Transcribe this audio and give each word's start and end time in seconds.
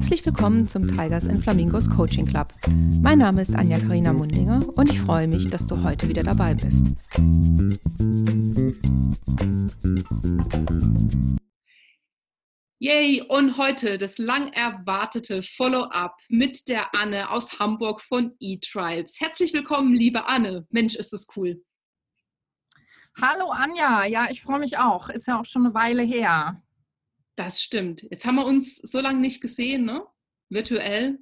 Herzlich 0.00 0.24
willkommen 0.24 0.66
zum 0.66 0.88
Tigers 0.88 1.28
and 1.28 1.42
Flamingos 1.42 1.88
Coaching 1.90 2.24
Club. 2.24 2.54
Mein 3.02 3.18
Name 3.18 3.42
ist 3.42 3.54
Anja 3.54 3.78
Karina 3.78 4.14
Mundinger 4.14 4.66
und 4.74 4.90
ich 4.90 4.98
freue 4.98 5.28
mich, 5.28 5.48
dass 5.50 5.66
du 5.66 5.84
heute 5.84 6.08
wieder 6.08 6.22
dabei 6.22 6.54
bist. 6.54 6.86
Yay! 12.78 13.20
Und 13.28 13.58
heute 13.58 13.98
das 13.98 14.16
lang 14.16 14.50
erwartete 14.54 15.42
Follow-up 15.42 16.16
mit 16.30 16.66
der 16.68 16.94
Anne 16.94 17.30
aus 17.30 17.58
Hamburg 17.58 18.00
von 18.00 18.34
eTribes. 18.40 19.20
Herzlich 19.20 19.52
willkommen, 19.52 19.94
liebe 19.94 20.26
Anne. 20.26 20.66
Mensch, 20.70 20.94
ist 20.96 21.12
es 21.12 21.26
cool. 21.36 21.62
Hallo 23.20 23.50
Anja, 23.50 24.06
ja, 24.06 24.28
ich 24.30 24.40
freue 24.40 24.60
mich 24.60 24.78
auch. 24.78 25.10
Ist 25.10 25.26
ja 25.26 25.38
auch 25.38 25.44
schon 25.44 25.66
eine 25.66 25.74
Weile 25.74 26.02
her. 26.02 26.62
Das 27.40 27.62
stimmt. 27.62 28.02
Jetzt 28.02 28.26
haben 28.26 28.34
wir 28.34 28.44
uns 28.44 28.76
so 28.76 29.00
lange 29.00 29.18
nicht 29.18 29.40
gesehen, 29.40 29.86
ne? 29.86 30.04
Virtuell. 30.50 31.18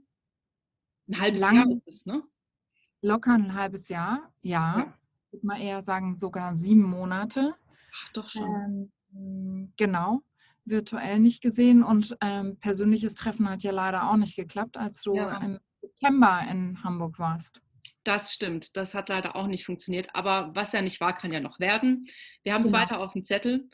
Ein 1.08 1.20
halbes 1.20 1.40
Lang, 1.40 1.54
Jahr 1.54 1.70
ist 1.70 1.86
es, 1.86 2.06
ne? 2.06 2.24
Locker 3.02 3.34
ein 3.34 3.54
halbes 3.54 3.88
Jahr, 3.88 4.34
ja. 4.42 4.78
ja. 4.78 4.98
Ich 5.26 5.32
würde 5.34 5.46
mal 5.46 5.60
eher 5.60 5.80
sagen, 5.80 6.18
sogar 6.18 6.56
sieben 6.56 6.82
Monate. 6.82 7.54
Ach, 7.94 8.08
doch 8.14 8.28
schon. 8.28 8.90
Ähm, 9.14 9.72
genau. 9.76 10.22
Virtuell 10.64 11.20
nicht 11.20 11.40
gesehen 11.40 11.84
und 11.84 12.16
ähm, 12.20 12.58
persönliches 12.58 13.14
Treffen 13.14 13.48
hat 13.48 13.62
ja 13.62 13.70
leider 13.70 14.10
auch 14.10 14.16
nicht 14.16 14.34
geklappt, 14.34 14.76
als 14.76 15.02
du 15.02 15.14
ja. 15.14 15.38
im 15.38 15.60
September 15.80 16.44
in 16.50 16.82
Hamburg 16.82 17.20
warst. 17.20 17.62
Das 18.02 18.32
stimmt, 18.32 18.76
das 18.76 18.92
hat 18.92 19.08
leider 19.08 19.36
auch 19.36 19.46
nicht 19.46 19.64
funktioniert. 19.64 20.12
Aber 20.16 20.50
was 20.52 20.72
ja 20.72 20.82
nicht 20.82 21.00
war, 21.00 21.16
kann 21.16 21.32
ja 21.32 21.38
noch 21.38 21.60
werden. 21.60 22.08
Wir 22.42 22.54
haben 22.54 22.62
es 22.62 22.72
genau. 22.72 22.80
weiter 22.80 22.98
auf 22.98 23.12
dem 23.12 23.22
Zettel. 23.22 23.68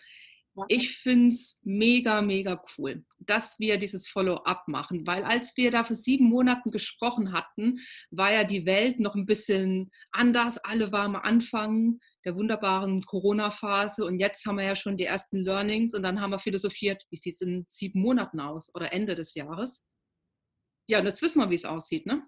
Ich 0.68 0.98
finde 0.98 1.28
es 1.28 1.60
mega, 1.64 2.22
mega 2.22 2.62
cool, 2.78 3.04
dass 3.18 3.58
wir 3.58 3.76
dieses 3.76 4.06
Follow-up 4.06 4.68
machen, 4.68 5.04
weil 5.06 5.24
als 5.24 5.56
wir 5.56 5.70
da 5.70 5.82
vor 5.82 5.96
sieben 5.96 6.28
Monaten 6.28 6.70
gesprochen 6.70 7.32
hatten, 7.32 7.80
war 8.10 8.32
ja 8.32 8.44
die 8.44 8.64
Welt 8.64 9.00
noch 9.00 9.16
ein 9.16 9.26
bisschen 9.26 9.90
anders. 10.12 10.58
Alle 10.58 10.92
waren 10.92 11.16
am 11.16 11.22
Anfang 11.22 11.98
der 12.24 12.36
wunderbaren 12.36 13.02
Corona-Phase 13.02 14.04
und 14.04 14.20
jetzt 14.20 14.46
haben 14.46 14.56
wir 14.56 14.64
ja 14.64 14.76
schon 14.76 14.96
die 14.96 15.04
ersten 15.04 15.38
Learnings 15.44 15.92
und 15.94 16.04
dann 16.04 16.20
haben 16.20 16.30
wir 16.30 16.38
philosophiert, 16.38 17.04
wie 17.10 17.16
sieht 17.16 17.34
es 17.34 17.40
in 17.40 17.64
sieben 17.66 18.00
Monaten 18.00 18.38
aus 18.38 18.72
oder 18.74 18.92
Ende 18.92 19.14
des 19.16 19.34
Jahres. 19.34 19.84
Ja, 20.86 21.00
und 21.00 21.06
jetzt 21.06 21.22
wissen 21.22 21.40
wir, 21.40 21.50
wie 21.50 21.54
es 21.54 21.64
aussieht, 21.64 22.06
ne? 22.06 22.22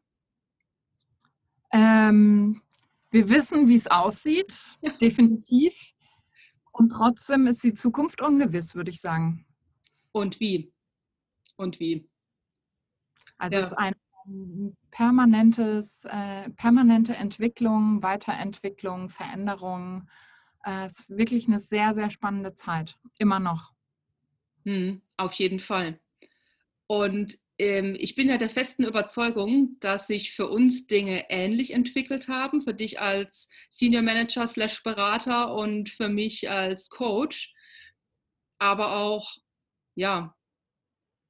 Ähm, 1.72 2.62
wir 3.10 3.28
wissen, 3.28 3.68
wie 3.68 3.76
es 3.76 3.86
aussieht, 3.86 4.76
ja. 4.80 4.92
definitiv. 4.92 5.92
Und 6.76 6.90
trotzdem 6.90 7.46
ist 7.46 7.64
die 7.64 7.72
Zukunft 7.72 8.20
ungewiss, 8.20 8.74
würde 8.74 8.90
ich 8.90 9.00
sagen. 9.00 9.46
Und 10.12 10.40
wie? 10.40 10.74
Und 11.56 11.80
wie? 11.80 12.06
Also 13.38 13.56
ja. 13.56 13.62
es 13.62 13.68
ist 13.68 13.78
ein 13.78 14.76
permanentes, 14.90 16.04
äh, 16.04 16.50
permanente 16.50 17.16
Entwicklung, 17.16 18.02
Weiterentwicklung, 18.02 19.08
Veränderung. 19.08 20.06
Äh, 20.64 20.84
es 20.84 21.00
ist 21.00 21.08
wirklich 21.08 21.48
eine 21.48 21.60
sehr, 21.60 21.94
sehr 21.94 22.10
spannende 22.10 22.52
Zeit, 22.52 22.98
immer 23.18 23.40
noch. 23.40 23.72
Hm, 24.64 25.00
auf 25.16 25.32
jeden 25.32 25.60
Fall. 25.60 25.98
Und 26.88 27.38
ich 27.58 28.14
bin 28.14 28.28
ja 28.28 28.36
der 28.36 28.50
festen 28.50 28.84
Überzeugung, 28.84 29.76
dass 29.80 30.06
sich 30.06 30.32
für 30.32 30.48
uns 30.48 30.86
Dinge 30.86 31.30
ähnlich 31.30 31.72
entwickelt 31.72 32.28
haben, 32.28 32.60
für 32.60 32.74
dich 32.74 33.00
als 33.00 33.48
Senior 33.70 34.02
Manager 34.02 34.46
slash 34.46 34.82
Berater 34.82 35.54
und 35.54 35.88
für 35.88 36.08
mich 36.08 36.50
als 36.50 36.90
Coach, 36.90 37.54
aber 38.58 38.96
auch, 38.96 39.36
ja, 39.94 40.36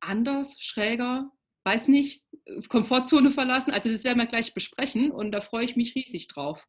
anders, 0.00 0.60
schräger, 0.60 1.30
weiß 1.64 1.88
nicht, 1.88 2.24
Komfortzone 2.68 3.30
verlassen. 3.30 3.72
Also 3.72 3.90
das 3.90 4.04
werden 4.04 4.18
wir 4.18 4.26
gleich 4.26 4.54
besprechen 4.54 5.10
und 5.12 5.32
da 5.32 5.40
freue 5.40 5.64
ich 5.64 5.76
mich 5.76 5.94
riesig 5.94 6.28
drauf. 6.28 6.66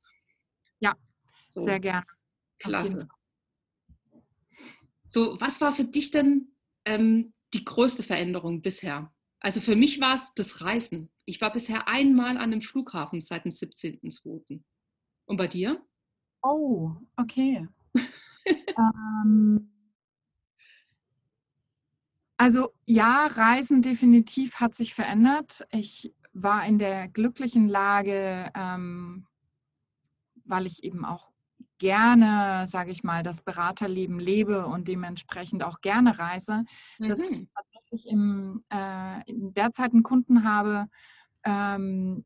Ja, 0.80 0.96
so. 1.48 1.62
sehr 1.62 1.80
gerne. 1.80 2.06
Klasse. 2.60 3.08
So, 5.08 5.40
was 5.40 5.62
war 5.62 5.72
für 5.72 5.86
dich 5.86 6.12
denn 6.12 6.52
ähm, 6.86 7.34
die 7.54 7.64
größte 7.64 8.04
Veränderung 8.04 8.62
bisher? 8.62 9.14
Also 9.40 9.62
für 9.62 9.76
mich 9.76 10.02
war 10.02 10.16
es 10.16 10.34
das 10.34 10.62
Reisen. 10.62 11.10
Ich 11.26 11.42
war 11.42 11.52
bisher 11.52 11.88
einmal 11.88 12.32
an 12.32 12.38
einem 12.38 12.62
Flughafen 12.62 13.22
seit 13.22 13.46
dem 13.46 13.52
17.02. 13.52 14.62
Und 15.26 15.38
bei 15.38 15.48
dir? 15.48 15.82
Oh, 16.42 16.96
okay. 17.16 17.68
ähm, 18.46 19.72
also 22.38 22.74
ja, 22.86 23.28
Reisen 23.28 23.82
definitiv 23.82 24.56
hat 24.56 24.76
sich 24.76 24.94
verändert. 24.94 25.68
Ich 25.72 26.14
war 26.34 26.66
in 26.66 26.80
der 26.80 27.08
glücklichen 27.08 27.68
Lage, 27.68 28.52
ähm, 28.56 29.28
weil 30.46 30.68
ich 30.68 30.84
eben 30.84 31.04
auch 31.04 31.32
gerne, 31.78 32.66
sage 32.68 32.92
ich 32.92 33.04
mal, 33.04 33.24
das 33.24 33.42
Beraterleben 33.42 34.20
lebe 34.20 34.66
und 34.66 34.88
dementsprechend 34.88 35.64
auch 35.64 35.82
gerne 35.82 36.20
reise, 36.20 36.64
mhm. 37.00 37.10
dass 37.10 37.20
ich 37.20 37.42
mhm. 37.42 37.48
tatsächlich 37.56 38.08
im, 38.12 38.64
äh, 38.70 39.22
derzeit 39.28 39.94
einen 39.94 40.04
Kunden 40.04 40.44
habe, 40.44 40.88
ähm, 41.44 42.26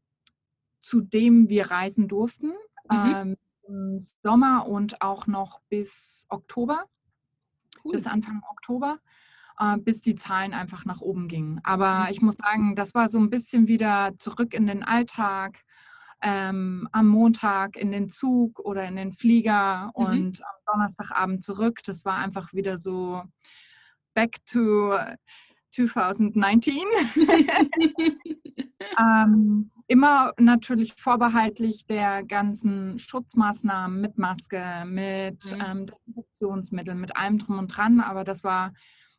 zu 0.80 1.02
dem 1.02 1.50
wir 1.50 1.72
reisen 1.72 2.08
durften. 2.08 2.54
Mhm. 2.90 3.16
Ähm, 3.16 3.38
Im 3.68 4.00
Sommer 4.24 4.68
und 4.68 5.02
auch 5.02 5.28
noch 5.28 5.60
bis 5.70 6.26
Oktober, 6.30 6.86
cool. 7.84 7.94
bis 7.94 8.08
Anfang 8.08 8.42
Oktober, 8.50 9.00
äh, 9.60 9.78
bis 9.78 10.02
die 10.02 10.16
Zahlen 10.16 10.54
einfach 10.54 10.86
nach 10.86 11.02
oben 11.02 11.28
gingen. 11.28 11.62
Aber 11.64 12.02
mhm. 12.02 12.08
ich 12.10 12.22
muss 12.22 12.36
sagen, 12.36 12.76
das 12.76 12.96
war 12.96 13.08
so 13.08 13.20
ein 13.20 13.30
bisschen 13.30 13.68
wieder 13.68 14.14
zurück 14.18 14.54
in 14.54 14.68
den 14.68 14.84
Alltag 14.84 15.64
ähm, 16.22 16.88
am 16.92 17.08
Montag 17.08 17.76
in 17.78 17.92
den 17.92 18.10
Zug 18.10 18.60
oder 18.60 18.86
in 18.88 18.96
den 18.96 19.12
Flieger 19.12 19.92
mhm. 19.96 20.06
und 20.06 20.42
am 20.44 20.74
Donnerstagabend 20.74 21.44
zurück. 21.44 21.80
Das 21.86 22.06
war 22.06 22.18
einfach 22.18 22.54
wieder 22.54 22.78
so 22.78 23.24
back 24.14 24.38
to 24.46 24.98
2019. 25.72 26.76
ähm, 29.00 29.70
immer 29.88 30.34
natürlich 30.38 30.94
vorbehaltlich 30.98 31.86
der 31.86 32.24
ganzen 32.24 33.00
Schutzmaßnahmen 33.00 34.02
mit 34.02 34.18
Maske, 34.18 34.84
mit 34.86 35.52
mhm. 35.52 35.62
ähm, 35.66 35.86
Desinfektionsmitteln, 35.86 37.00
mit 37.00 37.16
allem 37.16 37.38
drum 37.40 37.60
und 37.60 37.68
dran. 37.68 38.02
Aber 38.02 38.24
das 38.24 38.44
war, 38.44 38.74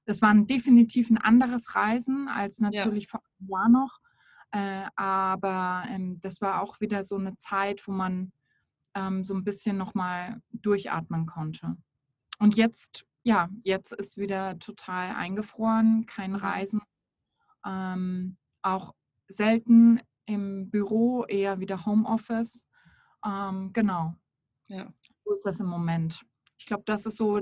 das 0.04 0.22
war 0.22 0.34
definitiv 0.34 1.10
ein 1.10 1.18
anderes 1.18 1.74
Reisen 1.74 2.28
als 2.28 2.58
natürlich 2.58 3.04
ja. 3.04 3.10
vor 3.10 3.20
einem 3.40 3.48
Jahr 3.48 3.68
noch. 3.68 3.98
Äh, 4.52 4.86
aber 4.96 5.84
ähm, 5.88 6.20
das 6.20 6.40
war 6.40 6.62
auch 6.62 6.80
wieder 6.80 7.02
so 7.02 7.16
eine 7.16 7.36
Zeit, 7.38 7.86
wo 7.88 7.92
man 7.92 8.32
ähm, 8.94 9.24
so 9.24 9.34
ein 9.34 9.44
bisschen 9.44 9.78
nochmal 9.78 10.42
durchatmen 10.52 11.26
konnte. 11.26 11.76
Und 12.38 12.56
jetzt, 12.56 13.06
ja, 13.22 13.48
jetzt 13.64 13.92
ist 13.92 14.18
wieder 14.18 14.58
total 14.58 15.14
eingefroren, 15.14 16.06
kein. 16.06 16.34
Reisen. 16.34 16.82
Ähm, 17.64 18.36
auch 18.60 18.94
selten 19.28 20.00
im 20.26 20.70
Büro, 20.70 21.24
eher 21.24 21.60
wieder 21.60 21.86
Homeoffice. 21.86 22.68
Ähm, 23.24 23.72
genau. 23.72 24.14
Ja. 24.66 24.92
So 25.24 25.32
ist 25.32 25.46
das 25.46 25.60
im 25.60 25.66
Moment. 25.66 26.22
Ich 26.58 26.66
glaube, 26.66 26.82
das 26.86 27.06
ist 27.06 27.16
so 27.16 27.40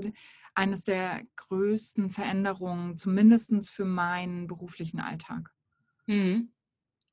eines 0.55 0.83
der 0.85 1.23
größten 1.35 2.09
Veränderungen, 2.09 2.97
zumindest 2.97 3.69
für 3.69 3.85
meinen 3.85 4.47
beruflichen 4.47 4.99
Alltag. 4.99 5.53
Mhm. 6.07 6.53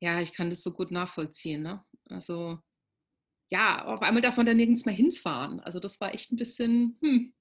Ja, 0.01 0.21
ich 0.21 0.33
kann 0.33 0.51
das 0.51 0.63
so 0.63 0.73
gut 0.73 0.91
nachvollziehen. 0.91 1.63
Ne? 1.63 1.85
Also 2.09 2.59
ja, 3.51 3.85
auf 3.85 4.03
einmal 4.03 4.23
darf 4.23 4.37
man 4.37 4.47
da 4.47 4.55
nirgends 4.55 4.85
mehr 4.85 4.95
hinfahren. 4.95 5.61
Also 5.61 5.81
das 5.81 6.01
war 6.01 6.15
echt 6.15 6.33
ein 6.33 6.37
bisschen 6.37 6.99
hm, 7.01 7.35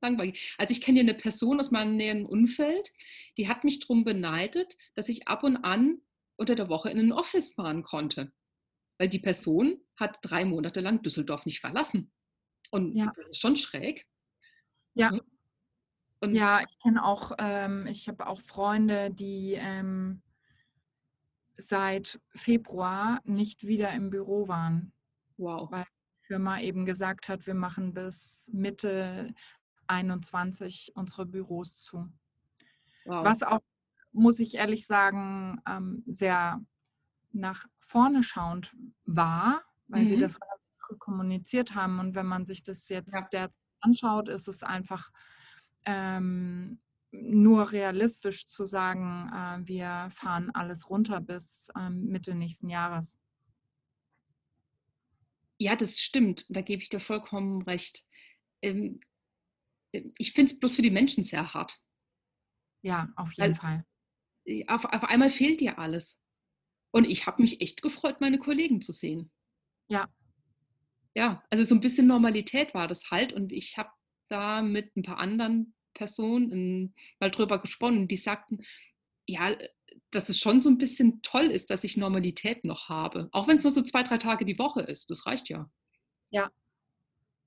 langweilig. 0.00 0.54
Also 0.58 0.72
ich 0.72 0.80
kenne 0.80 1.00
hier 1.00 1.10
eine 1.10 1.18
Person 1.18 1.60
aus 1.60 1.70
meinem 1.70 1.96
näheren 1.96 2.26
Umfeld, 2.26 2.90
die 3.36 3.48
hat 3.48 3.64
mich 3.64 3.80
darum 3.80 4.04
beneidet, 4.04 4.76
dass 4.94 5.08
ich 5.08 5.28
ab 5.28 5.42
und 5.42 5.56
an 5.58 6.00
unter 6.36 6.54
der 6.54 6.68
Woche 6.68 6.90
in 6.90 6.98
ein 6.98 7.12
Office 7.12 7.54
fahren 7.54 7.82
konnte. 7.82 8.32
Weil 8.98 9.08
die 9.08 9.18
Person 9.18 9.82
hat 9.96 10.18
drei 10.22 10.44
Monate 10.44 10.80
lang 10.80 11.02
Düsseldorf 11.02 11.46
nicht 11.46 11.60
verlassen. 11.60 12.12
Und 12.70 12.96
ja. 12.96 13.12
das 13.16 13.30
ist 13.30 13.40
schon 13.40 13.56
schräg. 13.56 14.06
Ja. 14.94 15.10
Ne? 15.10 15.22
Und 16.20 16.34
ja, 16.34 16.60
ich 16.60 16.78
kenne 16.78 17.04
auch, 17.04 17.32
ähm, 17.38 17.86
ich 17.86 18.06
habe 18.08 18.26
auch 18.26 18.40
Freunde, 18.40 19.10
die 19.10 19.54
ähm, 19.58 20.22
seit 21.60 22.20
Februar 22.34 23.20
nicht 23.24 23.66
wieder 23.66 23.92
im 23.92 24.10
Büro 24.10 24.48
waren. 24.48 24.92
Wow. 25.36 25.70
Weil 25.70 25.84
die 25.84 26.26
Firma 26.26 26.60
eben 26.60 26.84
gesagt 26.86 27.28
hat, 27.28 27.46
wir 27.46 27.54
machen 27.54 27.94
bis 27.94 28.50
Mitte 28.52 29.34
21 29.86 30.92
unsere 30.94 31.26
Büros 31.26 31.82
zu. 31.82 32.10
Wow. 33.04 33.24
Was 33.24 33.42
auch, 33.42 33.60
muss 34.12 34.40
ich 34.40 34.54
ehrlich 34.56 34.86
sagen, 34.86 35.60
ähm, 35.68 36.02
sehr 36.06 36.60
nach 37.32 37.66
vorne 37.78 38.22
schauend 38.22 38.76
war, 39.04 39.62
weil 39.88 40.02
mhm. 40.02 40.08
sie 40.08 40.18
das 40.18 40.40
relativ 40.40 40.74
früh 40.74 40.96
kommuniziert 40.96 41.74
haben. 41.74 41.98
Und 41.98 42.14
wenn 42.14 42.26
man 42.26 42.46
sich 42.46 42.62
das 42.62 42.88
jetzt 42.88 43.16
ja. 43.32 43.48
anschaut, 43.80 44.28
ist 44.28 44.48
es 44.48 44.62
einfach 44.62 45.10
ähm, 45.84 46.80
nur 47.12 47.72
realistisch 47.72 48.46
zu 48.46 48.64
sagen, 48.64 49.28
äh, 49.32 49.66
wir 49.66 50.08
fahren 50.10 50.50
alles 50.50 50.90
runter 50.90 51.20
bis 51.20 51.68
ähm, 51.76 52.06
Mitte 52.06 52.34
nächsten 52.34 52.68
Jahres. 52.68 53.18
Ja, 55.58 55.76
das 55.76 56.00
stimmt. 56.00 56.46
Da 56.48 56.62
gebe 56.62 56.82
ich 56.82 56.88
dir 56.88 57.00
vollkommen 57.00 57.62
recht. 57.62 58.04
Ähm, 58.62 59.00
äh, 59.92 60.10
ich 60.18 60.32
finde 60.32 60.52
es 60.52 60.58
bloß 60.58 60.76
für 60.76 60.82
die 60.82 60.90
Menschen 60.90 61.22
sehr 61.22 61.52
hart. 61.52 61.78
Ja, 62.82 63.12
auf 63.16 63.32
jeden 63.34 63.58
Weil 63.58 63.84
Fall. 64.46 64.66
auf, 64.68 64.84
auf 64.86 65.04
einmal 65.04 65.30
fehlt 65.30 65.60
dir 65.60 65.78
alles. 65.78 66.18
Und 66.92 67.04
ich 67.04 67.26
habe 67.26 67.42
mich 67.42 67.60
echt 67.60 67.82
gefreut, 67.82 68.20
meine 68.20 68.38
Kollegen 68.38 68.80
zu 68.80 68.92
sehen. 68.92 69.30
Ja, 69.88 70.08
Ja, 71.14 71.44
also 71.50 71.62
so 71.64 71.74
ein 71.74 71.80
bisschen 71.80 72.06
Normalität 72.06 72.72
war 72.74 72.88
das 72.88 73.10
halt. 73.10 73.32
Und 73.32 73.52
ich 73.52 73.76
habe 73.76 73.90
da 74.28 74.62
mit 74.62 74.96
ein 74.96 75.02
paar 75.02 75.18
anderen 75.18 75.74
Personen 75.94 76.52
ähm, 76.52 76.94
mal 77.20 77.30
drüber 77.30 77.58
gesprochen. 77.60 78.08
Die 78.08 78.16
sagten, 78.16 78.58
ja, 79.26 79.50
äh, 79.50 79.68
dass 80.10 80.28
es 80.28 80.38
schon 80.38 80.60
so 80.60 80.68
ein 80.68 80.78
bisschen 80.78 81.20
toll 81.22 81.46
ist, 81.46 81.70
dass 81.70 81.84
ich 81.84 81.96
Normalität 81.96 82.64
noch 82.64 82.88
habe. 82.88 83.28
Auch 83.32 83.48
wenn 83.48 83.56
es 83.58 83.64
nur 83.64 83.72
so 83.72 83.82
zwei, 83.82 84.02
drei 84.02 84.18
Tage 84.18 84.44
die 84.44 84.58
Woche 84.58 84.80
ist. 84.82 85.10
Das 85.10 85.26
reicht 85.26 85.48
ja. 85.48 85.70
ja, 86.30 86.50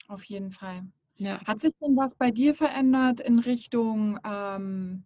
auf 0.07 0.23
jeden 0.25 0.51
Fall. 0.51 0.85
Ja. 1.15 1.41
Hat 1.45 1.59
sich 1.59 1.71
denn 1.81 1.95
was 1.95 2.15
bei 2.15 2.31
dir 2.31 2.53
verändert 2.55 3.19
in 3.19 3.39
Richtung 3.39 4.19
ähm, 4.25 5.05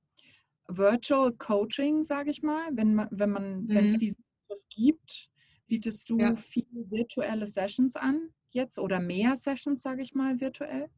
Virtual 0.68 1.32
Coaching, 1.34 2.04
sage 2.04 2.32
ich 2.32 2.42
mal? 2.44 2.70
Wenn 2.74 2.96
man, 2.96 3.08
wenn 3.12 3.30
man, 3.32 3.68
wenn 3.68 3.88
es 3.88 3.96
Mhm. 3.96 4.00
diesen 4.00 4.24
Begriff 4.48 4.64
gibt, 4.70 5.30
bietest 5.68 6.10
du 6.10 6.20
Ja. 6.20 6.36
viele 6.36 6.90
virtuelle 6.90 7.48
Sessions 7.48 7.96
an 7.96 8.30
jetzt 8.52 8.80
oder 8.80 9.00
mehr 9.00 9.36
Sessions, 9.36 9.82
sage 9.82 10.02
ich 10.02 10.14
mal, 10.16 10.40
virtuell? 10.40 10.90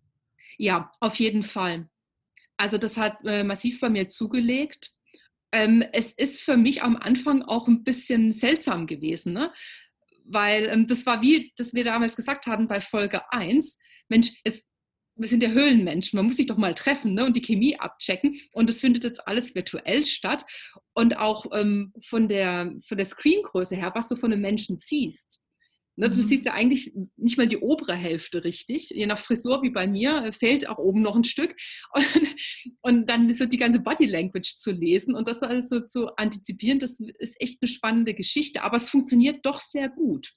ja, 0.58 0.92
auf 1.00 1.16
jeden 1.20 1.44
Fall. 1.44 1.90
Also 2.60 2.78
das 2.78 2.98
hat 2.98 3.20
äh, 3.24 3.46
massiv 3.46 3.80
bei 3.80 3.90
mir 3.90 4.10
zugelegt. 4.10 4.92
Ähm, 5.54 5.82
es 5.94 6.12
ist 6.12 6.42
für 6.42 6.58
mich 6.58 6.84
am 6.84 6.98
Anfang 6.98 7.42
auch 7.42 7.70
ein 7.70 7.86
bisschen 7.86 8.34
seltsam 8.34 8.86
gewesen, 8.86 9.32
ne? 9.32 9.54
weil 10.26 10.66
ähm, 10.66 10.86
das 10.86 11.06
war 11.06 11.22
wie, 11.22 11.54
das 11.56 11.74
wir 11.74 11.86
damals 11.86 12.18
gesagt 12.18 12.48
hatten 12.48 12.68
bei 12.68 12.82
Folge 12.82 13.22
1. 13.32 13.78
Mensch, 14.10 14.34
jetzt, 14.44 14.68
wir 15.16 15.30
sind 15.30 15.42
ja 15.42 15.50
Höhlenmenschen, 15.50 16.18
man 16.18 16.26
muss 16.26 16.36
sich 16.36 16.48
doch 16.48 16.58
mal 16.58 16.74
treffen 16.74 17.14
ne? 17.14 17.26
und 17.26 17.38
die 17.38 17.42
Chemie 17.42 17.80
abchecken. 17.80 18.38
Und 18.52 18.68
das 18.68 18.82
findet 18.82 19.06
jetzt 19.06 19.26
alles 19.26 19.56
virtuell 19.56 20.06
statt. 20.06 20.44
Und 20.94 21.18
auch 21.18 21.46
ähm, 21.54 21.94
von, 22.04 22.28
der, 22.28 22.74
von 22.86 22.98
der 22.98 23.06
Screengröße 23.06 23.78
her, 23.78 23.94
was 23.96 24.10
du 24.10 24.18
von 24.18 24.34
einem 24.34 24.42
Menschen 24.42 24.78
siehst. 24.78 25.42
Ne, 26.00 26.10
du 26.10 26.16
Mhm. 26.18 26.22
siehst 26.22 26.46
ja 26.46 26.54
eigentlich 26.54 26.94
nicht 27.18 27.38
mal 27.38 27.46
die 27.46 27.58
obere 27.58 27.94
Hälfte 27.94 28.46
richtig. 28.46 28.90
Je 28.92 29.06
nach 29.06 29.20
Frisur 29.20 29.62
wie 29.64 29.70
bei 29.70 29.86
mir 29.86 30.24
äh, 30.24 30.32
fehlt 30.32 30.70
auch 30.70 30.78
oben 30.78 31.02
noch 31.02 31.14
ein 31.18 31.26
Stück. 31.26 31.58
Und, 31.94 32.06
und 32.82 33.10
dann 33.10 33.34
so 33.34 33.46
die 33.46 33.58
ganze 33.58 33.82
Body 33.82 34.06
Language 34.06 34.56
zu 34.56 34.72
lesen 34.72 35.14
und 35.14 35.28
das 35.28 35.44
alles 35.44 35.68
so 35.68 35.82
zu 35.82 36.16
antizipieren, 36.16 36.80
das 36.80 37.02
ist 37.02 37.36
echt 37.42 37.62
eine 37.62 37.68
spannende 37.68 38.14
Geschichte. 38.14 38.64
Aber 38.64 38.78
es 38.78 38.90
funktioniert 38.90 39.46
doch 39.46 39.60
sehr 39.60 39.90
gut. 39.90 40.32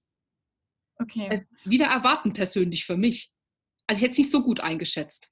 Okay. 0.98 1.28
Also 1.30 1.46
wieder 1.64 1.86
erwarten 1.86 2.32
persönlich 2.32 2.84
für 2.84 2.96
mich. 2.96 3.30
Also 3.86 4.00
ich 4.00 4.02
hätte 4.02 4.12
es 4.12 4.18
nicht 4.18 4.30
so 4.32 4.42
gut 4.42 4.58
eingeschätzt. 4.60 5.30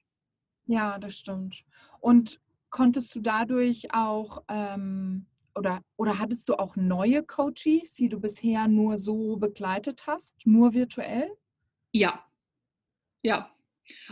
Ja, 0.65 0.97
das 0.97 1.17
stimmt. 1.17 1.65
Und 1.99 2.39
konntest 2.69 3.13
du 3.15 3.19
dadurch 3.19 3.93
auch 3.93 4.43
ähm, 4.47 5.25
oder, 5.55 5.81
oder 5.97 6.19
hattest 6.19 6.49
du 6.49 6.55
auch 6.55 6.75
neue 6.75 7.23
Coaches, 7.23 7.93
die 7.93 8.09
du 8.09 8.19
bisher 8.19 8.67
nur 8.67 8.97
so 8.97 9.37
begleitet 9.37 10.07
hast, 10.07 10.35
nur 10.45 10.73
virtuell? 10.73 11.29
Ja, 11.93 12.25
ja. 13.23 13.49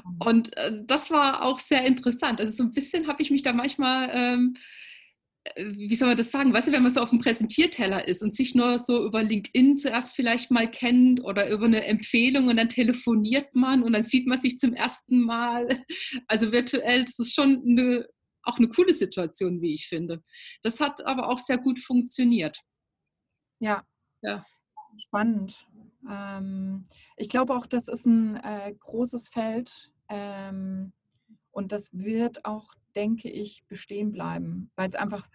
Mhm. 0.03 0.17
Und 0.19 0.57
äh, 0.57 0.81
das 0.85 1.11
war 1.11 1.43
auch 1.43 1.59
sehr 1.59 1.85
interessant. 1.85 2.39
Also 2.39 2.53
so 2.53 2.63
ein 2.63 2.73
bisschen 2.73 3.07
habe 3.07 3.21
ich 3.21 3.31
mich 3.31 3.43
da 3.43 3.53
manchmal, 3.53 4.09
ähm, 4.13 4.57
äh, 5.43 5.65
wie 5.65 5.95
soll 5.95 6.09
man 6.09 6.17
das 6.17 6.31
sagen, 6.31 6.53
weißt 6.53 6.67
du, 6.67 6.71
wenn 6.71 6.83
man 6.83 6.91
so 6.91 7.01
auf 7.01 7.09
dem 7.11 7.19
Präsentierteller 7.19 8.07
ist 8.07 8.21
und 8.21 8.35
sich 8.35 8.55
nur 8.55 8.79
so 8.79 9.05
über 9.05 9.23
LinkedIn 9.23 9.77
zuerst 9.77 10.15
vielleicht 10.15 10.51
mal 10.51 10.69
kennt 10.69 11.23
oder 11.23 11.49
über 11.49 11.65
eine 11.65 11.85
Empfehlung 11.85 12.47
und 12.47 12.57
dann 12.57 12.69
telefoniert 12.69 13.55
man 13.55 13.83
und 13.83 13.93
dann 13.93 14.03
sieht 14.03 14.27
man 14.27 14.39
sich 14.41 14.57
zum 14.57 14.73
ersten 14.73 15.21
Mal. 15.21 15.67
Also 16.27 16.51
virtuell, 16.51 17.05
das 17.05 17.19
ist 17.19 17.33
schon 17.33 17.63
eine, 17.65 18.07
auch 18.43 18.57
eine 18.57 18.69
coole 18.69 18.93
Situation, 18.93 19.61
wie 19.61 19.73
ich 19.73 19.87
finde. 19.87 20.23
Das 20.61 20.79
hat 20.79 21.05
aber 21.05 21.29
auch 21.29 21.39
sehr 21.39 21.57
gut 21.57 21.79
funktioniert. 21.79 22.59
Ja, 23.59 23.83
Ja, 24.21 24.45
spannend. 24.97 25.67
Ähm, 26.09 26.85
ich 27.17 27.29
glaube 27.29 27.55
auch, 27.55 27.65
das 27.65 27.87
ist 27.87 28.05
ein 28.05 28.37
äh, 28.37 28.73
großes 28.79 29.29
Feld 29.29 29.91
ähm, 30.07 30.93
und 31.51 31.71
das 31.71 31.89
wird 31.93 32.45
auch, 32.45 32.73
denke 32.95 33.29
ich, 33.29 33.65
bestehen 33.67 34.11
bleiben, 34.11 34.71
weil 34.75 34.89
es 34.89 34.95
einfach 34.95 35.27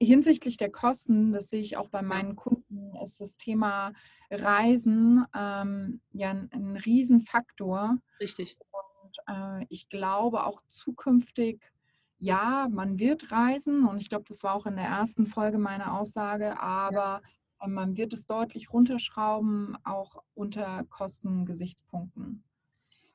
hinsichtlich 0.00 0.56
der 0.56 0.70
Kosten, 0.70 1.32
das 1.32 1.50
sehe 1.50 1.60
ich 1.60 1.76
auch 1.76 1.88
bei 1.88 2.02
meinen 2.02 2.36
Kunden, 2.36 2.94
ist 3.02 3.20
das 3.20 3.36
Thema 3.36 3.92
Reisen 4.30 5.26
ähm, 5.34 6.00
ja 6.12 6.30
ein, 6.30 6.50
ein 6.52 6.76
Riesenfaktor. 6.76 7.98
richtig. 8.20 8.56
Und 9.02 9.16
äh, 9.28 9.66
ich 9.68 9.88
glaube 9.88 10.44
auch 10.44 10.62
zukünftig, 10.68 11.70
ja, 12.18 12.68
man 12.70 12.98
wird 12.98 13.30
reisen 13.32 13.86
und 13.86 14.00
ich 14.00 14.08
glaube, 14.08 14.24
das 14.28 14.42
war 14.42 14.54
auch 14.54 14.66
in 14.66 14.76
der 14.76 14.86
ersten 14.86 15.26
Folge 15.26 15.58
meine 15.58 15.92
Aussage, 15.92 16.58
aber 16.60 17.22
äh, 17.60 17.68
man 17.68 17.96
wird 17.96 18.12
es 18.12 18.26
deutlich 18.26 18.72
runterschrauben, 18.72 19.76
auch 19.84 20.22
unter 20.34 20.84
Kostengesichtspunkten. 20.84 22.44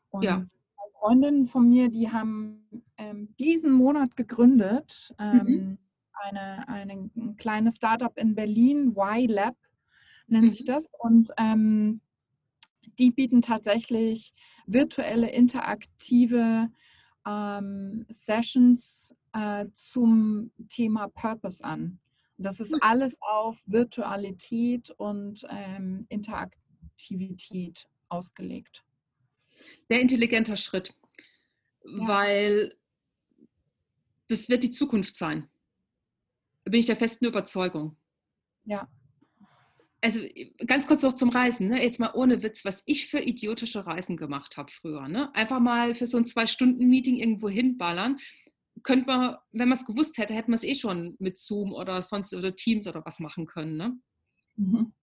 Und 0.09 0.25
Ja. 0.25 0.45
Freundinnen 0.99 1.45
von 1.45 1.69
mir, 1.69 1.89
die 1.89 2.11
haben 2.11 2.67
ähm, 2.97 3.33
diesen 3.39 3.71
Monat 3.71 4.17
gegründet, 4.17 5.13
Mhm. 5.17 5.19
ähm, 5.19 5.77
eine, 6.13 6.67
eine, 6.67 7.09
ein 7.15 7.37
kleines 7.37 7.77
Startup 7.77 8.17
in 8.17 8.35
Berlin, 8.35 8.95
Y-Lab 8.97 9.55
nennt 10.27 10.51
sich 10.51 10.61
Mhm. 10.61 10.65
das. 10.65 10.89
Und 10.99 11.29
ähm, 11.37 12.01
die 12.99 13.11
bieten 13.11 13.41
tatsächlich 13.41 14.33
virtuelle, 14.65 15.29
interaktive 15.29 16.69
ähm, 17.25 18.05
Sessions 18.09 19.15
äh, 19.33 19.65
zum 19.73 20.51
Thema 20.67 21.07
Purpose 21.09 21.63
an. 21.63 21.99
Das 22.37 22.59
ist 22.59 22.71
Cool. 22.73 22.79
alles 22.81 23.17
auf 23.21 23.61
Virtualität 23.65 24.91
und 24.91 25.45
ähm, 25.49 26.05
Interaktivität 26.09 27.87
ausgelegt. 28.07 28.85
Sehr 29.89 29.99
intelligenter 29.99 30.55
Schritt, 30.55 30.93
Ja. 31.83 32.07
weil 32.07 32.75
das 34.29 34.47
wird 34.47 34.63
die 34.63 34.71
Zukunft 34.71 35.15
sein. 35.15 35.49
Da 36.63 36.71
bin 36.71 36.79
ich 36.79 36.85
der 36.85 36.95
festen 36.95 37.25
Überzeugung. 37.25 37.97
Ja, 38.63 38.87
Also 40.01 40.21
ganz 40.65 40.87
kurz 40.87 41.01
noch 41.03 41.13
zum 41.13 41.29
Reisen, 41.29 41.67
ne? 41.67 41.83
jetzt 41.83 41.99
mal 41.99 42.11
ohne 42.13 42.41
Witz, 42.41 42.63
was 42.63 42.83
ich 42.85 43.07
für 43.07 43.19
idiotische 43.19 43.85
Reisen 43.85 44.15
gemacht 44.15 44.55
habe 44.55 44.71
früher. 44.71 45.07
Ne? 45.09 45.33
Einfach 45.35 45.59
mal 45.59 45.93
für 45.93 46.07
so 46.07 46.17
ein 46.17 46.25
Zwei-Stunden-Meeting 46.25 47.15
irgendwo 47.15 47.49
hinballern. 47.49 48.17
Könnte 48.83 49.07
man, 49.07 49.35
wenn 49.51 49.67
man 49.67 49.77
es 49.77 49.85
gewusst 49.85 50.17
hätte, 50.17 50.33
hätten 50.33 50.51
wir 50.51 50.55
es 50.55 50.63
eh 50.63 50.75
schon 50.75 51.17
mit 51.19 51.37
Zoom 51.37 51.73
oder 51.73 52.01
sonst 52.01 52.33
oder 52.33 52.55
Teams 52.55 52.87
oder 52.87 53.03
was 53.05 53.19
machen 53.19 53.45
können. 53.45 53.75
Ne? 53.77 53.99
mhm. 54.55 54.93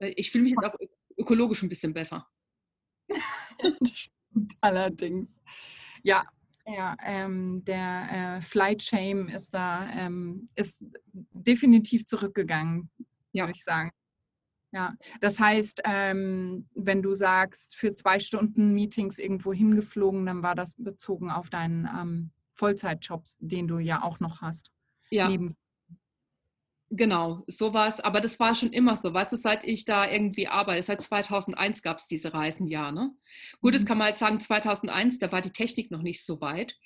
Ich 0.00 0.32
fühle 0.32 0.42
mich 0.42 0.54
jetzt 0.54 0.64
auch 0.64 0.74
ök- 0.80 0.90
ökologisch 1.16 1.62
ein 1.62 1.68
bisschen 1.68 1.94
besser. 1.94 2.26
das 3.08 3.90
stimmt 3.92 4.54
allerdings. 4.60 5.40
Ja, 6.02 6.24
ja 6.66 6.96
ähm, 7.04 7.62
der 7.64 8.38
äh, 8.38 8.42
Flight 8.42 8.82
Shame 8.82 9.28
ist 9.28 9.50
da 9.54 9.88
ähm, 9.90 10.48
ist 10.56 10.84
definitiv 11.12 12.06
zurückgegangen, 12.06 12.90
Ja. 13.30 13.44
würde 13.44 13.52
ich 13.56 13.62
sagen. 13.62 13.92
Ja, 14.72 14.96
das 15.20 15.38
heißt, 15.38 15.82
ähm, 15.84 16.66
wenn 16.74 17.02
du 17.02 17.12
sagst, 17.12 17.76
für 17.76 17.94
zwei 17.94 18.18
Stunden 18.18 18.72
Meetings 18.72 19.18
irgendwo 19.18 19.52
hingeflogen, 19.52 20.24
dann 20.24 20.42
war 20.42 20.54
das 20.54 20.74
bezogen 20.78 21.30
auf 21.30 21.50
deinen 21.50 21.86
ähm, 21.86 22.30
Vollzeitjobs, 22.54 23.36
den 23.38 23.68
du 23.68 23.78
ja 23.78 24.02
auch 24.02 24.18
noch 24.18 24.40
hast. 24.40 24.70
Ja, 25.10 25.28
Neben, 25.28 25.56
genau, 26.88 27.44
sowas. 27.48 28.00
Aber 28.00 28.20
das 28.22 28.40
war 28.40 28.54
schon 28.54 28.72
immer 28.72 28.96
so. 28.96 29.12
Weißt 29.12 29.32
du, 29.32 29.36
seit 29.36 29.64
ich 29.64 29.84
da 29.84 30.08
irgendwie 30.10 30.48
arbeite, 30.48 30.82
seit 30.82 31.02
2001 31.02 31.82
gab 31.82 31.98
es 31.98 32.06
diese 32.06 32.32
Reisen 32.32 32.66
ja. 32.66 32.90
Ne? 32.92 33.10
Gut, 33.60 33.74
das 33.74 33.82
Mhm. 33.82 33.86
kann 33.88 33.98
man 33.98 34.08
jetzt 34.08 34.20
sagen, 34.20 34.40
2001, 34.40 35.18
da 35.18 35.30
war 35.32 35.42
die 35.42 35.52
Technik 35.52 35.90
noch 35.90 36.02
nicht 36.02 36.24
so 36.24 36.40
weit. 36.40 36.76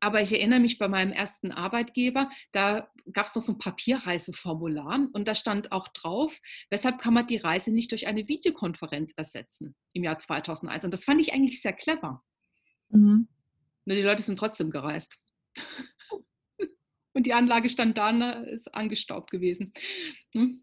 Aber 0.00 0.22
ich 0.22 0.32
erinnere 0.32 0.60
mich 0.60 0.78
bei 0.78 0.88
meinem 0.88 1.12
ersten 1.12 1.50
Arbeitgeber, 1.50 2.30
da 2.52 2.88
gab 3.12 3.26
es 3.26 3.34
noch 3.34 3.42
so 3.42 3.52
ein 3.52 3.58
Papierreiseformular 3.58 5.08
und 5.12 5.26
da 5.26 5.34
stand 5.34 5.72
auch 5.72 5.88
drauf, 5.88 6.38
weshalb 6.70 6.98
kann 7.00 7.14
man 7.14 7.26
die 7.26 7.38
Reise 7.38 7.72
nicht 7.72 7.90
durch 7.90 8.06
eine 8.06 8.28
Videokonferenz 8.28 9.12
ersetzen 9.16 9.74
im 9.92 10.04
Jahr 10.04 10.18
2001. 10.18 10.84
Und 10.84 10.92
das 10.92 11.04
fand 11.04 11.20
ich 11.20 11.32
eigentlich 11.32 11.60
sehr 11.62 11.72
clever. 11.72 12.22
Mhm. 12.90 13.28
Nur 13.84 13.96
die 13.96 14.02
Leute 14.02 14.22
sind 14.22 14.38
trotzdem 14.38 14.70
gereist. 14.70 15.18
Und 17.14 17.26
die 17.26 17.32
Anlage 17.32 17.68
stand 17.68 17.98
da, 17.98 18.12
ne, 18.12 18.48
ist 18.50 18.72
angestaubt 18.74 19.32
gewesen. 19.32 19.72
Hm? 20.34 20.62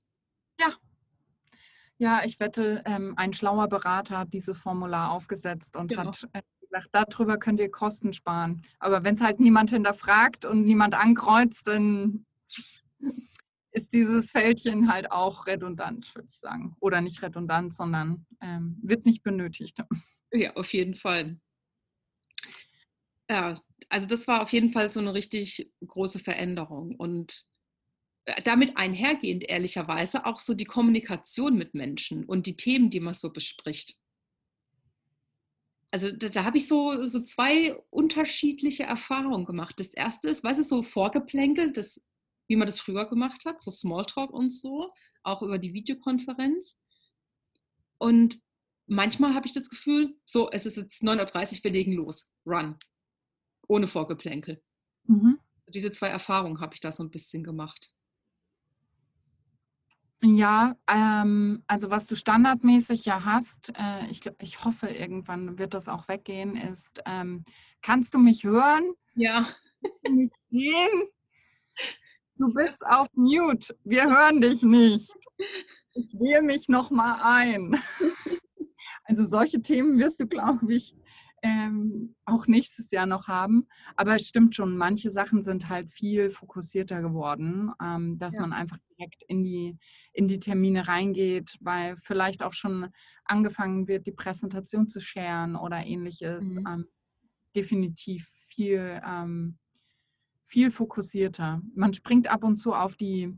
Ja, 1.97 2.23
ich 2.25 2.39
wette, 2.39 2.83
ähm, 2.85 3.13
ein 3.15 3.31
schlauer 3.31 3.69
Berater 3.69 4.17
hat 4.19 4.33
dieses 4.33 4.57
Formular 4.57 5.11
aufgesetzt 5.11 5.77
und 5.77 5.87
Genau. 5.87 6.07
hat 6.07 6.27
äh, 6.33 6.41
gesagt, 6.75 7.13
darüber 7.13 7.37
könnt 7.37 7.59
ihr 7.59 7.71
Kosten 7.71 8.13
sparen. 8.13 8.61
Aber 8.79 9.03
wenn 9.03 9.15
es 9.15 9.21
halt 9.21 9.39
niemand 9.39 9.69
hinterfragt 9.69 10.45
und 10.45 10.65
niemand 10.65 10.93
ankreuzt, 10.93 11.67
dann 11.67 12.25
ist 13.71 13.93
dieses 13.93 14.31
Fältchen 14.31 14.91
halt 14.91 15.11
auch 15.11 15.47
redundant, 15.47 16.13
würde 16.15 16.27
ich 16.27 16.35
sagen. 16.35 16.75
Oder 16.79 17.01
nicht 17.01 17.21
redundant, 17.21 17.73
sondern 17.73 18.25
ähm, 18.41 18.77
wird 18.81 19.05
nicht 19.05 19.23
benötigt. 19.23 19.83
Ja, 20.31 20.53
auf 20.55 20.73
jeden 20.73 20.95
Fall. 20.95 21.39
Ja, 23.29 23.61
also 23.89 24.07
das 24.07 24.27
war 24.27 24.41
auf 24.41 24.51
jeden 24.51 24.71
Fall 24.71 24.89
so 24.89 24.99
eine 24.99 25.13
richtig 25.13 25.71
große 25.85 26.19
Veränderung. 26.19 26.95
Und 26.95 27.45
äh, 28.25 28.41
damit 28.41 28.75
einhergehend, 28.77 29.47
ehrlicherweise, 29.47 30.25
auch 30.25 30.39
so 30.39 30.53
die 30.53 30.65
Kommunikation 30.65 31.57
mit 31.57 31.73
Menschen 31.73 32.25
und 32.25 32.47
die 32.47 32.57
Themen, 32.57 32.89
die 32.89 32.99
man 32.99 33.13
so 33.13 33.31
bespricht. 33.31 33.97
Also 35.95 36.11
da, 36.11 36.27
da 36.27 36.43
habe 36.43 36.57
ich 36.57 36.67
so, 36.67 37.07
so 37.07 37.21
zwei 37.21 37.73
unterschiedliche 37.89 38.83
Erfahrungen 38.83 39.45
gemacht. 39.45 39.79
Das 39.79 39.93
erste 39.93 40.27
ist, 40.27 40.43
weißt 40.43 40.59
du, 40.59 40.63
so 40.63 40.83
vorgeplänkelt, 40.83 41.77
das 41.77 42.03
wie 42.47 42.57
man 42.57 42.67
das 42.67 42.81
früher 42.81 43.07
gemacht 43.07 43.45
hat, 43.45 43.61
so 43.61 43.71
Smalltalk 43.71 44.29
und 44.31 44.51
so, 44.51 44.91
auch 45.23 45.41
über 45.41 45.57
die 45.57 45.73
Videokonferenz. 45.73 46.77
Und 47.97 48.41
manchmal 48.87 49.33
habe 49.33 49.47
ich 49.47 49.53
das 49.53 49.69
Gefühl, 49.69 50.17
so, 50.25 50.51
es 50.51 50.65
ist 50.65 50.75
jetzt 50.75 51.01
9.30 51.01 51.57
Uhr, 51.57 51.63
wir 51.63 51.71
legen 51.71 51.93
los, 51.93 52.29
run, 52.45 52.77
ohne 53.69 53.87
Vorgeplänkel. 53.87 54.61
Mhm. 55.05 55.39
Diese 55.69 55.93
zwei 55.93 56.07
Erfahrungen 56.09 56.59
habe 56.59 56.75
ich 56.75 56.81
da 56.81 56.91
so 56.91 57.03
ein 57.03 57.09
bisschen 57.09 57.41
gemacht. 57.41 57.94
Ja, 60.27 60.75
ähm, 60.87 61.63
also 61.67 61.91
was 61.91 62.07
du 62.07 62.15
standardmäßig 62.15 63.05
ja 63.05 63.25
hast, 63.25 63.71
äh, 63.77 64.07
ich, 64.09 64.21
ich 64.39 64.65
hoffe, 64.65 64.87
irgendwann 64.87 65.59
wird 65.59 65.75
das 65.75 65.87
auch 65.87 66.07
weggehen, 66.07 66.57
ist, 66.57 66.99
ähm, 67.05 67.43
kannst 67.83 68.15
du 68.15 68.17
mich 68.17 68.43
hören? 68.43 68.93
Ja. 69.13 69.45
Mich 70.09 70.31
sehen? 70.49 71.09
Du 72.37 72.51
bist 72.51 72.83
auf 72.83 73.07
Mute. 73.13 73.77
Wir 73.83 74.05
hören 74.05 74.41
dich 74.41 74.63
nicht. 74.63 75.13
Ich 75.93 76.11
wähle 76.13 76.41
mich 76.41 76.69
noch 76.69 76.89
mal 76.91 77.19
ein. 77.21 77.79
Also 79.07 79.23
solche 79.23 79.61
Themen 79.61 79.99
wirst 79.99 80.19
du, 80.19 80.25
glaube 80.25 80.73
ich, 80.73 80.95
ähm, 81.45 82.15
auch 82.25 82.47
nächstes 82.47 82.91
Jahr 82.91 83.05
noch 83.05 83.27
haben. 83.27 83.67
Aber 83.95 84.15
es 84.15 84.27
stimmt 84.27 84.55
schon, 84.55 84.77
manche 84.77 85.11
Sachen 85.11 85.41
sind 85.41 85.69
halt 85.69 85.91
viel 85.91 86.29
fokussierter 86.29 87.01
geworden, 87.01 87.71
ähm, 87.81 88.17
dass 88.17 88.33
ja. 88.33 88.41
man 88.41 88.53
einfach 88.53 88.77
direkt 88.97 89.23
in 89.27 89.43
die, 89.43 89.77
in 90.13 90.27
die 90.27 90.39
Termine 90.39 90.87
reingeht, 90.87 91.57
weil 91.61 91.95
vielleicht 91.97 92.41
auch 92.41 92.53
schon 92.53 92.87
angefangen 93.25 93.87
wird, 93.87 94.07
die 94.07 94.11
Präsentation 94.11 94.89
zu 94.89 94.99
scheren 94.99 95.55
oder 95.55 95.85
ähnliches. 95.85 96.55
Mhm. 96.55 96.67
Ähm, 96.67 96.85
definitiv 97.55 98.27
viel 98.47 99.01
ähm, 99.05 99.57
viel 100.45 100.71
fokussierter. 100.71 101.61
Man 101.73 101.93
springt 101.93 102.27
ab 102.27 102.43
und 102.43 102.57
zu 102.57 102.73
auf 102.73 102.95
die 102.95 103.37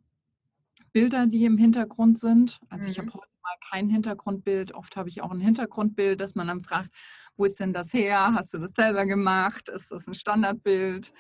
Bilder, 0.94 1.28
die 1.28 1.46
im 1.46 1.58
Hintergrund 1.58 2.20
sind. 2.20 2.60
Also 2.70 2.86
mhm. 2.86 2.92
ich 2.92 3.00
habe 3.00 3.14
heute 3.14 3.28
mal 3.48 3.70
kein 3.70 3.90
Hintergrundbild. 3.90 4.74
Oft 4.74 4.98
habe 4.98 5.10
ich 5.10 5.22
auch 5.22 5.32
ein 5.32 5.40
Hintergrundbild, 5.40 6.20
dass 6.20 6.36
man 6.36 6.48
dann 6.48 6.64
fragt, 6.64 6.92
wo 7.36 7.46
ist 7.46 7.60
denn 7.60 7.74
das 7.74 7.94
her? 7.94 8.34
Hast 8.34 8.54
du 8.54 8.58
das 8.58 8.72
selber 8.72 9.06
gemacht? 9.06 9.70
Ist 9.70 9.92
das 9.92 10.08
ein 10.08 10.14
Standardbild? 10.14 11.14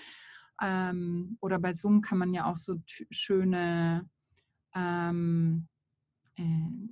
Ähm, 0.62 1.38
oder 1.41 1.60
bei 1.60 1.74
Zoom 1.74 2.01
kann 2.01 2.17
man 2.17 2.34
ja 2.34 2.46
auch 2.46 2.57
so 2.57 2.81
schöne, 3.12 4.10
ähm, 4.75 5.67
äh, 6.36 6.43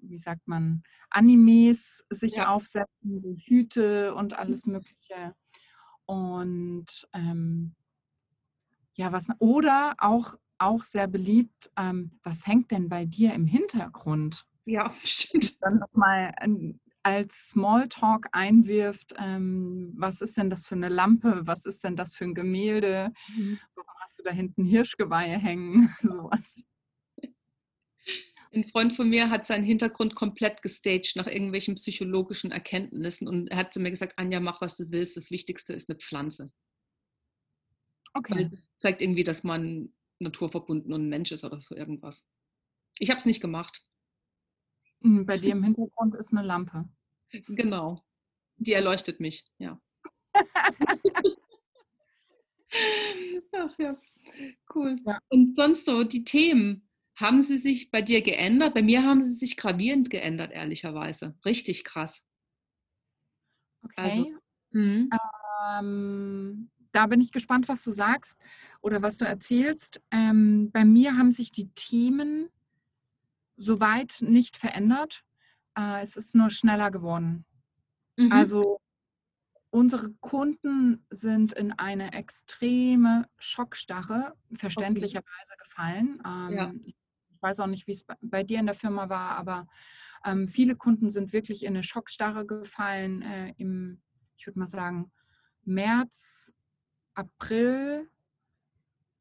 wie 0.01 0.18
sagt 0.18 0.48
man, 0.48 0.84
Animes 1.10 2.06
sich 2.10 2.36
ja. 2.36 2.50
aufsetzen, 2.50 3.20
so 3.20 3.36
Hüte 3.36 4.15
und 4.15 4.34
alles 4.38 4.65
Mögliche. 4.65 5.36
Und 6.06 7.08
ähm, 7.13 7.75
ja, 8.94 9.12
was, 9.12 9.27
oder 9.39 9.96
auch, 9.98 10.36
auch 10.58 10.84
sehr 10.84 11.08
beliebt, 11.08 11.72
ähm, 11.75 12.20
was 12.24 12.48
hängt 12.48 12.72
denn 12.72 12.88
bei 12.88 13.06
dir 13.06 13.34
im 13.34 13.48
Hintergrund? 13.48 14.46
Ja, 14.65 14.93
stimmt. 15.03 15.62
Dann 15.62 15.79
nochmal 15.79 16.34
als 17.03 17.50
Smalltalk 17.50 18.27
einwirft, 18.31 19.13
ähm, 19.19 19.93
was 19.95 20.22
ist 20.22 20.38
denn 20.38 20.50
das 20.50 20.65
für 20.65 20.75
eine 20.75 20.89
Lampe, 20.89 21.41
was 21.45 21.65
ist 21.65 21.84
denn 21.84 21.95
das 21.95 22.15
für 22.15 22.25
ein 22.25 22.34
Gemälde, 22.34 23.13
mhm. 23.36 23.60
warum 23.75 23.93
hast 24.01 24.17
du 24.17 24.24
da 24.24 24.31
hinten 24.31 24.65
Hirschgeweihe 24.65 25.38
hängen, 25.38 25.93
sowas. 26.01 26.63
Ein 28.53 28.67
Freund 28.67 28.93
von 28.93 29.10
mir 29.10 29.29
hat 29.29 29.45
seinen 29.45 29.65
Hintergrund 29.65 30.15
komplett 30.15 30.62
gestaged 30.62 31.15
nach 31.15 31.27
irgendwelchen 31.27 31.75
psychologischen 31.75 32.51
Erkenntnissen 32.51 33.27
und 33.27 33.50
er 33.50 33.57
hat 33.57 33.74
zu 33.74 33.79
mir 33.79 33.91
gesagt, 33.91 34.17
Anja, 34.17 34.39
mach 34.39 34.62
was 34.62 34.77
du 34.77 34.86
willst, 34.89 35.17
das 35.17 35.29
Wichtigste 35.29 35.74
ist 35.74 35.89
eine 35.89 36.00
Pflanze. 36.00 36.48
Okay. 38.13 38.34
Weil 38.34 38.50
das 38.50 38.72
zeigt 38.77 39.01
irgendwie, 39.01 39.25
dass 39.25 39.43
man 39.43 39.93
naturverbunden 40.19 40.93
und 40.93 41.03
ein 41.03 41.10
Mensch 41.10 41.31
ist 41.31 41.43
oder 41.43 41.60
so 41.60 41.75
irgendwas. 41.75 42.25
Ich 42.98 43.10
habe 43.10 43.19
es 43.19 43.25
nicht 43.25 43.41
gemacht. 43.41 43.86
Hm, 45.05 45.25
bei 45.27 45.38
dir 45.38 45.51
im 45.51 45.63
Hintergrund 45.63 46.15
ist 46.15 46.33
eine 46.33 46.41
Lampe. 46.41 46.89
Genau. 47.47 48.00
Die 48.57 48.74
erleuchtet 48.74 49.19
mich, 49.19 49.45
ja. 49.59 49.79
Ach 53.53 53.74
ja, 53.77 53.95
cool. 54.74 54.95
Ja. 55.05 55.19
Und 55.29 55.55
sonst 55.55 55.85
so, 55.85 56.03
die 56.03 56.24
Themen, 56.24 56.89
haben 57.15 57.41
sie 57.41 57.57
sich 57.57 57.91
bei 57.91 58.01
dir 58.01 58.21
geändert? 58.21 58.74
Bei 58.74 58.81
mir 58.81 59.03
haben 59.03 59.21
sie 59.21 59.33
sich 59.33 59.55
gravierend 59.55 60.09
geändert, 60.09 60.51
ehrlicherweise. 60.51 61.38
Richtig 61.45 61.83
krass. 61.83 62.25
Okay. 63.83 63.93
Also, 63.95 64.31
mhm. 64.71 65.09
ähm, 65.79 66.71
da 66.91 67.07
bin 67.07 67.21
ich 67.21 67.31
gespannt, 67.31 67.69
was 67.69 67.83
du 67.83 67.91
sagst 67.91 68.38
oder 68.81 69.01
was 69.01 69.17
du 69.17 69.25
erzählst. 69.25 70.01
Ähm, 70.12 70.71
bei 70.71 70.83
mir 70.83 71.15
haben 71.15 71.31
sich 71.31 71.51
die 71.51 71.69
Themen 71.74 72.50
soweit 73.57 74.17
nicht 74.21 74.57
verändert. 74.57 75.24
Äh, 75.77 76.01
es 76.01 76.17
ist 76.17 76.35
nur 76.35 76.50
schneller 76.50 76.91
geworden. 76.91 77.45
Mhm. 78.17 78.31
Also 78.31 78.79
unsere 79.69 80.13
Kunden 80.21 81.05
sind 81.09 81.53
in 81.53 81.74
eine 81.74 82.13
extreme 82.13 83.27
Schockstarre 83.38 84.33
verständlicherweise 84.53 85.51
okay. 85.53 85.63
gefallen. 85.63 86.24
Ähm, 86.25 86.50
ja. 86.51 86.74
Ich 86.85 86.95
weiß 87.41 87.59
auch 87.59 87.67
nicht, 87.67 87.85
wie 87.88 87.91
es 87.91 88.05
bei 88.21 88.43
dir 88.43 88.59
in 88.59 88.65
der 88.65 88.75
Firma 88.75 89.09
war, 89.09 89.31
aber 89.31 89.67
ähm, 90.24 90.47
viele 90.47 90.75
Kunden 90.75 91.09
sind 91.09 91.33
wirklich 91.33 91.63
in 91.63 91.74
eine 91.74 91.83
Schockstarre 91.83 92.45
gefallen 92.45 93.21
äh, 93.21 93.53
im, 93.57 94.01
ich 94.38 94.47
würde 94.47 94.59
mal 94.59 94.67
sagen, 94.67 95.12
März 95.63 96.53
April. 97.15 98.09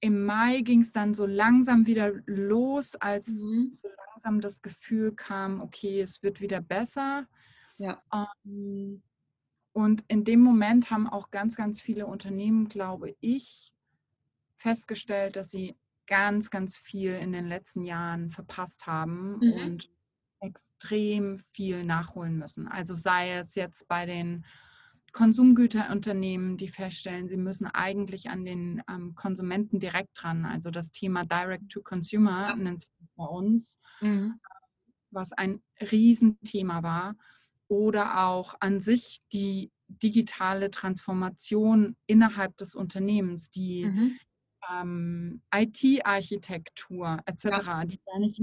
Im 0.05 0.27
Mai 0.27 0.61
ging 0.61 0.83
es 0.83 0.93
dann 0.93 1.15
so 1.15 1.25
langsam 1.25 1.87
wieder 1.87 2.13
los, 2.27 2.95
als 2.95 3.27
mhm. 3.43 3.73
so 3.73 3.89
langsam 4.09 4.43
das 4.43 4.61
Gefühl 4.61 5.15
kam, 5.15 5.63
okay, 5.63 6.03
es 6.03 6.23
wird 6.23 6.43
wieder 6.43 6.61
besser. 6.61 7.27
Ja. 7.79 8.03
Ähm, 8.13 9.03
und 9.73 10.05
in 10.09 10.25
dem 10.25 10.41
Moment 10.41 10.91
haben 10.91 11.09
auch 11.09 11.31
ganz, 11.31 11.57
ganz 11.57 11.81
viele 11.81 12.07
Unternehmen, 12.07 12.69
glaube 12.69 13.17
ich, 13.21 13.73
festgestellt, 14.59 15.37
dass 15.37 15.51
sie 15.51 15.75
ganz, 16.07 16.51
ganz 16.51 16.77
viel 16.77 17.15
in 17.15 17.33
den 17.33 17.49
letzten 17.49 17.83
Jahren 17.83 18.29
verpasst 18.29 18.87
haben 18.87 19.39
mhm. 19.39 19.53
und 19.55 19.91
extrem 20.41 21.39
viel 21.39 21.83
nachholen 21.83 22.37
müssen. 22.37 22.69
Also 22.69 22.93
sei 22.93 23.39
es 23.39 23.55
jetzt 23.55 23.89
bei 23.89 24.05
den 24.05 24.45
Konsumgüterunternehmen, 25.15 26.57
die 26.57 26.67
feststellen, 26.67 27.29
sie 27.29 27.37
müssen 27.37 27.67
eigentlich 27.67 28.31
an 28.31 28.45
den 28.45 28.83
ähm, 28.91 29.15
Konsumenten 29.15 29.79
direkt 29.79 30.11
dran. 30.21 30.45
Also 30.45 30.71
das 30.71 30.91
Thema 30.91 31.25
Direct 31.25 31.71
to 31.71 31.83
Consumer 31.83 32.49
ja. 32.49 32.57
nennt 32.57 32.81
sich 32.81 32.91
bei 33.15 33.25
uns, 33.25 33.79
mhm. 34.01 34.41
was 35.11 35.33
ein 35.33 35.63
Riesenthema 35.81 36.83
war. 36.83 37.15
Oder 37.69 38.25
auch 38.27 38.57
an 38.59 38.81
sich 38.81 39.21
die 39.33 39.71
digitale 39.87 40.71
Transformation 40.73 41.97
innerhalb 42.07 42.57
des 42.57 42.75
Unternehmens, 42.75 43.51
die 43.51 43.87
mhm. 43.87 44.19
ähm, 44.69 45.43
IT-Architektur 45.55 47.21
etc., 47.25 47.45
ja. 47.45 47.85
die 47.85 48.01
gar 48.05 48.19
nicht 48.19 48.43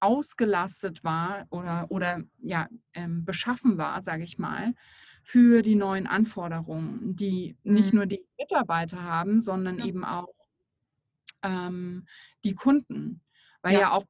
ausgelastet 0.00 1.04
war 1.04 1.46
oder, 1.50 1.86
oder 1.90 2.22
ja, 2.42 2.68
ähm, 2.94 3.24
beschaffen 3.24 3.78
war, 3.78 4.02
sage 4.02 4.24
ich 4.24 4.38
mal, 4.38 4.74
für 5.22 5.62
die 5.62 5.74
neuen 5.74 6.06
Anforderungen, 6.06 7.14
die 7.16 7.56
nicht 7.62 7.92
mhm. 7.92 7.98
nur 7.98 8.06
die 8.06 8.24
Mitarbeiter 8.38 9.02
haben, 9.02 9.40
sondern 9.40 9.78
ja. 9.78 9.86
eben 9.86 10.04
auch 10.04 10.34
ähm, 11.42 12.06
die 12.44 12.54
Kunden. 12.54 13.20
Weil 13.62 13.74
ja. 13.74 13.80
ja. 13.80 13.90
auch 13.92 14.04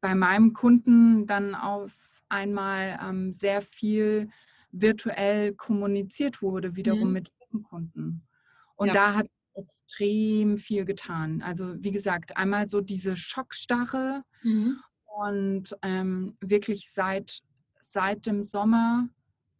bei 0.00 0.14
meinem 0.14 0.52
Kunden 0.52 1.26
dann 1.26 1.54
auf 1.54 2.22
einmal 2.28 2.98
ähm, 3.02 3.32
sehr 3.32 3.62
viel 3.62 4.28
virtuell 4.72 5.54
kommuniziert 5.54 6.42
wurde, 6.42 6.76
wiederum 6.76 7.08
mhm. 7.08 7.12
mit 7.12 7.32
ihren 7.40 7.62
Kunden. 7.62 8.26
Und 8.74 8.88
ja. 8.88 8.94
da 8.94 9.14
hat 9.14 9.26
extrem 9.54 10.58
viel 10.58 10.84
getan. 10.84 11.42
Also 11.42 11.74
wie 11.82 11.90
gesagt, 11.90 12.36
einmal 12.36 12.68
so 12.68 12.80
diese 12.80 13.16
Schockstarre 13.16 14.22
mhm. 14.42 14.78
und 15.04 15.76
ähm, 15.82 16.36
wirklich 16.40 16.90
seit, 16.90 17.40
seit 17.80 18.26
dem 18.26 18.44
Sommer 18.44 19.08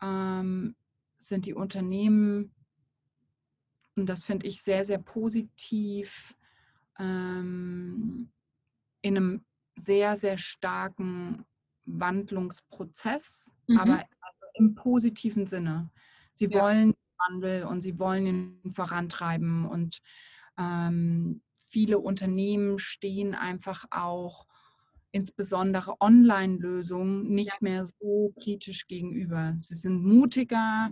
ähm, 0.03 0.76
sind 1.19 1.47
die 1.47 1.55
Unternehmen, 1.55 2.55
und 3.97 4.07
das 4.07 4.25
finde 4.25 4.47
ich 4.47 4.62
sehr, 4.62 4.85
sehr 4.85 4.99
positiv, 4.99 6.37
ähm, 6.99 8.31
in 9.00 9.17
einem 9.17 9.45
sehr, 9.76 10.17
sehr 10.17 10.37
starken 10.37 11.45
Wandlungsprozess, 11.85 13.53
mhm. 13.69 13.79
aber 13.79 14.05
im 14.55 14.75
positiven 14.75 15.47
Sinne. 15.47 15.91
Sie 16.35 16.47
ja. 16.47 16.61
wollen 16.61 16.95
Wandel 17.19 17.65
und 17.65 17.81
sie 17.81 17.99
wollen 17.99 18.26
ihn 18.26 18.73
vorantreiben 18.73 19.67
und 19.67 20.00
ähm, 20.59 21.43
viele 21.69 21.99
Unternehmen 21.99 22.79
stehen 22.79 23.35
einfach 23.35 23.85
auch 23.91 24.47
insbesondere 25.16 25.99
Online-Lösungen 26.00 27.28
nicht 27.28 27.62
mehr 27.62 27.85
so 27.85 28.32
kritisch 28.38 28.87
gegenüber. 28.87 29.56
Sie 29.61 29.75
sind 29.75 30.04
mutiger, 30.04 30.90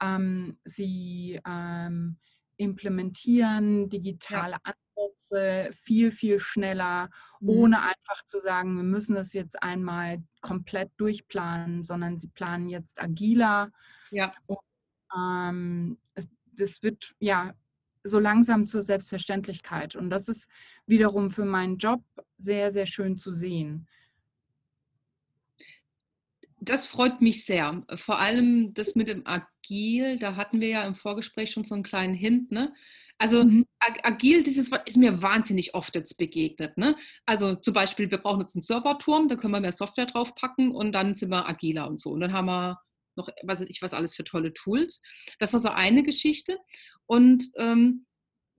ähm, 0.00 0.56
sie 0.64 1.40
ähm, 1.44 2.16
implementieren 2.56 3.88
digitale. 3.88 4.58
Ansätze 4.62 5.70
viel, 5.72 6.12
viel 6.12 6.38
schneller, 6.38 7.10
mhm. 7.40 7.48
ohne 7.48 7.82
einfach 7.82 8.24
zu 8.24 8.38
sagen, 8.38 8.76
wir 8.76 8.84
müssen 8.84 9.16
das 9.16 9.32
jetzt 9.32 9.60
einmal 9.60 10.22
komplett 10.40 10.92
durchplanen, 10.96 11.82
sondern 11.82 12.16
sie 12.16 12.28
planen 12.28 12.68
jetzt 12.68 13.00
agiler. 13.00 13.72
Ja. 14.10 14.32
Und, 14.46 14.58
ähm, 15.16 15.98
es, 16.14 16.28
das 16.52 16.82
wird 16.82 17.14
ja 17.18 17.54
so 18.04 18.18
langsam 18.18 18.66
zur 18.66 18.82
Selbstverständlichkeit. 18.82 19.96
Und 19.96 20.10
das 20.10 20.28
ist 20.28 20.48
wiederum 20.86 21.30
für 21.30 21.44
meinen 21.44 21.78
Job 21.78 22.02
sehr, 22.36 22.70
sehr 22.70 22.86
schön 22.86 23.18
zu 23.18 23.32
sehen. 23.32 23.88
Das 26.60 26.86
freut 26.86 27.20
mich 27.20 27.44
sehr. 27.44 27.82
Vor 27.94 28.18
allem 28.18 28.72
das 28.74 28.94
mit 28.94 29.08
dem 29.08 29.26
Agil, 29.26 30.18
da 30.18 30.36
hatten 30.36 30.60
wir 30.60 30.68
ja 30.68 30.86
im 30.86 30.94
Vorgespräch 30.94 31.50
schon 31.50 31.64
so 31.64 31.74
einen 31.74 31.82
kleinen 31.82 32.14
Hint. 32.14 32.52
Ne? 32.52 32.72
Also 33.18 33.44
mhm. 33.44 33.66
agil, 34.02 34.42
dieses 34.42 34.70
Wort 34.70 34.88
ist 34.88 34.96
mir 34.96 35.22
wahnsinnig 35.22 35.74
oft 35.74 35.94
jetzt 35.94 36.16
begegnet. 36.16 36.76
Ne? 36.76 36.96
Also 37.26 37.54
zum 37.54 37.74
Beispiel, 37.74 38.10
wir 38.10 38.18
brauchen 38.18 38.40
jetzt 38.40 38.54
einen 38.54 38.62
Serverturm, 38.62 39.28
da 39.28 39.36
können 39.36 39.52
wir 39.52 39.60
mehr 39.60 39.72
Software 39.72 40.06
draufpacken 40.06 40.72
und 40.72 40.92
dann 40.92 41.14
sind 41.14 41.30
wir 41.30 41.48
agiler 41.48 41.88
und 41.88 42.00
so. 42.00 42.10
Und 42.10 42.20
dann 42.20 42.32
haben 42.32 42.46
wir 42.46 42.80
noch, 43.16 43.28
was 43.42 43.60
weiß 43.60 43.68
ich, 43.68 43.82
was 43.82 43.94
alles 43.94 44.14
für 44.14 44.24
tolle 44.24 44.52
Tools. 44.52 45.02
Das 45.38 45.52
war 45.52 45.60
so 45.60 45.70
eine 45.70 46.02
Geschichte. 46.02 46.58
Und 47.06 47.50
ähm, 47.56 48.06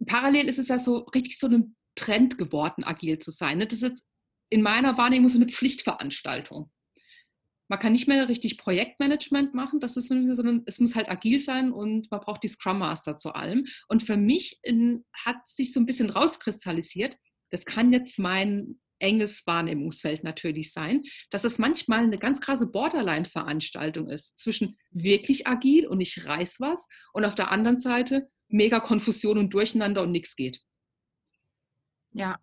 parallel 0.06 0.48
ist 0.48 0.60
es 0.60 0.68
ja 0.68 0.80
so 0.80 1.00
richtig 1.14 1.38
so 1.40 1.48
ein 1.48 1.76
Trend 1.96 2.38
geworden, 2.38 2.84
agil 2.84 3.20
zu 3.20 3.32
sein. 3.32 3.58
Ne? 3.58 3.68
Das 3.68 3.82
ist 3.82 3.90
jetzt 3.90 4.08
in 4.50 4.62
meiner 4.62 4.98
Wahrnehmung 4.98 5.30
so 5.30 5.38
eine 5.38 5.48
Pflichtveranstaltung. 5.48 6.72
Man 7.68 7.80
kann 7.80 7.94
nicht 7.94 8.08
mehr 8.08 8.30
richtig 8.30 8.60
Projektmanagement 8.60 9.56
machen, 9.56 9.80
das 9.80 9.98
ist, 9.98 10.08
sondern 10.08 10.64
es 10.68 10.80
muss 10.80 10.96
halt 10.96 11.10
agil 11.10 11.40
sein 11.40 11.72
und 11.72 12.12
man 12.12 12.20
braucht 12.20 12.44
die 12.44 12.48
Scrum 12.48 12.78
Master 12.78 13.18
zu 13.18 13.34
allem. 13.34 13.66
Und 13.88 14.04
für 14.04 14.18
mich 14.18 14.60
in, 14.62 15.04
hat 15.14 15.48
sich 15.48 15.74
so 15.74 15.80
ein 15.80 15.88
bisschen 15.88 16.12
rauskristallisiert, 16.12 17.18
das 17.50 17.66
kann 17.66 17.92
jetzt 17.92 18.20
mein 18.20 18.80
enges 19.06 19.46
Wahrnehmungsfeld 19.46 20.24
natürlich 20.24 20.74
sein, 20.74 21.04
dass 21.30 21.44
es 21.44 21.60
manchmal 21.60 22.00
eine 22.00 22.18
ganz 22.18 22.42
krasse 22.42 22.66
Borderline-Veranstaltung 22.66 24.10
ist 24.10 24.40
zwischen 24.40 24.78
wirklich 24.90 25.46
agil 25.46 25.88
und 25.88 26.02
ich 26.02 26.26
reiß 26.26 26.60
was 26.60 26.88
und 27.14 27.24
auf 27.24 27.36
der 27.36 27.52
anderen 27.52 27.78
Seite 27.78 28.30
mega 28.48 28.80
Konfusion 28.80 29.38
und 29.38 29.54
Durcheinander 29.54 30.02
und 30.02 30.12
nichts 30.12 30.36
geht. 30.36 30.60
Ja, 32.14 32.40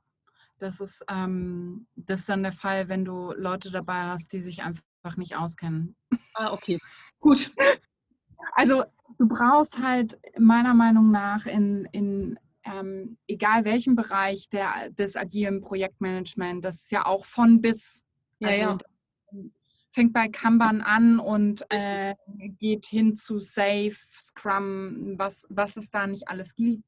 das 0.59 0.81
ist, 0.81 1.04
ähm, 1.09 1.88
das 1.97 2.21
ist 2.21 2.28
dann 2.28 2.45
der 2.45 2.52
Fall, 2.52 2.88
wenn 2.88 3.04
du 3.04 3.33
Leute 3.33 3.73
dabei 3.73 4.04
hast, 4.04 4.33
die 4.33 4.40
sich 4.40 4.62
einfach 4.62 5.16
nicht 5.16 5.35
auskennen. 5.35 5.97
Ah, 6.35 6.52
okay. 6.52 6.78
Gut. 7.21 7.50
Also 8.54 8.83
du 9.21 9.28
brauchst 9.28 9.81
halt 9.81 10.19
meiner 10.37 10.75
Meinung 10.75 11.12
nach 11.12 11.47
in, 11.47 11.85
in 11.92 12.40
ähm, 12.64 13.19
egal 13.26 13.64
welchem 13.64 13.97
Bereich 13.97 14.49
der, 14.49 14.90
des 14.90 15.16
agilen 15.16 15.61
Projektmanagement, 15.61 16.64
das 16.64 16.83
ist 16.83 16.92
ja 16.92 17.07
auch 17.07 17.25
von 17.25 17.61
bis. 17.61 18.05
Ja, 18.38 18.48
also, 18.48 18.61
ja. 18.61 18.79
Fängt 19.90 20.14
bei 20.14 20.29
Kanban 20.29 20.81
an 20.81 21.18
und 21.18 21.66
äh, 21.68 22.14
geht 22.59 22.87
hin 22.87 23.14
zu 23.14 23.38
Safe, 23.38 23.92
Scrum, 23.92 25.18
was, 25.18 25.46
was 25.51 25.77
es 25.77 25.90
da 25.90 26.07
nicht 26.07 26.29
alles 26.29 26.55
gibt. 26.55 26.85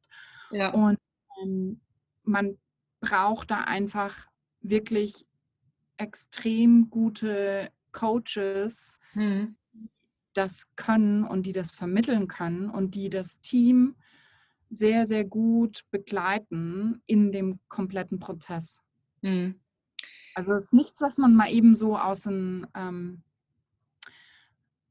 Ja. 0.50 0.72
Und 0.72 0.98
ähm, 1.42 1.80
man 2.22 2.56
braucht 3.00 3.50
da 3.50 3.64
einfach 3.64 4.26
wirklich 4.60 5.26
extrem 5.98 6.88
gute 6.88 7.70
Coaches, 7.92 8.98
hm. 9.12 9.56
das 10.32 10.64
können 10.76 11.24
und 11.24 11.44
die 11.44 11.52
das 11.52 11.70
vermitteln 11.70 12.26
können 12.26 12.70
und 12.70 12.94
die 12.94 13.10
das 13.10 13.40
Team 13.40 13.96
sehr, 14.76 15.06
sehr 15.06 15.24
gut 15.24 15.82
begleiten 15.90 17.02
in 17.06 17.32
dem 17.32 17.58
kompletten 17.68 18.18
Prozess. 18.18 18.82
Mhm. 19.22 19.60
Also 20.34 20.52
es 20.52 20.66
ist 20.66 20.72
nichts, 20.74 21.00
was 21.00 21.16
man 21.18 21.34
mal 21.34 21.50
eben 21.50 21.74
so 21.74 21.96
aus 21.96 22.22
dem, 22.22 22.66
ähm, 22.74 23.22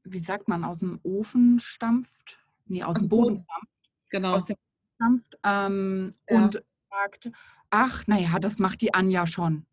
wie 0.02 0.18
sagt 0.18 0.48
man, 0.48 0.64
aus 0.64 0.80
dem 0.80 1.00
Ofen 1.02 1.60
stampft, 1.60 2.38
nee, 2.66 2.82
aus, 2.82 2.96
aus 2.96 3.02
dem 3.02 3.08
Boden, 3.08 3.34
Boden 3.34 3.44
stampft, 3.44 3.90
genau. 4.10 4.34
aus 4.34 4.44
dem 4.46 4.56
stampft 4.96 5.38
ähm, 5.42 6.14
ja. 6.28 6.36
und 6.36 6.62
sagt, 6.90 7.30
ach, 7.70 8.06
naja, 8.06 8.38
das 8.38 8.58
macht 8.58 8.80
die 8.80 8.94
Anja 8.94 9.26
schon. 9.26 9.66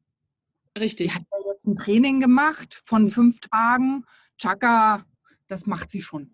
Richtig. 0.77 1.07
Die 1.07 1.13
hat 1.13 1.23
ja 1.31 1.51
jetzt 1.51 1.67
ein 1.67 1.75
Training 1.75 2.19
gemacht 2.19 2.81
von 2.83 3.09
fünf 3.09 3.39
Tagen. 3.41 4.05
Chaka, 4.37 5.05
das 5.47 5.65
macht 5.65 5.89
sie 5.89 6.01
schon. 6.01 6.33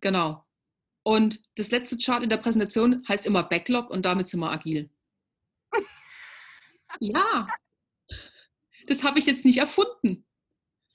Genau. 0.00 0.45
Und 1.06 1.40
das 1.54 1.70
letzte 1.70 1.96
Chart 1.98 2.24
in 2.24 2.30
der 2.30 2.38
Präsentation 2.38 3.04
heißt 3.08 3.26
immer 3.26 3.44
Backlog 3.44 3.90
und 3.90 4.04
damit 4.04 4.28
sind 4.28 4.40
wir 4.40 4.50
agil. 4.50 4.90
ja, 6.98 7.46
das 8.88 9.04
habe 9.04 9.20
ich 9.20 9.26
jetzt 9.26 9.44
nicht 9.44 9.58
erfunden. 9.58 10.26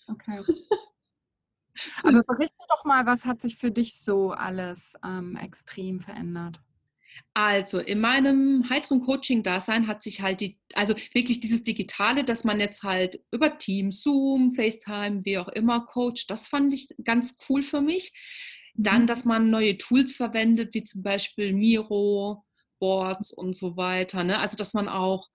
Okay. 0.07 0.41
Aber 2.03 2.23
berichte 2.23 2.65
doch 2.67 2.83
mal, 2.83 3.05
was 3.05 3.23
hat 3.23 3.41
sich 3.41 3.55
für 3.55 3.71
dich 3.71 4.01
so 4.01 4.31
alles 4.31 4.95
ähm, 5.01 5.37
extrem 5.37 6.01
verändert? 6.01 6.59
Also 7.33 7.79
in 7.79 8.01
meinem 8.01 8.69
heiteren 8.69 8.99
Coaching-Dasein 8.99 9.87
hat 9.87 10.03
sich 10.03 10.21
halt 10.21 10.41
die, 10.41 10.59
also 10.73 10.93
wirklich 11.13 11.39
dieses 11.39 11.63
Digitale, 11.63 12.25
dass 12.25 12.43
man 12.43 12.59
jetzt 12.59 12.83
halt 12.83 13.23
über 13.31 13.57
Teams, 13.57 14.01
Zoom, 14.01 14.51
FaceTime, 14.51 15.23
wie 15.23 15.37
auch 15.37 15.47
immer 15.47 15.85
coacht, 15.85 16.25
das 16.27 16.47
fand 16.47 16.73
ich 16.73 16.89
ganz 17.05 17.37
cool 17.47 17.63
für 17.63 17.79
mich. 17.79 18.11
Dann, 18.75 19.03
mhm. 19.03 19.07
dass 19.07 19.25
man 19.25 19.49
neue 19.49 19.77
Tools 19.77 20.15
verwendet, 20.15 20.73
wie 20.73 20.83
zum 20.83 21.03
Beispiel 21.03 21.53
Miro, 21.53 22.43
Boards 22.79 23.31
und 23.31 23.55
so 23.55 23.77
weiter. 23.77 24.23
Ne? 24.23 24.39
Also, 24.39 24.57
dass 24.57 24.73
man 24.73 24.89
auch, 24.89 25.29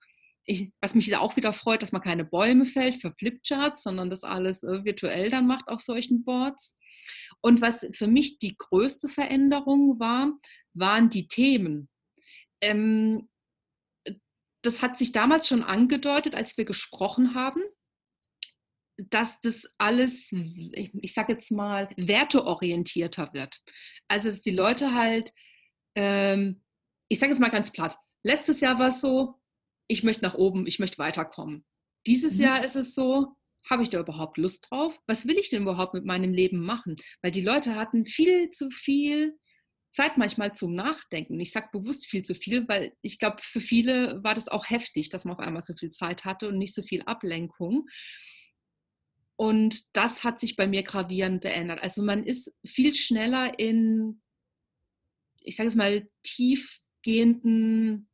ich, 0.45 0.71
was 0.81 0.95
mich 0.95 1.15
auch 1.15 1.35
wieder 1.35 1.53
freut, 1.53 1.81
dass 1.81 1.91
man 1.91 2.01
keine 2.01 2.25
Bäume 2.25 2.65
fällt 2.65 2.95
für 2.95 3.13
Flipcharts, 3.17 3.83
sondern 3.83 4.09
das 4.09 4.23
alles 4.23 4.63
äh, 4.63 4.83
virtuell 4.83 5.29
dann 5.29 5.47
macht 5.47 5.67
auf 5.67 5.81
solchen 5.81 6.23
Boards. 6.23 6.77
Und 7.41 7.61
was 7.61 7.87
für 7.93 8.07
mich 8.07 8.39
die 8.39 8.55
größte 8.57 9.07
Veränderung 9.07 9.99
war, 9.99 10.31
waren 10.73 11.09
die 11.09 11.27
Themen. 11.27 11.89
Ähm, 12.61 13.29
das 14.63 14.81
hat 14.81 14.97
sich 14.99 15.11
damals 15.11 15.47
schon 15.47 15.63
angedeutet, 15.63 16.35
als 16.35 16.57
wir 16.57 16.65
gesprochen 16.65 17.35
haben 17.35 17.61
dass 18.97 19.39
das 19.41 19.69
alles, 19.77 20.31
ich 20.31 21.13
sage 21.13 21.33
jetzt 21.33 21.51
mal, 21.51 21.89
werteorientierter 21.97 23.33
wird. 23.33 23.61
Also 24.07 24.29
dass 24.29 24.41
die 24.41 24.51
Leute 24.51 24.93
halt, 24.93 25.31
ähm, 25.95 26.63
ich 27.07 27.19
sage 27.19 27.31
es 27.31 27.39
mal 27.39 27.49
ganz 27.49 27.71
platt, 27.71 27.97
letztes 28.23 28.59
Jahr 28.59 28.79
war 28.79 28.87
es 28.87 29.01
so, 29.01 29.35
ich 29.87 30.03
möchte 30.03 30.23
nach 30.23 30.33
oben, 30.33 30.67
ich 30.67 30.79
möchte 30.79 30.97
weiterkommen. 30.97 31.65
Dieses 32.05 32.35
mhm. 32.35 32.43
Jahr 32.43 32.63
ist 32.63 32.75
es 32.75 32.95
so, 32.95 33.35
habe 33.69 33.83
ich 33.83 33.89
da 33.89 33.99
überhaupt 33.99 34.37
Lust 34.37 34.67
drauf? 34.69 34.99
Was 35.07 35.27
will 35.27 35.37
ich 35.37 35.49
denn 35.49 35.63
überhaupt 35.63 35.93
mit 35.93 36.05
meinem 36.05 36.33
Leben 36.33 36.59
machen? 36.59 36.95
Weil 37.21 37.31
die 37.31 37.41
Leute 37.41 37.75
hatten 37.75 38.05
viel 38.05 38.49
zu 38.49 38.69
viel 38.69 39.37
Zeit 39.91 40.17
manchmal 40.17 40.53
zum 40.53 40.73
Nachdenken. 40.73 41.39
Ich 41.39 41.51
sage 41.51 41.69
bewusst 41.71 42.07
viel 42.07 42.21
zu 42.21 42.35
viel, 42.35 42.67
weil 42.67 42.93
ich 43.01 43.19
glaube, 43.19 43.37
für 43.41 43.61
viele 43.61 44.23
war 44.23 44.35
das 44.35 44.47
auch 44.47 44.69
heftig, 44.69 45.09
dass 45.09 45.25
man 45.25 45.35
auf 45.35 45.39
einmal 45.39 45.61
so 45.61 45.73
viel 45.73 45.89
Zeit 45.89 46.25
hatte 46.25 46.47
und 46.47 46.57
nicht 46.57 46.75
so 46.75 46.83
viel 46.83 47.01
Ablenkung. 47.03 47.87
Und 49.37 49.95
das 49.95 50.23
hat 50.23 50.39
sich 50.39 50.55
bei 50.55 50.67
mir 50.67 50.81
gravierend 50.81 51.41
beendet. 51.41 51.79
Also 51.81 52.01
man 52.01 52.25
ist 52.25 52.55
viel 52.65 52.95
schneller 52.95 53.57
in, 53.59 54.21
ich 55.41 55.55
sage 55.55 55.69
es 55.69 55.75
mal, 55.75 56.09
tiefgehenden 56.23 58.09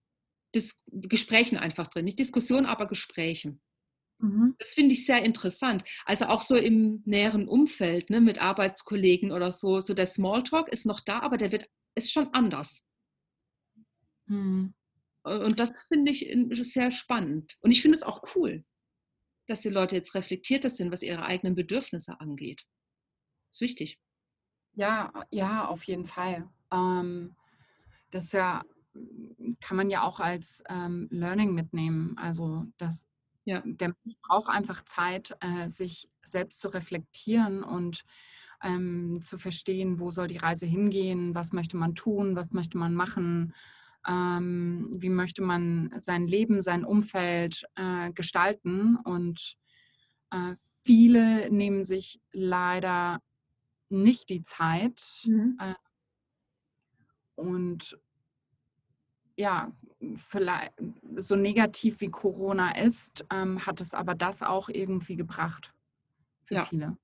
Dis 0.53 0.81
Gesprächen 0.87 1.57
einfach 1.57 1.87
drin. 1.87 2.05
Nicht 2.05 2.19
Diskussionen, 2.19 2.65
aber 2.65 2.87
Gesprächen. 2.87 3.61
Mhm. 4.19 4.55
Das 4.59 4.73
finde 4.73 4.93
ich 4.93 5.05
sehr 5.05 5.23
interessant. 5.23 5.83
Also 6.05 6.25
auch 6.25 6.41
so 6.41 6.55
im 6.55 7.01
näheren 7.05 7.47
Umfeld, 7.47 8.09
ne, 8.09 8.19
mit 8.19 8.41
Arbeitskollegen 8.41 9.31
oder 9.31 9.53
so. 9.53 9.79
So 9.79 9.93
der 9.93 10.05
Smalltalk 10.05 10.67
ist 10.67 10.85
noch 10.85 10.99
da, 10.99 11.21
aber 11.21 11.37
der 11.37 11.53
wird, 11.53 11.69
ist 11.95 12.11
schon 12.11 12.27
anders. 12.33 12.85
Mhm. 14.25 14.73
Und 15.23 15.57
das 15.57 15.83
finde 15.83 16.11
ich 16.11 16.29
sehr 16.69 16.91
spannend. 16.91 17.55
Und 17.61 17.71
ich 17.71 17.81
finde 17.81 17.97
es 17.97 18.03
auch 18.03 18.35
cool 18.35 18.65
dass 19.47 19.61
die 19.61 19.69
Leute 19.69 19.95
jetzt 19.95 20.15
reflektierter 20.15 20.69
sind, 20.69 20.91
was 20.91 21.03
ihre 21.03 21.23
eigenen 21.23 21.55
Bedürfnisse 21.55 22.19
angeht. 22.19 22.65
Das 23.49 23.57
ist 23.57 23.61
wichtig. 23.61 23.99
Ja, 24.75 25.11
ja, 25.29 25.67
auf 25.67 25.83
jeden 25.83 26.05
Fall. 26.05 26.49
Ähm, 26.71 27.35
das 28.11 28.31
ja, 28.31 28.63
kann 29.59 29.77
man 29.77 29.89
ja 29.89 30.03
auch 30.03 30.19
als 30.19 30.63
ähm, 30.69 31.07
Learning 31.11 31.53
mitnehmen. 31.53 32.17
Also 32.17 32.65
das, 32.77 33.05
ja. 33.45 33.61
der 33.65 33.89
Mensch 34.03 34.17
braucht 34.21 34.49
einfach 34.49 34.83
Zeit, 34.85 35.35
äh, 35.41 35.69
sich 35.69 36.09
selbst 36.23 36.59
zu 36.59 36.69
reflektieren 36.69 37.63
und 37.63 38.03
ähm, 38.63 39.19
zu 39.23 39.37
verstehen, 39.37 39.99
wo 39.99 40.09
soll 40.11 40.27
die 40.27 40.37
Reise 40.37 40.65
hingehen, 40.65 41.35
was 41.35 41.51
möchte 41.51 41.77
man 41.77 41.95
tun, 41.95 42.35
was 42.35 42.51
möchte 42.51 42.77
man 42.77 42.95
machen, 42.95 43.53
ähm, 44.07 44.87
wie 44.91 45.09
möchte 45.09 45.41
man 45.41 45.93
sein 45.97 46.27
Leben, 46.27 46.61
sein 46.61 46.85
Umfeld 46.85 47.65
äh, 47.75 48.11
gestalten. 48.11 48.97
Und 48.97 49.57
äh, 50.31 50.55
viele 50.83 51.49
nehmen 51.51 51.83
sich 51.83 52.19
leider 52.31 53.21
nicht 53.89 54.29
die 54.29 54.41
Zeit. 54.41 55.01
Mhm. 55.25 55.57
Äh, 55.59 55.75
und 57.35 57.97
ja, 59.35 59.71
vielleicht 60.15 60.73
so 61.15 61.35
negativ 61.35 62.01
wie 62.01 62.09
Corona 62.09 62.77
ist, 62.77 63.25
ähm, 63.31 63.65
hat 63.65 63.81
es 63.81 63.93
aber 63.93 64.15
das 64.15 64.43
auch 64.43 64.69
irgendwie 64.69 65.15
gebracht 65.15 65.73
für 66.45 66.55
ja. 66.55 66.65
viele. 66.65 66.97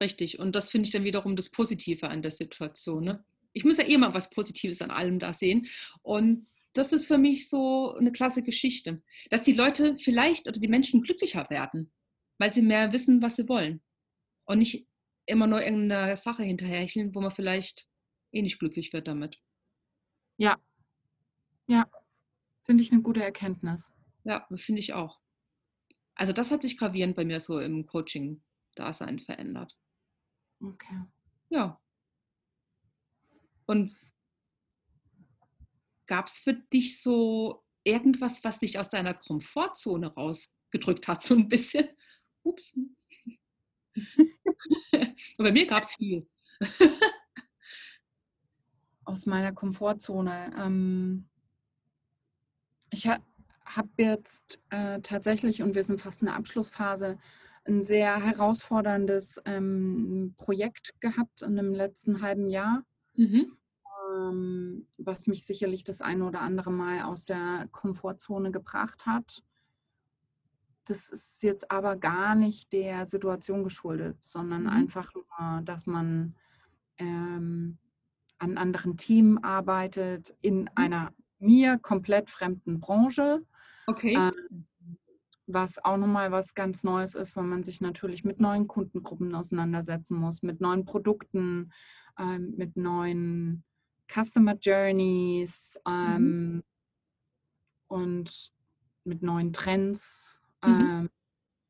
Richtig. 0.00 0.38
Und 0.38 0.54
das 0.56 0.70
finde 0.70 0.86
ich 0.86 0.92
dann 0.92 1.04
wiederum 1.04 1.36
das 1.36 1.48
Positive 1.48 2.08
an 2.08 2.22
der 2.22 2.30
Situation. 2.30 3.04
Ne? 3.04 3.24
Ich 3.52 3.64
muss 3.64 3.76
ja 3.76 3.86
eh 3.86 3.98
mal 3.98 4.14
was 4.14 4.30
Positives 4.30 4.82
an 4.82 4.90
allem 4.90 5.18
da 5.18 5.32
sehen. 5.32 5.66
Und 6.02 6.46
das 6.72 6.92
ist 6.92 7.06
für 7.06 7.18
mich 7.18 7.48
so 7.48 7.94
eine 7.94 8.12
klasse 8.12 8.42
Geschichte, 8.42 9.02
dass 9.30 9.42
die 9.42 9.52
Leute 9.52 9.96
vielleicht 9.98 10.48
oder 10.48 10.58
die 10.58 10.68
Menschen 10.68 11.02
glücklicher 11.02 11.48
werden, 11.50 11.92
weil 12.38 12.52
sie 12.52 12.62
mehr 12.62 12.92
wissen, 12.92 13.20
was 13.22 13.36
sie 13.36 13.48
wollen. 13.48 13.82
Und 14.44 14.58
nicht 14.58 14.86
immer 15.26 15.46
nur 15.46 15.62
irgendeiner 15.62 16.16
Sache 16.16 16.42
hinterhercheln, 16.42 17.14
wo 17.14 17.20
man 17.20 17.30
vielleicht 17.30 17.86
eh 18.32 18.42
nicht 18.42 18.58
glücklich 18.58 18.92
wird 18.92 19.06
damit. 19.06 19.38
Ja. 20.38 20.56
Ja. 21.68 21.88
Finde 22.64 22.82
ich 22.82 22.92
eine 22.92 23.02
gute 23.02 23.22
Erkenntnis. 23.22 23.90
Ja, 24.24 24.46
finde 24.54 24.80
ich 24.80 24.94
auch. 24.94 25.20
Also 26.14 26.32
das 26.32 26.50
hat 26.50 26.62
sich 26.62 26.78
gravierend 26.78 27.16
bei 27.16 27.24
mir 27.24 27.40
so 27.40 27.58
im 27.58 27.86
Coaching-Dasein 27.86 29.18
verändert. 29.18 29.76
Okay. 30.60 31.02
Ja. 31.50 31.81
Und 33.72 33.96
gab 36.06 36.26
es 36.26 36.38
für 36.40 36.52
dich 36.52 37.00
so 37.00 37.64
irgendwas, 37.84 38.44
was 38.44 38.58
dich 38.58 38.78
aus 38.78 38.90
deiner 38.90 39.14
Komfortzone 39.14 40.12
rausgedrückt 40.14 41.08
hat, 41.08 41.22
so 41.22 41.34
ein 41.34 41.48
bisschen? 41.48 41.88
Ups. 42.42 42.78
bei 45.38 45.52
mir 45.52 45.66
gab 45.66 45.84
es 45.84 45.94
viel. 45.94 46.28
aus 49.04 49.24
meiner 49.24 49.52
Komfortzone. 49.52 50.54
Ähm, 50.58 51.30
ich 52.90 53.08
ha 53.08 53.18
habe 53.64 53.88
jetzt 53.96 54.60
äh, 54.68 55.00
tatsächlich, 55.00 55.62
und 55.62 55.74
wir 55.74 55.84
sind 55.84 55.98
fast 56.02 56.20
in 56.20 56.26
der 56.26 56.36
Abschlussphase, 56.36 57.16
ein 57.64 57.82
sehr 57.82 58.22
herausforderndes 58.22 59.40
ähm, 59.46 60.34
Projekt 60.36 61.00
gehabt 61.00 61.40
in 61.40 61.56
dem 61.56 61.72
letzten 61.72 62.20
halben 62.20 62.50
Jahr, 62.50 62.84
mhm. 63.14 63.56
Ähm, 64.12 64.86
was 64.98 65.26
mich 65.26 65.44
sicherlich 65.44 65.84
das 65.84 66.00
eine 66.00 66.24
oder 66.24 66.40
andere 66.40 66.70
Mal 66.70 67.02
aus 67.02 67.24
der 67.24 67.68
Komfortzone 67.70 68.50
gebracht 68.50 69.06
hat. 69.06 69.42
Das 70.84 71.10
ist 71.10 71.42
jetzt 71.42 71.70
aber 71.70 71.96
gar 71.96 72.34
nicht 72.34 72.72
der 72.72 73.06
Situation 73.06 73.62
geschuldet, 73.62 74.16
sondern 74.20 74.62
mhm. 74.62 74.68
einfach 74.68 75.12
nur, 75.14 75.62
dass 75.62 75.86
man 75.86 76.34
ähm, 76.98 77.78
an 78.38 78.58
anderen 78.58 78.96
Team 78.96 79.38
arbeitet, 79.42 80.34
in 80.40 80.62
mhm. 80.62 80.68
einer 80.74 81.12
mir 81.38 81.78
komplett 81.78 82.30
fremden 82.30 82.80
Branche. 82.80 83.44
Okay. 83.86 84.14
Ähm, 84.16 84.66
was 85.46 85.84
auch 85.84 85.96
nochmal 85.96 86.30
was 86.32 86.54
ganz 86.54 86.84
Neues 86.84 87.14
ist, 87.14 87.36
weil 87.36 87.44
man 87.44 87.64
sich 87.64 87.80
natürlich 87.80 88.24
mit 88.24 88.40
neuen 88.40 88.68
Kundengruppen 88.68 89.34
auseinandersetzen 89.34 90.16
muss, 90.16 90.42
mit 90.42 90.60
neuen 90.60 90.84
Produkten, 90.84 91.72
ähm, 92.18 92.54
mit 92.56 92.76
neuen 92.76 93.64
Customer 94.12 94.54
Journeys 94.54 95.78
mhm. 95.86 95.92
ähm, 95.92 96.52
mhm. 96.52 96.62
und 97.88 98.52
mit 99.04 99.22
neuen 99.22 99.52
Trends 99.52 100.40
mhm. 100.64 100.70
ähm, 100.70 101.10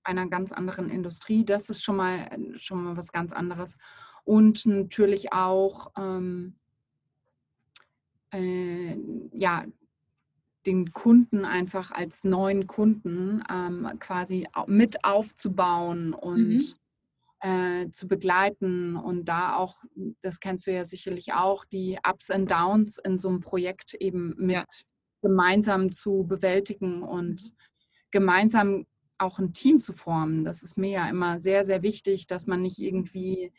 einer 0.05 0.27
ganz 0.29 0.53
anderen 0.53 0.91
Industrie. 0.91 1.45
Das 1.45 1.71
ist 1.71 1.83
schon 1.83 1.97
mal, 1.97 2.29
schon 2.55 2.83
mal 2.83 2.97
was 2.97 3.13
ganz 3.13 3.33
anderes. 3.33 3.79
Und 4.25 4.67
natürlich 4.67 5.33
auch 5.33 5.93
ähm, 5.97 6.57
äh, 8.33 8.97
ja, 9.33 9.65
den 10.67 10.93
Kunden 10.93 11.45
einfach 11.45 11.91
als 11.91 12.25
neuen 12.25 12.67
Kunden 12.67 13.43
ähm, 13.51 13.89
quasi 13.99 14.47
mit 14.67 15.05
aufzubauen 15.05 16.15
und 16.15 16.49
mhm. 16.49 16.65
Äh, 17.43 17.91
zu 17.91 18.07
begleiten 18.07 18.95
und 18.95 19.25
da 19.25 19.57
auch, 19.57 19.83
das 20.21 20.39
kennst 20.39 20.67
du 20.67 20.73
ja 20.73 20.85
sicherlich 20.85 21.33
auch, 21.35 21.65
die 21.65 21.99
Ups 22.09 22.31
und 22.31 22.49
Downs 22.51 22.99
in 22.99 23.19
so 23.19 23.29
einem 23.29 23.41
Projekt 23.41 23.95
eben 23.95 24.35
mit 24.39 24.53
ja. 24.53 24.65
gemeinsam 25.23 25.91
zu 25.91 26.25
bewältigen 26.25 27.03
und 27.03 27.43
mhm. 27.43 27.57
gemeinsam 28.13 28.87
auch 29.19 29.41
ein 29.41 29.53
Team 29.53 29.81
zu 29.81 29.93
formen. 29.93 30.45
Das 30.45 30.63
ist 30.63 30.79
mir 30.79 30.91
ja 30.91 31.09
immer 31.09 31.41
sehr, 31.41 31.65
sehr 31.65 31.83
wichtig, 31.83 32.29
dass 32.29 32.47
man 32.47 32.63
nicht 32.63 32.79
irgendwie 32.79 33.53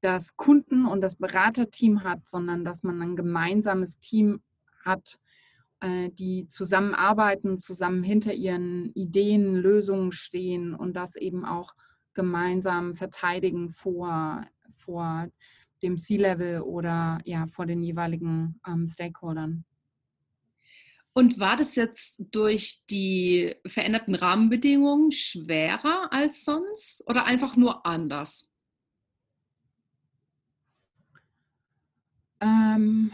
das 0.00 0.36
Kunden- 0.36 0.86
und 0.86 1.00
das 1.00 1.14
Beraterteam 1.14 2.02
hat, 2.02 2.28
sondern 2.28 2.64
dass 2.64 2.82
man 2.82 3.00
ein 3.00 3.16
gemeinsames 3.16 4.00
Team 4.00 4.42
hat, 4.84 5.20
äh, 5.80 6.10
die 6.10 6.48
zusammenarbeiten, 6.48 7.60
zusammen 7.60 8.02
hinter 8.02 8.32
ihren 8.32 8.92
Ideen, 8.94 9.54
Lösungen 9.54 10.10
stehen 10.10 10.74
und 10.74 10.94
das 10.94 11.14
eben 11.14 11.44
auch 11.44 11.74
gemeinsam 12.14 12.94
verteidigen 12.94 13.70
vor, 13.70 14.42
vor 14.70 15.28
dem 15.82 15.96
C-Level 15.96 16.60
oder 16.62 17.18
ja, 17.24 17.46
vor 17.46 17.66
den 17.66 17.82
jeweiligen 17.82 18.60
ähm, 18.66 18.86
Stakeholdern. 18.86 19.64
Und 21.12 21.40
war 21.40 21.56
das 21.56 21.74
jetzt 21.74 22.22
durch 22.30 22.82
die 22.88 23.56
veränderten 23.66 24.14
Rahmenbedingungen 24.14 25.10
schwerer 25.10 26.12
als 26.12 26.44
sonst 26.44 27.02
oder 27.06 27.24
einfach 27.24 27.56
nur 27.56 27.84
anders? 27.84 28.48
Ähm, 32.40 33.12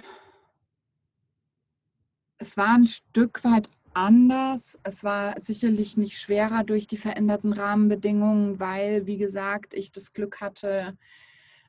es 2.39 2.57
war 2.57 2.75
ein 2.75 2.87
Stück 2.87 3.43
weit 3.45 3.69
anders. 3.97 4.79
Es 4.83 5.03
war 5.03 5.41
sicherlich 5.41 5.97
nicht 5.97 6.19
schwerer 6.19 6.65
durch 6.65 6.87
die 6.87 6.99
veränderten 6.99 7.53
Rahmenbedingungen, 7.53 8.61
weil, 8.61 9.07
wie 9.07 9.17
gesagt, 9.17 9.75
ich 9.75 9.91
das 9.91 10.13
Glück 10.13 10.41
hatte, 10.41 10.97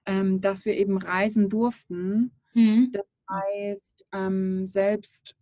ähm, 0.06 0.42
dass 0.42 0.66
wir 0.66 0.76
eben 0.76 0.98
reisen 0.98 1.50
durften. 1.50 2.32
Mhm. 2.54 2.92
Das 2.92 3.06
heißt, 3.30 4.06
ähm, 4.12 4.66
selbst 4.68 5.36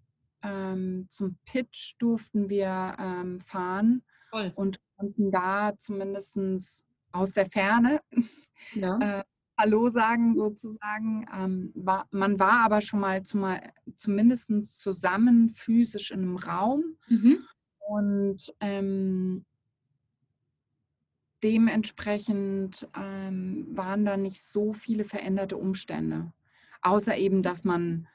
ähm, 0.44 1.08
zum 1.10 1.38
Pitch 1.46 1.96
durften 1.98 2.50
wir 2.50 2.96
ähm, 3.00 3.40
fahren 3.40 4.04
Voll. 4.30 4.52
und 4.56 4.80
konnten 4.98 5.32
da 5.32 5.74
zumindest 5.78 6.86
aus 7.12 7.34
der 7.34 7.50
Ferne 7.50 8.02
ja. 8.76 9.00
äh, 9.20 9.24
Hallo 9.58 9.88
sagen 9.90 10.36
sozusagen. 10.36 11.26
Ähm, 11.34 11.72
war, 11.76 12.08
man 12.12 12.40
war 12.40 12.66
aber 12.66 12.82
schon 12.82 13.00
mal 13.00 13.24
zum, 13.24 13.46
zumindest 13.96 14.82
zusammen 14.82 15.50
physisch 15.50 16.12
in 16.12 16.22
einem 16.22 16.38
Raum 16.38 16.98
mhm. 17.08 17.40
und 17.88 18.54
ähm, 18.60 19.46
dementsprechend 21.42 22.90
ähm, 22.98 23.68
waren 23.70 24.04
da 24.04 24.18
nicht 24.18 24.42
so 24.42 24.74
viele 24.74 25.06
veränderte 25.06 25.58
Umstände. 25.58 26.34
Außer 26.82 27.18
eben, 27.18 27.42
dass 27.42 27.64
man 27.64 28.08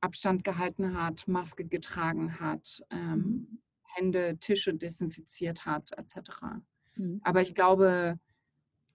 Abstand 0.00 0.44
gehalten 0.44 0.98
hat, 0.98 1.26
Maske 1.28 1.64
getragen 1.64 2.40
hat, 2.40 2.84
ähm, 2.90 3.16
mhm. 3.16 3.58
Hände, 3.94 4.36
Tische 4.38 4.74
desinfiziert 4.74 5.64
hat, 5.64 5.92
etc. 5.96 6.18
Mhm. 6.96 7.20
Aber 7.24 7.40
ich 7.40 7.54
glaube, 7.54 8.18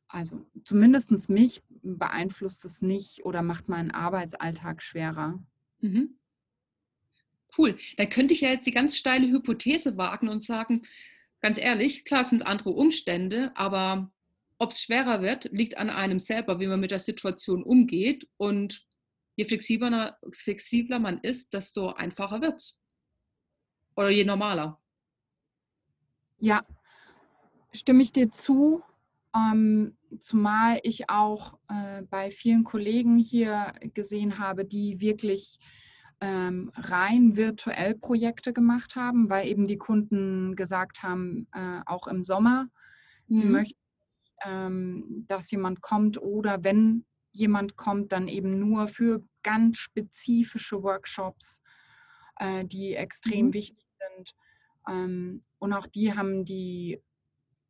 also 0.10 0.46
zumindest 0.66 1.30
mich 1.30 1.62
beeinflusst 1.70 2.66
es 2.66 2.82
nicht 2.82 3.24
oder 3.26 3.44
macht 3.44 3.70
meinen 3.70 3.92
Arbeitsalltag 3.92 4.82
schwerer. 4.82 5.40
Mhm. 5.80 6.18
Cool. 7.58 7.78
Dann 7.98 8.10
könnte 8.10 8.34
ich 8.34 8.42
ja 8.42 8.50
jetzt 8.50 8.68
die 8.68 8.72
ganz 8.72 8.98
steile 8.98 9.28
Hypothese 9.28 9.98
wagen 9.98 10.28
und 10.30 10.44
sagen, 10.44 10.84
ganz 11.42 11.58
ehrlich, 11.58 12.06
klar 12.06 12.24
sind 12.24 12.46
andere 12.46 12.72
Umstände, 12.72 13.52
aber 13.56 14.12
ob 14.58 14.72
es 14.72 14.82
schwerer 14.82 15.22
wird, 15.22 15.46
liegt 15.52 15.78
an 15.78 15.90
einem 15.90 16.20
selber, 16.20 16.60
wie 16.60 16.68
man 16.68 16.80
mit 16.80 16.92
der 16.92 17.00
Situation 17.00 17.64
umgeht. 17.64 18.28
Und 18.38 18.86
je 19.36 19.46
flexibler, 19.46 20.18
flexibler 20.32 21.00
man 21.00 21.20
ist, 21.20 21.54
desto 21.54 21.94
einfacher 21.94 22.42
wird 22.42 22.58
es. 22.58 22.80
Oder 23.96 24.10
je 24.10 24.26
normaler. 24.26 24.82
Ja, 26.40 26.66
stimme 27.74 28.04
ich 28.04 28.12
dir 28.12 28.32
zu. 28.32 28.84
Ähm, 29.36 29.96
zumal 30.18 30.80
ich 30.84 31.10
auch 31.10 31.60
äh, 31.70 32.02
bei 32.04 32.32
vielen 32.32 32.64
Kollegen 32.64 33.18
hier 33.18 33.74
gesehen 33.94 34.40
habe, 34.40 34.66
die 34.66 35.00
wirklich 35.02 35.60
ähm, 36.22 36.72
rein 36.76 37.38
virtuell 37.38 37.96
Projekte 37.96 38.54
gemacht 38.54 38.96
haben, 38.96 39.30
weil 39.30 39.48
eben 39.48 39.68
die 39.68 39.78
Kunden 39.78 40.56
gesagt 40.56 41.04
haben, 41.04 41.48
äh, 41.54 41.82
auch 41.86 42.08
im 42.08 42.24
Sommer, 42.24 42.64
mhm. 43.28 43.34
sie 43.34 43.46
möchten, 43.46 43.80
ähm, 44.46 45.26
dass 45.28 45.52
jemand 45.52 45.82
kommt 45.82 46.22
oder 46.22 46.64
wenn 46.64 47.06
jemand 47.32 47.78
kommt, 47.78 48.12
dann 48.12 48.28
eben 48.28 48.60
nur 48.60 48.88
für 48.88 49.24
ganz 49.44 49.78
spezifische 49.78 50.84
Workshops, 50.84 51.62
äh, 52.38 52.66
die 52.66 52.96
extrem 52.96 53.48
mhm. 53.48 53.54
wichtig 53.54 53.86
sind. 54.16 54.36
Ähm, 54.88 55.42
und 55.58 55.74
auch 55.74 55.88
die 55.88 56.14
haben 56.14 56.44
die 56.44 57.02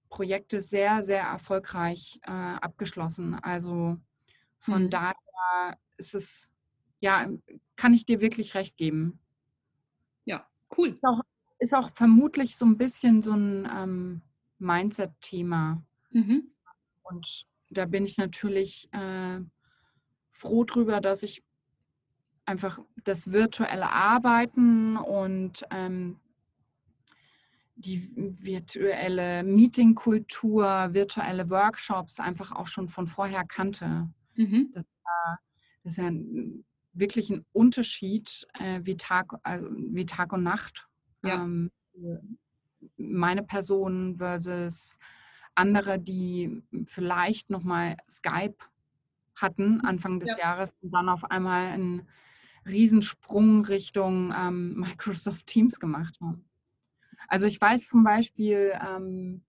Projekte 0.09 0.61
sehr, 0.61 1.03
sehr 1.03 1.23
erfolgreich 1.23 2.19
äh, 2.23 2.31
abgeschlossen. 2.31 3.35
Also 3.35 3.97
von 4.57 4.85
mhm. 4.85 4.89
daher 4.89 5.77
ist 5.97 6.15
es, 6.15 6.51
ja, 6.99 7.27
kann 7.75 7.93
ich 7.93 8.05
dir 8.05 8.21
wirklich 8.21 8.55
recht 8.55 8.77
geben. 8.77 9.19
Ja, 10.25 10.45
cool. 10.77 10.89
Ist 10.89 11.03
auch, 11.03 11.21
ist 11.59 11.73
auch 11.75 11.91
vermutlich 11.91 12.55
so 12.57 12.65
ein 12.65 12.77
bisschen 12.77 13.21
so 13.21 13.33
ein 13.33 13.69
ähm, 13.71 14.21
Mindset-Thema. 14.57 15.83
Mhm. 16.11 16.51
Und 17.03 17.45
da 17.69 17.85
bin 17.85 18.03
ich 18.03 18.17
natürlich 18.17 18.89
äh, 18.93 19.39
froh 20.31 20.63
drüber, 20.63 21.01
dass 21.01 21.23
ich 21.23 21.43
einfach 22.45 22.79
das 23.03 23.31
virtuelle 23.31 23.91
Arbeiten 23.91 24.97
und 24.97 25.63
ähm, 25.69 26.19
die 27.79 28.11
virtuelle 28.15 29.43
Meetingkultur, 29.43 30.89
virtuelle 30.91 31.49
Workshops 31.49 32.19
einfach 32.19 32.51
auch 32.51 32.67
schon 32.67 32.89
von 32.89 33.07
vorher 33.07 33.45
kannte. 33.45 34.09
Mhm. 34.35 34.71
Das, 34.73 34.85
war, 35.03 35.39
das, 35.83 35.93
ist 35.93 35.97
ja 35.97 36.11
wirklich 36.93 37.29
ein 37.29 37.45
Unterschied 37.53 38.47
äh, 38.59 38.81
wie, 38.83 38.97
Tag, 38.97 39.33
äh, 39.43 39.61
wie 39.61 40.05
Tag 40.05 40.33
und 40.33 40.43
Nacht. 40.43 40.87
Ja. 41.23 41.43
Ähm, 41.43 41.71
meine 42.97 43.43
Person 43.43 44.17
versus 44.17 44.97
andere, 45.55 45.99
die 45.99 46.61
vielleicht 46.85 47.49
nochmal 47.49 47.97
Skype 48.09 48.57
hatten 49.35 49.81
Anfang 49.81 50.19
des 50.19 50.29
ja. 50.29 50.39
Jahres 50.39 50.73
und 50.81 50.91
dann 50.91 51.09
auf 51.09 51.29
einmal 51.31 51.67
einen 51.67 52.07
Riesensprung 52.67 53.65
Richtung 53.65 54.33
ähm, 54.35 54.73
Microsoft 54.79 55.47
Teams 55.47 55.79
gemacht 55.79 56.17
haben. 56.21 56.48
Also 57.29 57.45
ich 57.45 57.61
weiß 57.61 57.87
zum 57.87 58.03
Beispiel 58.03 58.73
ähm, 58.85 59.43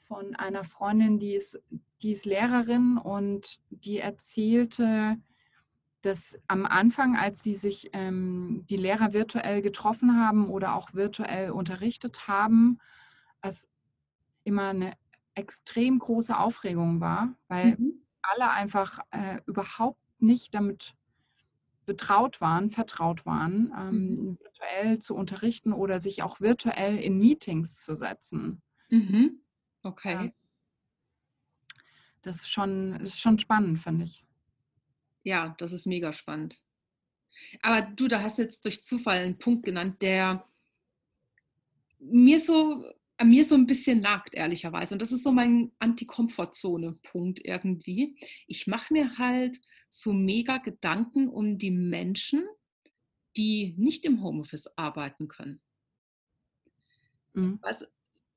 von 0.00 0.36
einer 0.36 0.64
Freundin, 0.64 1.18
die 1.18 1.34
ist, 1.34 1.60
die 2.00 2.12
ist 2.12 2.24
Lehrerin 2.24 2.96
und 2.96 3.58
die 3.70 3.98
erzählte, 3.98 5.16
dass 6.02 6.38
am 6.46 6.64
Anfang, 6.64 7.16
als 7.16 7.42
die 7.42 7.56
sich 7.56 7.90
ähm, 7.92 8.64
die 8.70 8.76
Lehrer 8.76 9.12
virtuell 9.12 9.62
getroffen 9.62 10.16
haben 10.16 10.48
oder 10.48 10.74
auch 10.74 10.94
virtuell 10.94 11.50
unterrichtet 11.50 12.28
haben, 12.28 12.78
es 13.40 13.68
immer 14.44 14.68
eine 14.68 14.92
extrem 15.34 15.98
große 15.98 16.36
Aufregung 16.36 17.00
war, 17.00 17.34
weil 17.48 17.76
mhm. 17.76 18.02
alle 18.22 18.50
einfach 18.50 19.00
äh, 19.10 19.40
überhaupt 19.46 20.00
nicht 20.18 20.54
damit 20.54 20.94
betraut 21.84 22.40
waren, 22.40 22.70
vertraut 22.70 23.26
waren, 23.26 23.72
ähm, 23.76 24.08
mhm. 24.08 24.38
virtuell 24.40 24.98
zu 24.98 25.14
unterrichten 25.14 25.72
oder 25.72 26.00
sich 26.00 26.22
auch 26.22 26.40
virtuell 26.40 26.98
in 26.98 27.18
Meetings 27.18 27.82
zu 27.84 27.96
setzen. 27.96 28.62
Mhm. 28.88 29.40
Okay. 29.82 30.26
Ja. 30.26 30.32
Das 32.22 32.36
ist 32.36 32.50
schon, 32.50 32.94
ist 33.00 33.18
schon 33.18 33.38
spannend, 33.38 33.80
finde 33.80 34.04
ich. 34.04 34.24
Ja, 35.24 35.54
das 35.58 35.72
ist 35.72 35.86
mega 35.86 36.12
spannend. 36.12 36.60
Aber 37.62 37.82
du, 37.82 38.06
da 38.08 38.22
hast 38.22 38.38
jetzt 38.38 38.64
durch 38.64 38.82
Zufall 38.82 39.18
einen 39.18 39.38
Punkt 39.38 39.64
genannt, 39.64 40.00
der 40.02 40.46
mir 41.98 42.38
so, 42.38 42.84
mir 43.22 43.44
so 43.44 43.54
ein 43.54 43.66
bisschen 43.66 44.00
nagt, 44.00 44.34
ehrlicherweise. 44.34 44.94
Und 44.94 45.02
das 45.02 45.12
ist 45.12 45.22
so 45.22 45.32
mein 45.32 45.72
Anti-Komfortzone-Punkt 45.78 47.40
irgendwie. 47.44 48.16
Ich 48.46 48.66
mache 48.66 48.92
mir 48.92 49.18
halt 49.18 49.60
so 49.92 50.12
mega 50.12 50.56
Gedanken 50.56 51.28
um 51.28 51.58
die 51.58 51.70
Menschen, 51.70 52.46
die 53.36 53.74
nicht 53.76 54.04
im 54.04 54.22
Homeoffice 54.22 54.68
arbeiten 54.76 55.28
können. 55.28 55.60
Mhm. 57.34 57.58
Was, 57.60 57.84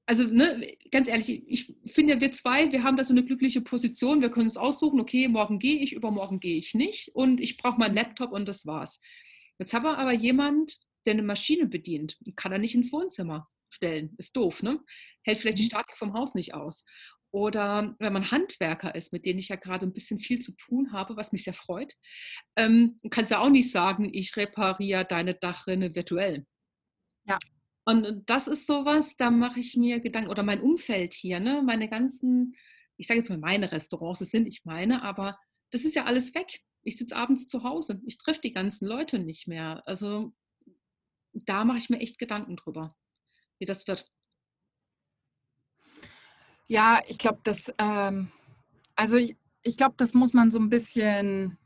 also 0.05 0.25
ne, 0.25 0.77
ganz 0.91 1.07
ehrlich, 1.07 1.43
ich 1.47 1.73
finde, 1.85 2.19
wir 2.19 2.31
zwei, 2.31 2.71
wir 2.71 2.83
haben 2.83 2.97
da 2.97 3.03
so 3.03 3.13
eine 3.13 3.23
glückliche 3.23 3.61
Position. 3.61 4.21
Wir 4.21 4.29
können 4.29 4.47
uns 4.47 4.57
aussuchen, 4.57 4.99
okay, 4.99 5.27
morgen 5.29 5.59
gehe 5.59 5.79
ich, 5.79 5.93
übermorgen 5.93 6.39
gehe 6.39 6.57
ich 6.57 6.73
nicht 6.73 7.15
und 7.15 7.39
ich 7.39 7.57
brauche 7.57 7.79
meinen 7.79 7.95
Laptop 7.95 8.31
und 8.31 8.45
das 8.47 8.65
war's. 8.65 8.99
Jetzt 9.57 9.73
haben 9.73 9.83
wir 9.83 9.97
aber 9.97 10.13
jemand, 10.13 10.77
der 11.05 11.13
eine 11.13 11.23
Maschine 11.23 11.67
bedient, 11.67 12.19
kann 12.35 12.51
er 12.51 12.57
nicht 12.57 12.75
ins 12.75 12.91
Wohnzimmer 12.91 13.47
stellen. 13.69 14.13
Ist 14.17 14.35
doof, 14.35 14.61
ne? 14.61 14.81
Hält 15.23 15.39
vielleicht 15.39 15.59
die 15.59 15.63
mhm. 15.63 15.67
Statik 15.67 15.95
vom 15.95 16.13
Haus 16.13 16.35
nicht 16.35 16.53
aus. 16.53 16.83
Oder 17.35 17.97
wenn 17.99 18.13
man 18.13 18.31
Handwerker 18.31 18.95
ist, 18.95 19.11
mit 19.11 19.25
denen 19.25 19.39
ich 19.39 19.49
ja 19.49 19.57
gerade 19.57 19.85
ein 19.85 19.91
bisschen 19.91 20.21
viel 20.21 20.39
zu 20.39 20.53
tun 20.53 20.93
habe, 20.93 21.17
was 21.17 21.33
mich 21.33 21.43
sehr 21.43 21.53
freut, 21.53 21.93
ähm, 22.55 22.97
kannst 23.09 23.29
ja 23.29 23.39
auch 23.39 23.49
nicht 23.49 23.69
sagen, 23.71 24.09
ich 24.13 24.37
repariere 24.37 25.03
deine 25.03 25.35
Dachrinne 25.35 25.93
virtuell. 25.95 26.45
Ja. 27.25 27.37
Und 27.83 28.23
das 28.25 28.47
ist 28.47 28.65
sowas, 28.65 29.17
da 29.17 29.31
mache 29.31 29.59
ich 29.59 29.75
mir 29.75 29.99
Gedanken, 29.99 30.29
oder 30.29 30.43
mein 30.43 30.61
Umfeld 30.61 31.13
hier, 31.13 31.41
ne? 31.41 31.61
meine 31.61 31.89
ganzen, 31.89 32.55
ich 32.95 33.07
sage 33.07 33.19
jetzt 33.19 33.29
mal 33.29 33.37
meine 33.37 33.69
Restaurants, 33.69 34.19
das 34.19 34.29
sind 34.29 34.43
nicht 34.43 34.65
meine, 34.65 35.03
aber 35.03 35.37
das 35.71 35.83
ist 35.83 35.97
ja 35.97 36.05
alles 36.05 36.33
weg. 36.35 36.61
Ich 36.83 36.95
sitze 36.95 37.17
abends 37.17 37.47
zu 37.47 37.63
Hause, 37.63 38.01
ich 38.05 38.17
treffe 38.17 38.39
die 38.39 38.53
ganzen 38.53 38.87
Leute 38.87 39.19
nicht 39.19 39.45
mehr. 39.45 39.83
Also 39.85 40.31
da 41.33 41.65
mache 41.65 41.79
ich 41.79 41.89
mir 41.89 41.99
echt 41.99 42.17
Gedanken 42.17 42.55
drüber, 42.55 42.95
wie 43.59 43.65
das 43.65 43.87
wird. 43.87 44.09
Ja, 46.67 47.01
ich 47.07 47.17
glaube, 47.17 47.39
das, 47.43 47.73
ähm, 47.77 48.31
also 48.95 49.17
ich, 49.17 49.35
ich 49.61 49.77
glaube, 49.77 49.95
das 49.97 50.13
muss 50.13 50.33
man 50.33 50.51
so 50.51 50.59
ein 50.59 50.69
bisschen, 50.69 51.57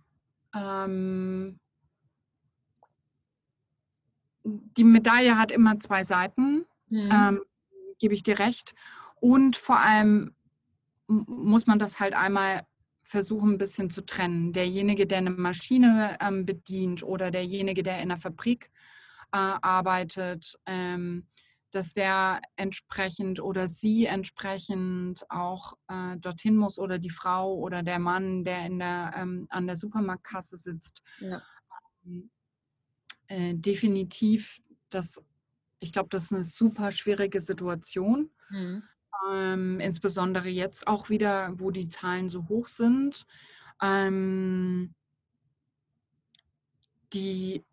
ähm, 0.55 1.59
die 4.43 4.83
Medaille 4.83 5.37
hat 5.37 5.51
immer 5.51 5.79
zwei 5.79 6.03
Seiten, 6.03 6.65
mhm. 6.89 7.09
ähm, 7.11 7.41
gebe 7.99 8.13
ich 8.13 8.23
dir 8.23 8.39
recht. 8.39 8.73
Und 9.19 9.55
vor 9.55 9.79
allem 9.79 10.33
muss 11.07 11.67
man 11.67 11.79
das 11.79 11.99
halt 11.99 12.13
einmal 12.13 12.65
versuchen, 13.03 13.53
ein 13.53 13.57
bisschen 13.57 13.89
zu 13.89 14.05
trennen. 14.05 14.53
Derjenige, 14.53 15.07
der 15.07 15.17
eine 15.17 15.31
Maschine 15.31 16.17
ähm, 16.21 16.45
bedient 16.45 17.03
oder 17.03 17.31
derjenige, 17.31 17.83
der 17.83 17.95
in 17.95 18.03
einer 18.03 18.17
Fabrik 18.17 18.69
äh, 19.31 19.37
arbeitet, 19.37 20.59
ähm, 20.65 21.25
dass 21.71 21.93
der 21.93 22.41
entsprechend 22.55 23.39
oder 23.39 23.67
sie 23.67 24.05
entsprechend 24.05 25.29
auch 25.29 25.73
äh, 25.87 26.17
dorthin 26.17 26.55
muss 26.55 26.79
oder 26.79 26.99
die 26.99 27.09
Frau 27.09 27.55
oder 27.55 27.83
der 27.83 27.99
Mann, 27.99 28.43
der 28.43 28.65
in 28.65 28.79
der, 28.79 29.13
ähm, 29.15 29.47
an 29.49 29.67
der 29.67 29.75
Supermarktkasse 29.75 30.57
sitzt. 30.57 31.01
Ja. 31.19 31.41
Ähm, 32.05 32.29
äh, 33.27 33.53
definitiv, 33.55 34.61
das, 34.89 35.21
ich 35.79 35.91
glaube, 35.91 36.09
das 36.09 36.25
ist 36.25 36.33
eine 36.33 36.43
super 36.43 36.91
schwierige 36.91 37.41
Situation. 37.41 38.31
Mhm. 38.49 38.83
Ähm, 39.29 39.79
insbesondere 39.79 40.49
jetzt 40.49 40.87
auch 40.87 41.09
wieder, 41.09 41.51
wo 41.59 41.71
die 41.71 41.89
Zahlen 41.89 42.29
so 42.29 42.47
hoch 42.47 42.67
sind. 42.67 43.25
Ähm, 43.81 44.93
die 47.13 47.63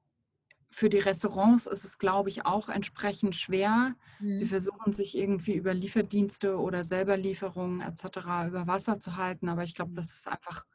für 0.76 0.90
die 0.90 0.98
Restaurants 0.98 1.64
ist 1.64 1.84
es, 1.84 1.96
glaube 1.96 2.28
ich, 2.28 2.44
auch 2.44 2.68
entsprechend 2.68 3.34
schwer. 3.34 3.94
Mhm. 4.20 4.36
Sie 4.36 4.44
versuchen 4.44 4.92
sich 4.92 5.16
irgendwie 5.16 5.54
über 5.54 5.72
Lieferdienste 5.72 6.58
oder 6.58 6.84
Selberlieferungen 6.84 7.80
etc. 7.80 8.18
über 8.48 8.66
Wasser 8.66 9.00
zu 9.00 9.16
halten, 9.16 9.48
aber 9.48 9.62
ich 9.62 9.74
glaube, 9.74 9.94
das 9.94 10.12
ist 10.12 10.28
einfach 10.28 10.66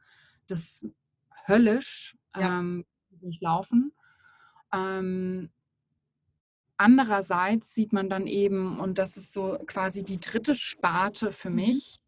das 0.48 0.84
höllisch 1.46 2.16
ja. 2.36 2.58
ähm, 2.58 2.84
durchlaufen. 3.12 3.92
Ähm, 4.74 5.50
andererseits 6.76 7.72
sieht 7.72 7.92
man 7.92 8.10
dann 8.10 8.26
eben, 8.26 8.80
und 8.80 8.98
das 8.98 9.16
ist 9.16 9.32
so 9.32 9.56
quasi 9.68 10.02
die 10.02 10.18
dritte 10.18 10.56
Sparte 10.56 11.30
für 11.30 11.50
mhm. 11.50 11.56
mich, 11.56 12.00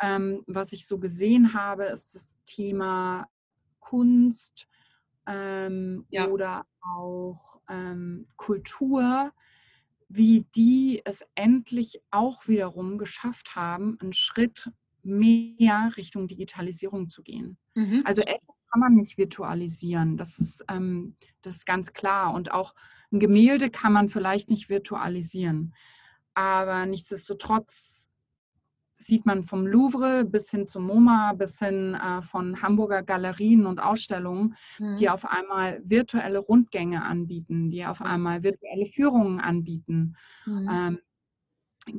ähm, 0.00 0.44
was 0.46 0.72
ich 0.72 0.86
so 0.86 0.96
gesehen 0.96 1.54
habe, 1.54 1.86
ist 1.86 2.14
das 2.14 2.36
Thema 2.44 3.26
Kunst, 3.80 4.68
ähm, 5.26 6.06
ja. 6.10 6.28
oder 6.28 6.66
auch 6.80 7.60
ähm, 7.68 8.24
Kultur, 8.36 9.32
wie 10.08 10.46
die 10.54 11.00
es 11.04 11.24
endlich 11.34 12.02
auch 12.10 12.48
wiederum 12.48 12.98
geschafft 12.98 13.56
haben, 13.56 13.96
einen 14.00 14.12
Schritt 14.12 14.70
mehr 15.02 15.92
Richtung 15.96 16.28
Digitalisierung 16.28 17.08
zu 17.08 17.22
gehen. 17.22 17.56
Mhm. 17.74 18.02
Also 18.04 18.22
Essen 18.22 18.54
kann 18.70 18.80
man 18.80 18.94
nicht 18.94 19.18
virtualisieren, 19.18 20.16
das 20.16 20.38
ist, 20.38 20.64
ähm, 20.68 21.12
das 21.42 21.56
ist 21.56 21.66
ganz 21.66 21.92
klar. 21.92 22.34
Und 22.34 22.52
auch 22.52 22.74
ein 23.10 23.18
Gemälde 23.18 23.70
kann 23.70 23.92
man 23.92 24.08
vielleicht 24.08 24.48
nicht 24.48 24.68
virtualisieren. 24.68 25.74
Aber 26.34 26.86
nichtsdestotrotz 26.86 28.01
sieht 29.06 29.26
man 29.26 29.44
vom 29.44 29.66
Louvre 29.66 30.24
bis 30.24 30.50
hin 30.50 30.66
zum 30.66 30.86
MoMA, 30.86 31.32
bis 31.34 31.58
hin 31.58 31.94
äh, 31.94 32.22
von 32.22 32.62
Hamburger 32.62 33.02
Galerien 33.02 33.66
und 33.66 33.80
Ausstellungen, 33.80 34.54
mhm. 34.78 34.96
die 34.96 35.08
auf 35.08 35.24
einmal 35.24 35.80
virtuelle 35.84 36.38
Rundgänge 36.38 37.02
anbieten, 37.02 37.70
die 37.70 37.84
auf 37.84 38.02
einmal 38.02 38.42
virtuelle 38.42 38.86
Führungen 38.86 39.40
anbieten. 39.40 40.16
Mhm. 40.46 40.70
Ähm, 40.72 40.98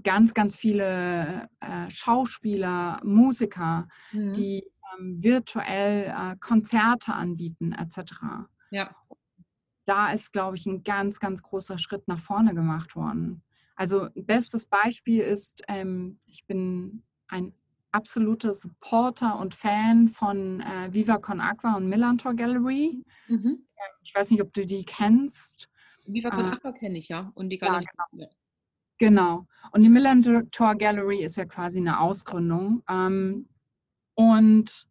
ganz, 0.03 0.33
ganz 0.33 0.55
viele 0.55 1.49
äh, 1.59 1.89
Schauspieler, 1.89 3.01
Musiker, 3.03 3.87
mhm. 4.11 4.33
die 4.33 4.63
ähm, 4.97 5.23
virtuell 5.23 6.05
äh, 6.05 6.35
Konzerte 6.39 7.13
anbieten, 7.13 7.73
etc. 7.73 8.13
Ja. 8.71 8.95
Da 9.85 10.11
ist, 10.11 10.31
glaube 10.31 10.55
ich, 10.55 10.65
ein 10.65 10.83
ganz, 10.83 11.19
ganz 11.19 11.41
großer 11.41 11.77
Schritt 11.77 12.07
nach 12.07 12.19
vorne 12.19 12.55
gemacht 12.55 12.95
worden. 12.95 13.43
Also 13.75 14.09
bestes 14.15 14.65
Beispiel 14.65 15.21
ist, 15.21 15.63
ähm, 15.67 16.19
ich 16.27 16.45
bin 16.45 17.03
ein 17.27 17.53
absoluter 17.91 18.53
Supporter 18.53 19.39
und 19.39 19.55
Fan 19.55 20.07
von 20.07 20.61
äh, 20.61 20.93
Viva 20.93 21.17
Con 21.17 21.39
Aqua 21.39 21.75
und 21.75 21.87
Millantor 21.87 22.33
Gallery. 22.33 23.03
Mhm. 23.27 23.65
Ich 24.01 24.13
weiß 24.13 24.31
nicht, 24.31 24.41
ob 24.41 24.53
du 24.53 24.65
die 24.65 24.83
kennst. 24.83 25.69
Viva 26.05 26.29
Con 26.29 26.45
äh, 26.45 26.53
Aqua 26.53 26.71
kenne 26.71 26.97
ich 26.97 27.07
ja. 27.07 27.31
Und 27.35 27.49
die 27.49 27.57
Galerie. 27.57 27.85
Ja, 27.85 28.05
genau. 28.11 28.29
genau. 28.97 29.47
Und 29.71 29.81
die 29.83 29.89
Millantor 29.89 30.75
Gallery 30.75 31.23
ist 31.23 31.37
ja 31.37 31.45
quasi 31.45 31.79
eine 31.79 31.99
Ausgründung. 31.99 32.83
Ähm, 32.89 33.47
und 34.15 34.87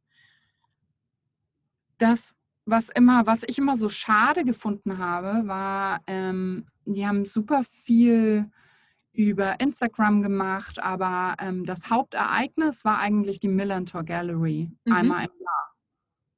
das, 1.98 2.34
was 2.64 2.88
immer, 2.88 3.26
was 3.26 3.42
ich 3.46 3.58
immer 3.58 3.76
so 3.76 3.88
schade 3.88 4.44
gefunden 4.44 4.98
habe, 4.98 5.46
war, 5.46 6.00
ähm, 6.06 6.66
die 6.84 7.06
haben 7.06 7.24
super 7.26 7.62
viel 7.62 8.50
über 9.12 9.60
Instagram 9.60 10.22
gemacht, 10.22 10.82
aber 10.82 11.34
ähm, 11.38 11.64
das 11.64 11.90
Hauptereignis 11.90 12.84
war 12.84 12.98
eigentlich 12.98 13.40
die 13.40 13.48
Millantor 13.48 14.04
Gallery, 14.04 14.70
mhm. 14.84 14.92
einmal 14.92 15.24
im 15.24 15.40
Jahr, 15.40 15.74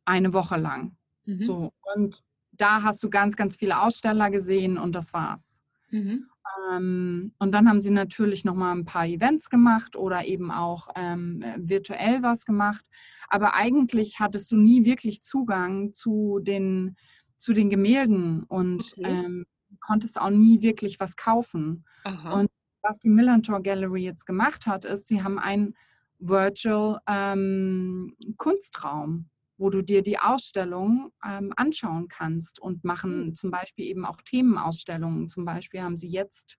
eine 0.05 0.33
Woche 0.33 0.57
lang. 0.57 0.97
Mhm. 1.25 1.45
So, 1.45 1.73
und 1.95 2.21
da 2.53 2.83
hast 2.83 3.03
du 3.03 3.11
ganz, 3.11 3.37
ganz 3.37 3.57
viele 3.57 3.81
Aussteller 3.81 4.31
gesehen 4.31 4.79
und 4.79 4.95
das 4.95 5.13
war's. 5.13 5.63
Mhm. 5.91 6.27
Ähm, 6.73 7.33
und 7.39 7.53
dann 7.53 7.69
haben 7.69 7.81
sie 7.81 7.91
natürlich 7.91 8.45
noch 8.45 8.55
mal 8.55 8.73
ein 8.73 8.85
paar 8.85 9.07
Events 9.07 9.51
gemacht 9.51 9.97
oder 9.97 10.25
eben 10.25 10.51
auch 10.51 10.89
ähm, 10.95 11.45
virtuell 11.57 12.23
was 12.23 12.45
gemacht. 12.45 12.85
Aber 13.29 13.55
eigentlich 13.55 14.19
hattest 14.21 14.51
du 14.53 14.57
nie 14.57 14.85
wirklich 14.85 15.23
Zugang 15.23 15.93
zu 15.93 16.41
den, 16.43 16.97
zu 17.37 17.53
den 17.53 17.71
Gemälden 17.71 18.45
und 18.45 18.95
okay. 18.97 19.25
ähm, 19.25 19.47
konntest 19.81 20.21
auch 20.21 20.31
nie 20.31 20.63
wirklich 20.63 21.01
was 21.01 21.17
kaufen. 21.17 21.85
Aha. 22.05 22.41
Und 22.41 22.51
was 22.85 23.01
die 23.01 23.11
Millantor 23.11 23.63
Gallery 23.63 24.05
jetzt 24.05 24.27
gemacht 24.27 24.67
hat, 24.67 24.85
ist, 24.85 25.09
sie 25.09 25.23
haben 25.23 25.39
einen 25.39 25.75
Virtual 26.19 27.01
ähm, 27.09 28.15
Kunstraum, 28.37 29.29
wo 29.57 29.71
du 29.71 29.83
dir 29.83 30.03
die 30.03 30.19
Ausstellung 30.19 31.11
ähm, 31.27 31.53
anschauen 31.57 32.09
kannst 32.09 32.61
und 32.61 32.85
machen 32.85 33.27
hm. 33.27 33.35
zum 33.35 33.51
Beispiel 33.51 33.87
eben 33.87 34.05
auch 34.05 34.21
Themenausstellungen. 34.21 35.29
Zum 35.29 35.45
Beispiel 35.45 35.83
haben 35.83 35.97
sie 35.97 36.09
jetzt 36.09 36.59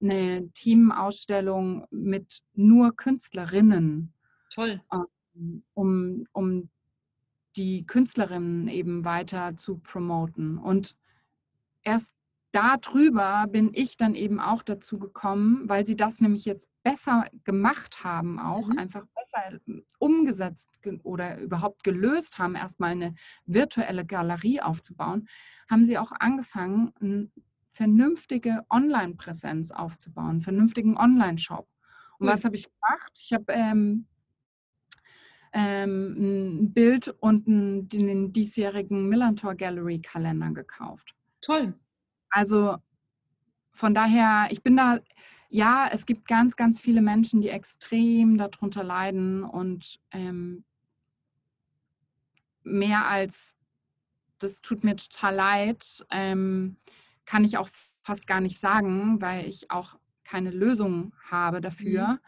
eine 0.00 0.50
Themenausstellung 0.52 1.86
mit 1.90 2.40
nur 2.54 2.96
Künstlerinnen. 2.96 4.12
Toll. 4.54 4.80
Ähm, 4.92 5.62
um, 5.74 6.26
um 6.32 6.70
die 7.56 7.86
Künstlerinnen 7.86 8.68
eben 8.68 9.04
weiter 9.04 9.56
zu 9.56 9.78
promoten. 9.78 10.58
Und 10.58 10.96
erst 11.82 12.16
darüber 12.52 13.46
bin 13.48 13.70
ich 13.72 13.96
dann 13.96 14.14
eben 14.14 14.38
auch 14.38 14.62
dazu 14.62 14.98
gekommen, 14.98 15.68
weil 15.68 15.84
sie 15.86 15.96
das 15.96 16.20
nämlich 16.20 16.44
jetzt 16.44 16.68
besser 16.82 17.24
gemacht 17.44 18.04
haben, 18.04 18.38
auch 18.38 18.68
mhm. 18.68 18.78
einfach 18.78 19.06
besser 19.16 19.58
hm, 19.64 19.84
umgesetzt 19.98 20.68
oder 21.02 21.38
überhaupt 21.38 21.82
gelöst 21.82 22.38
haben, 22.38 22.54
erstmal 22.54 22.92
eine 22.92 23.14
virtuelle 23.46 24.04
Galerie 24.04 24.60
aufzubauen, 24.60 25.26
haben 25.70 25.84
sie 25.84 25.98
auch 25.98 26.12
angefangen, 26.12 26.92
eine 27.00 27.30
vernünftige 27.72 28.64
Online-Präsenz 28.68 29.70
aufzubauen, 29.70 30.30
einen 30.30 30.40
vernünftigen 30.42 30.96
Online-Shop. 30.98 31.66
Und 32.18 32.26
mhm. 32.26 32.30
was 32.30 32.44
habe 32.44 32.54
ich 32.54 32.64
gemacht? 32.64 33.18
Ich 33.18 33.32
habe 33.32 33.46
ähm, 33.48 34.06
ähm, 35.54 36.16
ein 36.18 36.72
Bild 36.74 37.08
und 37.08 37.48
einen, 37.48 37.88
den 37.88 38.32
diesjährigen 38.32 39.08
Millantor 39.08 39.54
Gallery 39.54 40.00
Kalender 40.00 40.50
gekauft. 40.50 41.14
Toll. 41.40 41.74
Also 42.32 42.78
von 43.72 43.94
daher, 43.94 44.48
ich 44.50 44.62
bin 44.62 44.76
da, 44.76 45.00
ja, 45.50 45.88
es 45.92 46.06
gibt 46.06 46.26
ganz, 46.26 46.56
ganz 46.56 46.80
viele 46.80 47.02
Menschen, 47.02 47.42
die 47.42 47.50
extrem 47.50 48.38
darunter 48.38 48.82
leiden 48.82 49.44
und 49.44 50.00
ähm, 50.10 50.64
mehr 52.64 53.06
als, 53.06 53.54
das 54.38 54.62
tut 54.62 54.82
mir 54.82 54.96
total 54.96 55.34
leid, 55.34 56.06
ähm, 56.10 56.78
kann 57.26 57.44
ich 57.44 57.58
auch 57.58 57.68
fast 58.02 58.26
gar 58.26 58.40
nicht 58.40 58.58
sagen, 58.58 59.20
weil 59.20 59.46
ich 59.46 59.70
auch 59.70 59.98
keine 60.24 60.50
Lösung 60.50 61.14
habe 61.30 61.60
dafür. 61.60 62.08
Mhm. 62.08 62.18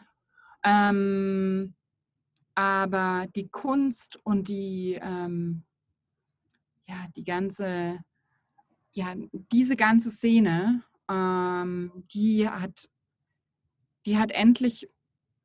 Ähm, 0.63 1.75
aber 2.53 3.25
die 3.35 3.49
Kunst 3.49 4.19
und 4.23 4.49
die, 4.49 4.99
ähm, 5.01 5.63
ja, 6.87 7.07
die 7.15 7.23
ganze 7.23 7.99
ja, 8.95 9.13
diese 9.51 9.75
ganze 9.75 10.09
Szene, 10.09 10.81
ähm, 11.11 11.91
die 12.13 12.49
hat, 12.49 12.89
die 14.05 14.17
hat 14.17 14.31
endlich 14.31 14.89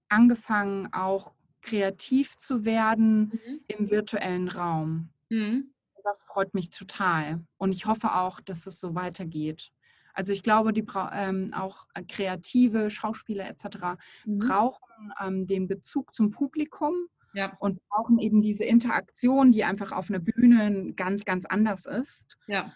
angefangen, 0.09 0.93
auch 0.93 1.35
kreativ 1.61 2.37
zu 2.37 2.65
werden 2.65 3.33
mhm. 3.33 3.61
im 3.67 3.91
virtuellen 3.91 4.49
Raum. 4.49 5.11
Mhm. 5.31 5.75
Das 6.05 6.25
freut 6.25 6.55
mich 6.55 6.71
total. 6.71 7.45
Und 7.59 7.73
ich 7.73 7.87
hoffe 7.87 8.15
auch, 8.15 8.41
dass 8.41 8.67
es 8.67 8.81
so 8.81 8.95
weitergeht. 8.95 9.71
Also 10.15 10.33
ich 10.33 10.43
glaube, 10.43 10.73
die 10.73 10.87
ähm, 11.13 11.53
auch 11.53 11.87
kreative 12.09 12.89
Schauspieler 12.89 13.49
etc. 13.49 13.99
Mhm. 14.25 14.39
brauchen 14.39 15.13
ähm, 15.21 15.47
den 15.47 15.67
Bezug 15.67 16.15
zum 16.15 16.31
Publikum 16.31 16.95
ja. 17.35 17.57
und 17.59 17.81
brauchen 17.89 18.19
eben 18.19 18.41
diese 18.41 18.65
Interaktion, 18.65 19.53
die 19.53 19.65
einfach 19.65 19.93
auf 19.93 20.09
einer 20.09 20.19
Bühne 20.21 20.95
ganz, 20.95 21.25
ganz 21.25 21.47
anders 21.47 21.85
ist. 21.87 22.39
Ja 22.47 22.73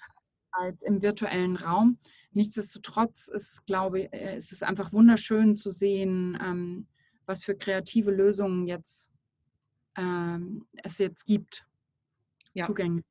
als 0.55 0.83
im 0.83 1.03
virtuellen 1.03 1.57
Raum. 1.57 1.99
Nichtsdestotrotz 2.33 3.29
ist, 3.29 3.67
glaube 3.67 4.01
ich, 4.01 4.12
äh, 4.12 4.37
ist 4.37 4.53
es 4.53 4.62
einfach 4.62 4.93
wunderschön 4.93 5.57
zu 5.57 5.71
sehen, 5.71 6.38
ähm, 6.43 6.87
was 7.27 7.45
für 7.45 7.57
kreative 7.57 8.11
Lösungen 8.11 8.67
jetzt 8.67 9.11
ähm, 9.97 10.67
es 10.83 10.99
jetzt 10.99 11.27
gibt. 11.27 11.67
Ja. 12.55 12.67
Zugänglich. 12.67 13.05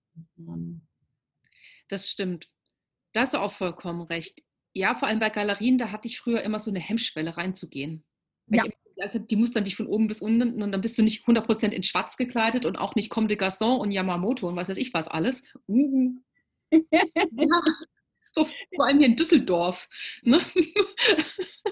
Das 1.88 2.10
stimmt. 2.10 2.48
Da 3.14 3.22
hast 3.22 3.34
du 3.34 3.40
auch 3.40 3.52
vollkommen 3.52 4.02
recht. 4.02 4.44
Ja, 4.74 4.96
vor 4.96 5.08
allem 5.08 5.20
bei 5.20 5.30
Galerien, 5.30 5.78
da 5.78 5.92
hatte 5.92 6.08
ich 6.08 6.20
früher 6.20 6.42
immer 6.42 6.60
so 6.60 6.72
eine 6.72 6.80
Hemmschwelle 6.80 7.38
reinzugehen. 7.38 8.04
Ja. 8.48 8.64
Also 9.00 9.20
die 9.20 9.36
muss 9.36 9.52
dann 9.52 9.66
dich 9.66 9.76
von 9.76 9.88
oben 9.88 10.08
bis 10.08 10.22
unten 10.22 10.62
und 10.62 10.72
dann 10.72 10.82
bist 10.82 10.98
du 10.98 11.04
nicht 11.04 11.26
100% 11.26 11.70
in 11.70 11.84
schwarz 11.84 12.16
gekleidet 12.16 12.66
und 12.66 12.78
auch 12.78 12.96
nicht 12.96 13.10
Comme 13.10 13.28
des 13.28 13.38
Garçons 13.38 13.80
und 13.80 13.92
Yamamoto 13.92 14.48
und 14.48 14.56
was 14.56 14.70
weiß 14.70 14.78
ich 14.78 14.94
was 14.94 15.08
alles. 15.08 15.44
Uh, 15.68 16.16
ja, 17.32 17.62
ist 18.24 18.38
doch 18.38 18.50
vor 18.76 18.86
allem 18.86 19.00
hier 19.00 19.08
in 19.08 19.16
Düsseldorf. 19.16 19.88
Ne? 20.24 20.40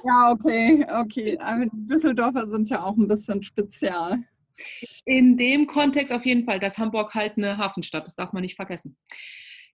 Ja, 0.04 0.32
okay, 0.32 0.86
okay. 0.90 1.38
Aber 1.40 1.66
Düsseldorfer 1.72 2.48
sind 2.48 2.70
ja 2.70 2.84
auch 2.84 2.98
ein 2.98 3.08
bisschen 3.08 3.42
spezial. 3.44 4.24
In 5.06 5.38
dem 5.38 5.68
Kontext 5.68 6.14
auf 6.14 6.26
jeden 6.26 6.44
Fall, 6.44 6.60
dass 6.60 6.78
Hamburg 6.78 7.16
halt 7.16 7.38
eine 7.38 7.58
Hafenstadt, 7.58 8.06
das 8.06 8.16
darf 8.16 8.34
man 8.34 8.42
nicht 8.42 8.56
vergessen. 8.56 8.98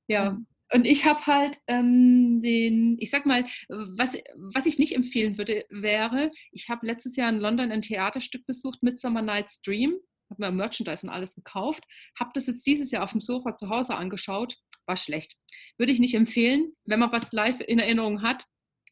Ja. 0.07 0.37
Und 0.73 0.85
ich 0.85 1.05
habe 1.05 1.25
halt 1.25 1.57
ähm, 1.67 2.41
den, 2.41 2.97
ich 2.99 3.09
sag 3.09 3.25
mal, 3.25 3.45
was, 3.69 4.17
was 4.35 4.65
ich 4.65 4.79
nicht 4.79 4.95
empfehlen 4.95 5.37
würde, 5.37 5.65
wäre, 5.69 6.29
ich 6.51 6.67
habe 6.67 6.85
letztes 6.85 7.15
Jahr 7.15 7.29
in 7.29 7.39
London 7.39 7.71
ein 7.71 7.81
Theaterstück 7.81 8.45
besucht, 8.45 8.83
Midsummer 8.83 9.21
Night's 9.21 9.61
Dream 9.61 9.97
habe 10.29 10.41
mir 10.41 10.51
Merchandise 10.51 11.05
und 11.05 11.13
alles 11.13 11.35
gekauft, 11.35 11.83
habe 12.19 12.31
das 12.33 12.47
jetzt 12.47 12.65
dieses 12.65 12.91
Jahr 12.91 13.03
auf 13.03 13.11
dem 13.11 13.21
Sofa 13.21 13.55
zu 13.55 13.69
Hause 13.69 13.95
angeschaut, 13.95 14.57
war 14.85 14.97
schlecht. 14.97 15.37
Würde 15.77 15.91
ich 15.91 15.99
nicht 15.99 16.15
empfehlen. 16.15 16.73
Wenn 16.85 16.99
man 16.99 17.11
was 17.11 17.31
live 17.31 17.59
in 17.61 17.79
Erinnerung 17.79 18.21
hat, 18.21 18.45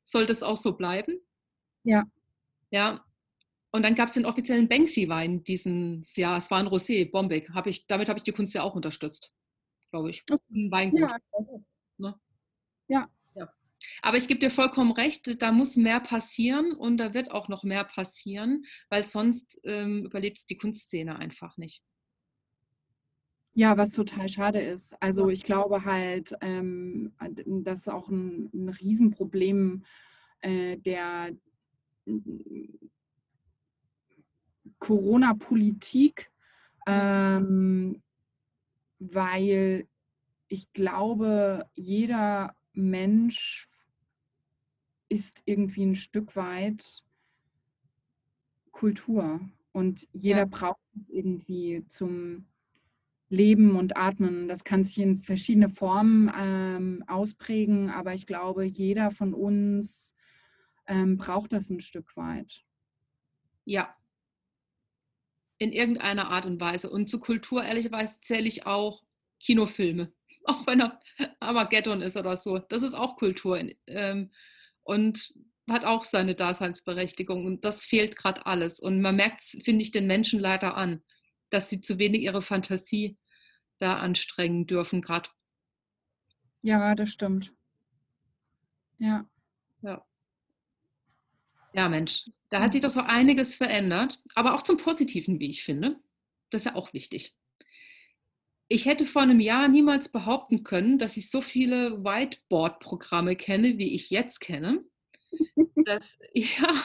sollte 0.04 0.34
es 0.34 0.44
auch 0.44 0.58
so 0.58 0.74
bleiben. 0.74 1.18
Ja. 1.84 2.04
Ja. 2.72 3.06
Und 3.72 3.84
dann 3.84 3.96
gab 3.96 4.08
es 4.08 4.14
den 4.14 4.26
offiziellen 4.26 4.70
Banksy-Wein 4.70 5.44
dieses 5.44 6.16
Jahr. 6.16 6.38
Es 6.38 6.50
war 6.50 6.60
ein 6.60 6.68
Rosé, 6.68 7.12
bombig. 7.12 7.50
Hab 7.54 7.68
ich, 7.68 7.88
damit 7.88 8.08
habe 8.08 8.20
ich 8.20 8.24
die 8.24 8.32
Kunst 8.32 8.54
ja 8.54 8.64
auch 8.64 8.76
unterstützt, 8.76 9.36
glaube 9.92 10.10
ich. 10.10 10.24
Ein 10.30 10.72
Weingut. 10.72 11.12
Ja, 11.12 11.18
ne? 11.98 12.20
ja. 12.88 13.10
Aber 14.02 14.18
ich 14.18 14.28
gebe 14.28 14.40
dir 14.40 14.50
vollkommen 14.50 14.92
recht, 14.92 15.42
da 15.42 15.52
muss 15.52 15.76
mehr 15.76 16.00
passieren 16.00 16.74
und 16.74 16.98
da 16.98 17.14
wird 17.14 17.32
auch 17.32 17.48
noch 17.48 17.64
mehr 17.64 17.84
passieren, 17.84 18.66
weil 18.90 19.06
sonst 19.06 19.60
ähm, 19.64 20.06
überlebt 20.06 20.38
es 20.38 20.46
die 20.46 20.58
Kunstszene 20.58 21.18
einfach 21.18 21.58
nicht. 21.58 21.82
Ja, 23.58 23.78
was 23.78 23.92
total 23.92 24.28
schade 24.28 24.60
ist. 24.60 25.02
Also 25.02 25.30
ich 25.30 25.44
glaube 25.44 25.86
halt, 25.86 26.36
ähm, 26.42 27.14
das 27.64 27.82
ist 27.82 27.90
auch 27.90 28.10
ein, 28.10 28.50
ein 28.54 28.68
Riesenproblem 28.68 29.86
äh, 30.42 30.78
der 30.78 31.32
Corona-Politik, 34.80 36.30
ähm, 36.86 38.04
weil 39.00 39.88
ich 40.48 40.72
glaube, 40.74 41.66
jeder 41.74 42.56
Mensch 42.74 43.68
ist 45.16 45.42
irgendwie 45.46 45.86
ein 45.86 45.96
Stück 45.96 46.36
weit 46.36 47.04
Kultur 48.72 49.40
und 49.72 50.08
jeder 50.12 50.40
ja. 50.40 50.46
braucht 50.46 50.82
es 51.02 51.10
irgendwie 51.10 51.86
zum 51.88 52.46
Leben 53.30 53.76
und 53.76 53.98
Atmen. 53.98 54.48
Das 54.48 54.64
kann 54.64 54.84
sich 54.84 55.00
in 55.00 55.22
verschiedene 55.22 55.70
Formen 55.70 56.32
ähm, 56.38 57.04
ausprägen, 57.08 57.90
aber 57.90 58.14
ich 58.14 58.28
glaube, 58.28 58.66
jeder 58.66 59.10
von 59.10 59.34
uns 59.34 60.14
ähm, 60.88 61.18
braucht 61.18 61.54
das 61.54 61.70
ein 61.70 61.80
Stück 61.80 62.16
weit. 62.18 62.64
Ja. 63.64 63.96
In 65.58 65.72
irgendeiner 65.72 66.30
Art 66.30 66.46
und 66.46 66.60
Weise. 66.60 66.90
Und 66.90 67.10
zu 67.10 67.20
Kultur, 67.20 67.64
ehrlicherweise, 67.64 68.20
zähle 68.22 68.48
ich 68.48 68.66
auch 68.66 69.04
Kinofilme. 69.40 70.12
Auch 70.48 70.68
wenn 70.68 70.82
er 70.82 71.00
Armageddon 71.40 72.04
ist 72.04 72.18
oder 72.18 72.38
so. 72.38 72.60
Das 72.60 72.84
ist 72.84 72.94
auch 72.94 73.16
Kultur. 73.16 73.60
Ähm, 73.88 74.30
und 74.86 75.34
hat 75.70 75.84
auch 75.84 76.04
seine 76.04 76.36
Daseinsberechtigung. 76.36 77.46
Und 77.46 77.66
das 77.66 77.84
fehlt 77.84 78.16
gerade 78.16 78.46
alles. 78.46 78.80
Und 78.80 79.02
man 79.02 79.16
merkt 79.16 79.42
es, 79.42 79.58
finde 79.64 79.82
ich, 79.82 79.92
den 79.92 80.08
Menschen 80.08 80.40
leider 80.40 80.78
an, 80.78 81.04
dass 81.50 81.70
sie 81.70 81.80
zu 81.80 81.98
wenig 82.00 82.22
ihre 82.22 82.42
Fantasie 82.42 83.18
da 83.80 83.98
anstrengen 83.98 84.68
dürfen 84.68 85.02
gerade. 85.02 85.30
Ja, 86.62 86.96
das 86.96 87.10
stimmt. 87.10 87.54
Ja. 89.00 89.28
Ja. 89.82 90.06
Ja, 91.74 91.90
Mensch, 91.90 92.26
da 92.50 92.62
hat 92.62 92.72
sich 92.72 92.82
doch 92.82 92.90
so 92.90 93.02
einiges 93.02 93.54
verändert, 93.54 94.22
aber 94.34 94.54
auch 94.56 94.62
zum 94.62 94.78
Positiven, 94.78 95.40
wie 95.40 95.50
ich 95.50 95.64
finde. 95.64 96.00
Das 96.50 96.62
ist 96.62 96.66
ja 96.66 96.76
auch 96.76 96.94
wichtig. 96.94 97.36
Ich 98.68 98.86
hätte 98.86 99.06
vor 99.06 99.22
einem 99.22 99.40
Jahr 99.40 99.68
niemals 99.68 100.10
behaupten 100.10 100.64
können, 100.64 100.98
dass 100.98 101.18
ich 101.18 101.30
so 101.30 101.42
viele 101.42 102.04
Whiteboard-Programme 102.04 103.36
kenne, 103.36 103.78
wie 103.78 103.94
ich 103.94 104.10
jetzt 104.10 104.40
kenne. 104.40 104.84
Dass, 105.86 106.18
ja, 106.34 106.84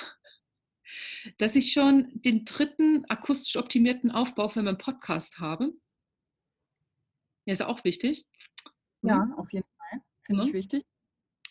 dass 1.38 1.56
ich 1.56 1.72
schon 1.72 2.10
den 2.12 2.44
dritten 2.44 3.04
akustisch 3.06 3.56
optimierten 3.56 4.10
Aufbau 4.10 4.48
für 4.48 4.62
meinen 4.62 4.78
Podcast 4.78 5.38
habe. 5.38 5.72
Ja, 7.46 7.52
ist 7.52 7.62
auch 7.62 7.84
wichtig. 7.84 8.26
Ja, 9.02 9.24
mhm. 9.24 9.34
auf 9.34 9.52
jeden 9.52 9.66
Fall. 9.78 10.00
Finde 10.26 10.42
ja. 10.42 10.48
ich 10.48 10.52
wichtig. 10.52 10.84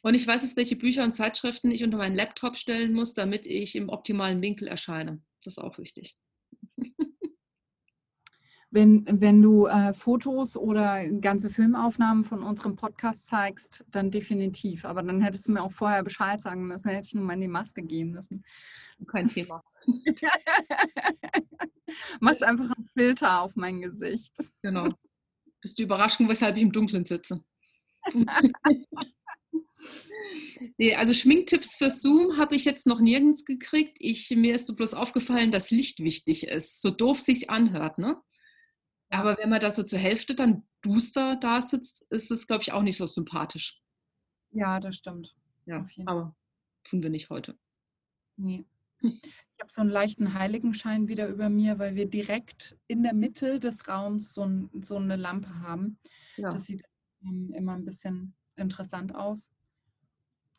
Und 0.01 0.13
ich 0.13 0.25
weiß 0.25 0.43
jetzt, 0.43 0.55
welche 0.55 0.75
Bücher 0.75 1.03
und 1.03 1.13
Zeitschriften 1.13 1.71
ich 1.71 1.83
unter 1.83 1.97
meinen 1.97 2.15
Laptop 2.15 2.55
stellen 2.55 2.93
muss, 2.93 3.13
damit 3.13 3.45
ich 3.45 3.75
im 3.75 3.89
optimalen 3.89 4.41
Winkel 4.41 4.67
erscheine. 4.67 5.21
Das 5.43 5.57
ist 5.57 5.63
auch 5.63 5.77
wichtig. 5.77 6.17
Wenn, 8.71 9.05
wenn 9.09 9.41
du 9.41 9.65
äh, 9.65 9.93
Fotos 9.93 10.55
oder 10.55 11.07
ganze 11.09 11.49
Filmaufnahmen 11.49 12.23
von 12.23 12.43
unserem 12.43 12.75
Podcast 12.75 13.25
zeigst, 13.25 13.83
dann 13.89 14.11
definitiv. 14.11 14.85
Aber 14.85 15.01
dann 15.01 15.21
hättest 15.21 15.47
du 15.47 15.53
mir 15.53 15.63
auch 15.63 15.71
vorher 15.71 16.03
Bescheid 16.03 16.39
sagen 16.39 16.67
müssen, 16.67 16.87
dann 16.87 16.95
hätte 16.95 17.07
ich 17.07 17.15
nur 17.15 17.23
mal 17.23 17.33
in 17.33 17.41
die 17.41 17.47
Maske 17.47 17.81
gehen 17.81 18.11
müssen. 18.11 18.43
Kein 19.07 19.27
Thema. 19.27 19.63
Machst 22.19 22.43
einfach 22.43 22.69
einen 22.69 22.87
Filter 22.93 23.41
auf 23.41 23.55
mein 23.55 23.81
Gesicht. 23.81 24.33
Genau. 24.61 24.89
Bist 25.61 25.79
du 25.79 25.83
überrascht, 25.83 26.19
weshalb 26.19 26.55
ich 26.57 26.61
im 26.63 26.71
Dunkeln 26.71 27.05
sitze. 27.05 27.43
Nee, 30.77 30.95
also 30.95 31.13
Schminktipps 31.13 31.75
für 31.75 31.89
Zoom 31.89 32.37
habe 32.37 32.55
ich 32.55 32.65
jetzt 32.65 32.85
noch 32.85 32.99
nirgends 32.99 33.45
gekriegt. 33.45 33.97
Ich, 33.99 34.29
mir 34.31 34.55
ist 34.55 34.67
so 34.67 34.75
bloß 34.75 34.93
aufgefallen, 34.93 35.51
dass 35.51 35.71
Licht 35.71 35.99
wichtig 36.01 36.47
ist. 36.47 36.81
So 36.81 36.89
doof 36.89 37.19
sich 37.19 37.49
anhört, 37.49 37.97
ne? 37.97 38.17
Aber 39.09 39.37
wenn 39.39 39.49
man 39.49 39.59
da 39.59 39.71
so 39.71 39.83
zur 39.83 39.99
Hälfte 39.99 40.35
dann 40.35 40.63
duster 40.81 41.35
da 41.35 41.61
sitzt, 41.61 42.05
ist 42.11 42.31
es, 42.31 42.47
glaube 42.47 42.61
ich, 42.61 42.71
auch 42.71 42.83
nicht 42.83 42.97
so 42.97 43.07
sympathisch. 43.07 43.81
Ja, 44.51 44.79
das 44.79 44.97
stimmt. 44.97 45.35
Ja, 45.65 45.83
aber 46.05 46.35
tun 46.83 47.03
wir 47.03 47.09
nicht 47.09 47.29
heute. 47.29 47.57
Nee. 48.37 48.65
Ich 49.01 49.61
habe 49.61 49.71
so 49.71 49.81
einen 49.81 49.89
leichten 49.89 50.33
Heiligenschein 50.33 51.07
wieder 51.07 51.27
über 51.27 51.49
mir, 51.49 51.79
weil 51.79 51.95
wir 51.95 52.05
direkt 52.05 52.77
in 52.87 53.03
der 53.03 53.13
Mitte 53.13 53.59
des 53.59 53.87
Raums 53.87 54.33
so, 54.33 54.45
ein, 54.45 54.69
so 54.81 54.95
eine 54.95 55.15
Lampe 55.15 55.59
haben. 55.59 55.99
Ja. 56.37 56.51
Das 56.51 56.65
sieht 56.65 56.83
immer 57.21 57.73
ein 57.73 57.85
bisschen 57.85 58.35
interessant 58.55 59.13
aus. 59.13 59.51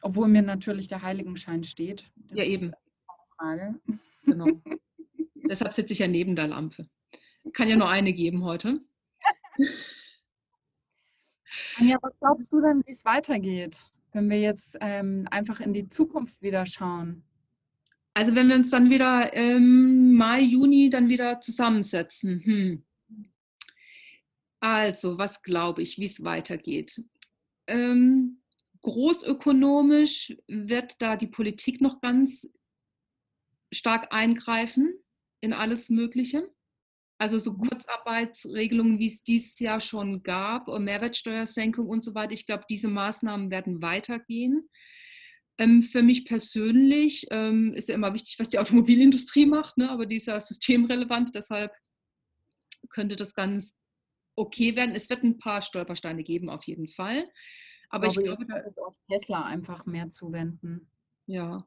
Obwohl 0.03 0.29
mir 0.29 0.43
natürlich 0.43 0.89
der 0.89 1.03
Heiligenschein 1.03 1.65
steht. 1.65 2.11
Das 2.17 2.39
ja, 2.39 2.45
eben. 2.45 2.73
Frage. 3.37 3.81
Genau. 4.25 4.47
Deshalb 5.49 5.73
sitze 5.73 5.93
ich 5.93 5.99
ja 5.99 6.09
neben 6.09 6.37
der 6.37 6.49
Lampe. 6.49 6.89
Kann 7.53 7.69
ja 7.69 7.77
nur 7.77 7.89
eine 7.89 8.13
geben 8.13 8.45
heute. 8.45 8.81
Anja, 11.77 11.99
was 12.03 12.13
glaubst 12.21 12.53
du 12.53 12.61
denn, 12.61 12.83
wie 12.87 12.93
es 12.93 13.05
weitergeht, 13.05 13.91
wenn 14.13 14.29
wir 14.31 14.41
jetzt 14.41 14.77
ähm, 14.81 15.27
einfach 15.31 15.61
in 15.61 15.73
die 15.73 15.89
Zukunft 15.89 16.41
wieder 16.43 16.67
schauen? 16.67 17.25
Also 18.15 18.35
wenn 18.35 18.49
wir 18.49 18.57
uns 18.57 18.71
dann 18.71 18.91
wieder 18.91 19.33
im 19.33 20.15
Mai, 20.15 20.41
Juni 20.43 20.91
dann 20.91 21.09
wieder 21.09 21.41
zusammensetzen. 21.41 22.43
Hm. 22.45 22.85
Also, 24.61 25.17
was 25.17 25.43
glaube 25.43 25.81
ich, 25.83 25.99
wie 25.99 26.05
es 26.05 26.23
weitergeht? 26.23 27.03
Ähm, 27.67 28.43
großökonomisch 28.83 30.37
wird 30.49 31.01
da 31.01 31.17
die 31.17 31.29
Politik 31.29 31.81
noch 31.81 32.01
ganz 32.01 32.51
stark 33.73 34.13
eingreifen 34.13 34.93
in 35.41 35.53
alles 35.55 35.89
Mögliche. 35.89 36.51
Also 37.21 37.39
so. 37.39 37.53
Kurzarbeitsregelungen, 37.53 38.99
wie 38.99 39.09
es 39.09 39.23
dieses 39.23 39.59
Jahr 39.59 39.81
schon 39.81 40.23
gab, 40.23 40.69
und 40.69 40.85
Mehrwertsteuersenkung 40.85 41.87
und 41.87 42.03
so 42.03 42.15
weiter. 42.15 42.33
Ich 42.33 42.47
glaube, 42.47 42.65
diese 42.71 42.89
Maßnahmen 42.89 43.51
werden 43.51 43.83
weitergehen. 43.83 44.71
Ähm, 45.59 45.83
für 45.83 46.03
mich 46.03 46.25
persönlich 46.25 47.27
ähm, 47.31 47.75
ist 47.75 47.91
ja 47.91 47.95
immer 47.95 48.15
wichtig, 48.15 48.37
was 48.39 48.49
die 48.49 48.59
Automobilindustrie 48.59 49.45
macht, 49.45 49.77
ne? 49.77 49.91
aber 49.91 50.07
die 50.07 50.17
ist 50.17 50.29
ja 50.29 50.41
systemrelevant, 50.41 51.35
deshalb 51.35 51.73
könnte 52.89 53.17
das 53.17 53.35
ganz 53.35 53.79
okay 54.35 54.75
werden. 54.75 54.95
Es 54.95 55.11
wird 55.11 55.23
ein 55.23 55.37
paar 55.37 55.61
Stolpersteine 55.61 56.25
geben, 56.25 56.49
auf 56.49 56.65
jeden 56.65 56.89
Fall. 56.89 57.31
Aber 57.91 58.07
ich, 58.07 58.15
glaube, 58.15 58.45
ich 58.45 58.49
glaube 58.49 58.73
da 58.75 58.83
auf 58.83 58.95
Tesla 59.11 59.45
einfach 59.45 59.85
mehr 59.85 60.09
zuwenden. 60.09 60.91
Ja. 61.27 61.67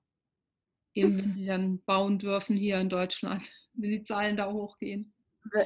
Eben, 0.95 1.17
wenn 1.17 1.35
die 1.35 1.45
dann 1.45 1.83
bauen 1.85 2.17
dürfen 2.17 2.57
hier 2.57 2.79
in 2.79 2.89
Deutschland, 2.89 3.47
wenn 3.73 3.91
die 3.91 4.01
Zahlen 4.01 4.35
da 4.35 4.51
hochgehen. 4.51 5.13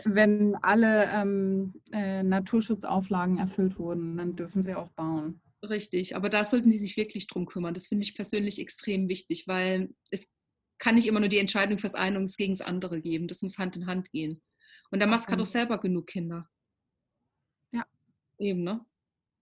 Wenn 0.05 0.55
alle 0.61 1.05
ähm, 1.13 1.73
äh, 1.91 2.23
Naturschutzauflagen 2.23 3.37
erfüllt 3.37 3.77
wurden, 3.77 4.17
dann 4.17 4.35
dürfen 4.35 4.61
sie 4.61 4.75
auch 4.75 4.91
bauen. 4.91 5.41
Richtig, 5.63 6.15
aber 6.15 6.29
da 6.29 6.45
sollten 6.45 6.71
sie 6.71 6.77
sich 6.77 6.97
wirklich 6.97 7.27
drum 7.27 7.45
kümmern. 7.45 7.73
Das 7.73 7.87
finde 7.87 8.03
ich 8.03 8.15
persönlich 8.15 8.59
extrem 8.59 9.09
wichtig, 9.09 9.47
weil 9.47 9.93
es 10.11 10.27
kann 10.77 10.95
nicht 10.95 11.07
immer 11.07 11.19
nur 11.19 11.29
die 11.29 11.39
Entscheidung 11.39 11.77
fürs 11.77 11.95
eine 11.95 12.19
und 12.19 12.35
gegen 12.37 12.53
das 12.53 12.65
andere 12.65 13.01
geben. 13.01 13.27
Das 13.27 13.41
muss 13.41 13.57
Hand 13.57 13.75
in 13.75 13.87
Hand 13.87 14.11
gehen. 14.11 14.41
Und 14.91 14.99
der 14.99 15.07
Musk 15.07 15.29
hat 15.29 15.39
doch 15.39 15.45
selber 15.45 15.79
genug 15.79 16.07
Kinder. 16.07 16.43
Ja. 17.71 17.85
Eben, 18.37 18.63
ne? 18.63 18.85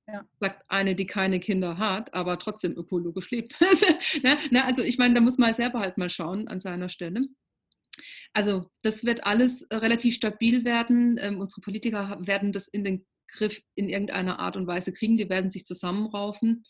Ja. 0.08 0.24
Sagt 0.40 0.64
eine, 0.68 0.96
die 0.96 1.08
keine 1.08 1.40
Kinder 1.40 1.78
hat, 1.78 2.14
aber 2.14 2.38
trotzdem 2.40 2.78
ökologisch 2.78 3.32
lebt. 3.32 3.60
ne? 4.24 4.38
Ne? 4.52 4.64
Also 4.64 4.84
ich 4.84 4.98
meine, 4.98 5.16
da 5.16 5.22
muss 5.22 5.38
man 5.38 5.54
selber 5.54 5.80
halt 5.80 5.98
mal 5.98 6.10
schauen 6.10 6.48
an 6.48 6.60
seiner 6.60 6.90
Stelle. 6.90 7.28
Also 8.34 8.70
das 8.82 9.06
wird 9.06 9.26
alles 9.26 9.68
relativ 9.72 10.16
stabil 10.16 10.66
werden. 10.66 11.18
Ähm, 11.22 11.40
unsere 11.40 11.62
Politiker 11.62 12.18
werden 12.22 12.52
das 12.52 12.68
in 12.68 12.84
den 12.84 13.06
Griff 13.28 13.62
in 13.76 13.90
irgendeiner 13.90 14.40
Art 14.40 14.56
und 14.56 14.68
Weise 14.68 14.94
kriegen. 14.94 15.18
Die 15.18 15.30
werden 15.30 15.52
sich 15.52 15.66
zusammenraufen. 15.66 16.66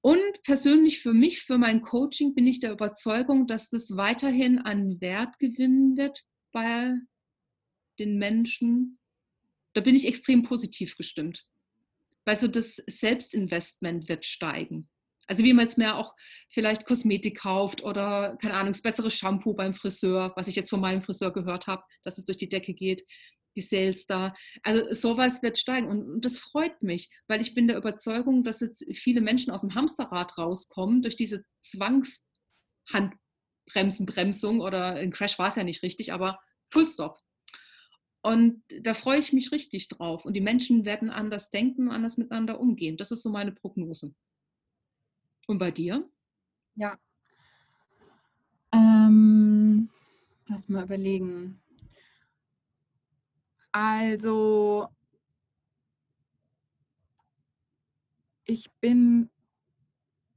Und 0.00 0.42
persönlich 0.42 1.00
für 1.00 1.14
mich, 1.14 1.42
für 1.42 1.58
mein 1.58 1.82
Coaching, 1.82 2.34
bin 2.34 2.46
ich 2.46 2.58
der 2.58 2.72
Überzeugung, 2.72 3.46
dass 3.46 3.68
das 3.68 3.96
weiterhin 3.96 4.58
an 4.58 5.00
Wert 5.00 5.38
gewinnen 5.38 5.96
wird 5.96 6.24
bei 6.50 6.94
den 7.98 8.18
Menschen. 8.18 8.98
Da 9.74 9.80
bin 9.80 9.94
ich 9.94 10.06
extrem 10.06 10.42
positiv 10.42 10.96
gestimmt. 10.96 11.46
Weil 12.24 12.36
so 12.36 12.48
das 12.48 12.82
Selbstinvestment 12.86 14.08
wird 14.08 14.24
steigen. 14.26 14.88
Also 15.28 15.44
wie 15.44 15.52
man 15.52 15.66
jetzt 15.66 15.78
mehr 15.78 15.96
auch 15.96 16.14
vielleicht 16.50 16.84
Kosmetik 16.84 17.38
kauft 17.38 17.82
oder, 17.82 18.36
keine 18.40 18.54
Ahnung, 18.54 18.72
das 18.72 18.82
bessere 18.82 19.10
Shampoo 19.10 19.54
beim 19.54 19.74
Friseur, 19.74 20.32
was 20.36 20.48
ich 20.48 20.56
jetzt 20.56 20.70
von 20.70 20.80
meinem 20.80 21.00
Friseur 21.00 21.32
gehört 21.32 21.68
habe, 21.68 21.84
dass 22.02 22.18
es 22.18 22.24
durch 22.24 22.38
die 22.38 22.48
Decke 22.48 22.74
geht, 22.74 23.04
die 23.56 23.60
Sales 23.60 24.06
da. 24.06 24.32
Also 24.62 24.94
sowas 24.94 25.42
wird 25.42 25.58
steigen 25.58 25.88
und, 25.88 26.08
und 26.10 26.24
das 26.24 26.38
freut 26.38 26.82
mich, 26.82 27.10
weil 27.28 27.40
ich 27.40 27.54
bin 27.54 27.68
der 27.68 27.76
Überzeugung, 27.76 28.42
dass 28.44 28.60
jetzt 28.60 28.84
viele 28.94 29.20
Menschen 29.20 29.52
aus 29.52 29.62
dem 29.62 29.74
Hamsterrad 29.74 30.38
rauskommen 30.38 31.02
durch 31.02 31.16
diese 31.16 31.44
Zwangshandbremsenbremsung 31.60 34.60
oder 34.60 34.94
ein 34.94 35.10
Crash 35.12 35.38
war 35.38 35.48
es 35.48 35.56
ja 35.56 35.64
nicht 35.64 35.82
richtig, 35.82 36.12
aber 36.12 36.38
Full 36.70 36.88
Stop. 36.88 37.18
Und 38.24 38.62
da 38.82 38.94
freue 38.94 39.18
ich 39.18 39.32
mich 39.32 39.50
richtig 39.50 39.88
drauf. 39.88 40.24
Und 40.24 40.34
die 40.34 40.40
Menschen 40.40 40.84
werden 40.84 41.10
anders 41.10 41.50
denken, 41.50 41.90
anders 41.90 42.16
miteinander 42.16 42.60
umgehen. 42.60 42.96
Das 42.96 43.10
ist 43.10 43.22
so 43.22 43.30
meine 43.30 43.52
Prognose. 43.52 44.14
Und 45.46 45.58
bei 45.58 45.70
dir? 45.70 46.08
Ja. 46.74 46.98
Ähm, 48.72 49.90
lass 50.46 50.68
mal 50.68 50.84
überlegen. 50.84 51.60
Also, 53.72 54.88
ich 58.44 58.70
bin 58.80 59.30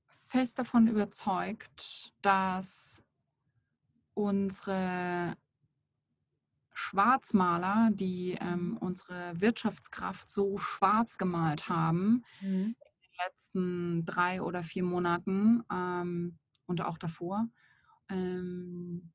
fest 0.07 0.59
davon 0.59 0.87
überzeugt, 0.87 2.13
dass 2.21 3.01
unsere 4.13 5.37
Schwarzmaler, 6.73 7.89
die 7.93 8.37
ähm, 8.39 8.77
unsere 8.79 9.39
Wirtschaftskraft 9.39 10.29
so 10.29 10.57
schwarz 10.57 11.17
gemalt 11.17 11.69
haben 11.69 12.23
mhm. 12.41 12.75
Letzten 13.26 14.05
drei 14.05 14.41
oder 14.41 14.63
vier 14.63 14.84
Monaten 14.84 15.63
ähm, 15.72 16.38
und 16.66 16.82
auch 16.82 16.97
davor, 16.97 17.47
ähm, 18.09 19.11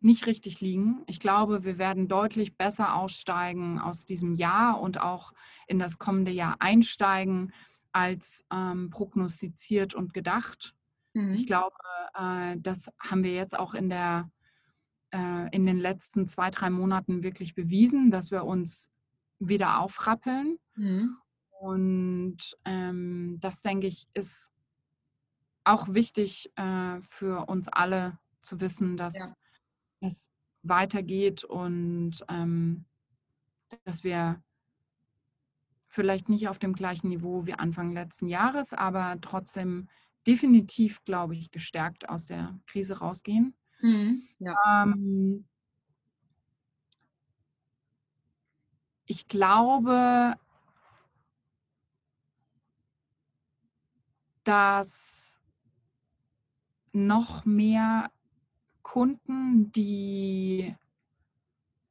nicht 0.00 0.26
richtig 0.26 0.60
liegen. 0.60 1.02
Ich 1.06 1.20
glaube, 1.20 1.64
wir 1.64 1.78
werden 1.78 2.08
deutlich 2.08 2.56
besser 2.56 2.94
aussteigen 2.94 3.78
aus 3.78 4.04
diesem 4.04 4.34
Jahr 4.34 4.80
und 4.80 5.00
auch 5.00 5.32
in 5.66 5.78
das 5.78 5.98
kommende 5.98 6.32
Jahr 6.32 6.56
einsteigen 6.58 7.52
als 7.92 8.44
ähm, 8.50 8.90
prognostiziert 8.90 9.94
und 9.94 10.14
gedacht. 10.14 10.74
Mhm. 11.12 11.32
Ich 11.32 11.46
glaube, 11.46 11.76
äh, 12.14 12.56
das 12.58 12.90
haben 12.98 13.24
wir 13.24 13.34
jetzt 13.34 13.58
auch 13.58 13.74
in 13.74 13.90
der 13.90 14.30
äh, 15.12 15.54
in 15.54 15.66
den 15.66 15.78
letzten 15.78 16.26
zwei, 16.26 16.50
drei 16.50 16.70
Monaten 16.70 17.22
wirklich 17.22 17.54
bewiesen, 17.54 18.10
dass 18.10 18.30
wir 18.30 18.44
uns 18.44 18.90
wieder 19.38 19.80
aufrappeln. 19.80 20.58
Mhm. 20.76 21.16
Und 21.60 22.38
ähm, 22.64 23.36
das, 23.38 23.60
denke 23.60 23.86
ich, 23.86 24.08
ist 24.14 24.50
auch 25.62 25.88
wichtig 25.92 26.50
äh, 26.56 27.02
für 27.02 27.48
uns 27.50 27.68
alle 27.68 28.18
zu 28.40 28.60
wissen, 28.60 28.96
dass 28.96 29.14
ja. 29.14 29.36
es 30.00 30.30
weitergeht 30.62 31.44
und 31.44 32.12
ähm, 32.30 32.86
dass 33.84 34.04
wir 34.04 34.42
vielleicht 35.86 36.30
nicht 36.30 36.48
auf 36.48 36.58
dem 36.58 36.72
gleichen 36.72 37.10
Niveau 37.10 37.44
wie 37.44 37.52
Anfang 37.52 37.92
letzten 37.92 38.26
Jahres, 38.26 38.72
aber 38.72 39.18
trotzdem 39.20 39.90
definitiv, 40.26 41.04
glaube 41.04 41.36
ich, 41.36 41.50
gestärkt 41.50 42.08
aus 42.08 42.24
der 42.24 42.58
Krise 42.66 43.00
rausgehen. 43.00 43.54
Mhm, 43.82 44.22
ja. 44.38 44.56
ähm, 44.82 45.44
ich 49.04 49.28
glaube, 49.28 50.38
dass 54.50 55.38
noch 56.90 57.44
mehr 57.44 58.10
Kunden 58.82 59.70
die 59.70 60.74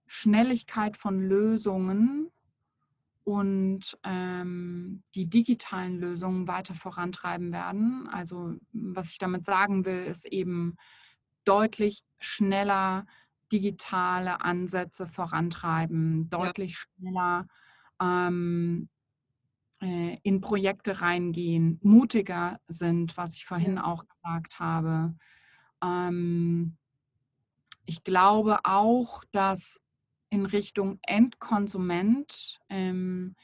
Schnelligkeit 0.07 0.97
von 0.97 1.21
Lösungen 1.21 2.29
und 3.23 3.97
ähm, 4.03 5.03
die 5.15 5.29
digitalen 5.29 5.99
Lösungen 5.99 6.49
weiter 6.49 6.73
vorantreiben 6.73 7.53
werden. 7.53 8.09
Also 8.11 8.57
was 8.73 9.13
ich 9.13 9.19
damit 9.19 9.45
sagen 9.45 9.85
will, 9.85 10.03
ist 10.03 10.25
eben 10.25 10.75
deutlich 11.45 12.03
schneller 12.19 13.05
digitale 13.53 14.41
Ansätze 14.41 15.07
vorantreiben, 15.07 16.29
deutlich 16.29 16.71
ja. 16.71 16.77
schneller 16.97 17.47
ähm, 18.01 18.89
äh, 18.89 18.98
in 19.81 20.41
Projekte 20.41 21.01
reingehen, 21.01 21.79
mutiger 21.81 22.59
sind, 22.67 23.15
was 23.15 23.35
ich 23.35 23.45
vorhin 23.45 23.77
auch 23.77 24.05
gesagt 24.07 24.59
habe. 24.59 25.15
Ähm, 25.83 26.77
ich 27.85 28.03
glaube 28.03 28.59
auch, 28.63 29.23
dass 29.31 29.81
in 30.29 30.45
Richtung 30.45 30.99
Endkonsument 31.01 32.59
ähm, 32.69 33.35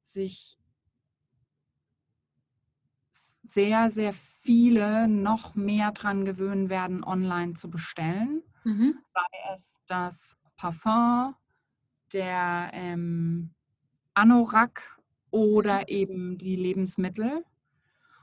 sich 0.00 0.58
sehr, 3.10 3.90
sehr 3.90 4.12
viele 4.12 5.06
noch 5.06 5.54
mehr 5.54 5.92
dran 5.92 6.24
gewöhnen 6.24 6.68
werden, 6.68 7.04
online 7.04 7.54
zu 7.54 7.70
bestellen. 7.70 8.42
Mhm. 8.64 8.98
Sei 9.12 9.52
es 9.52 9.78
das 9.86 10.36
Parfum, 10.56 11.34
der 12.12 12.70
ähm, 12.72 13.54
Anorak 14.14 14.93
oder 15.34 15.88
eben 15.88 16.38
die 16.38 16.54
Lebensmittel. 16.54 17.44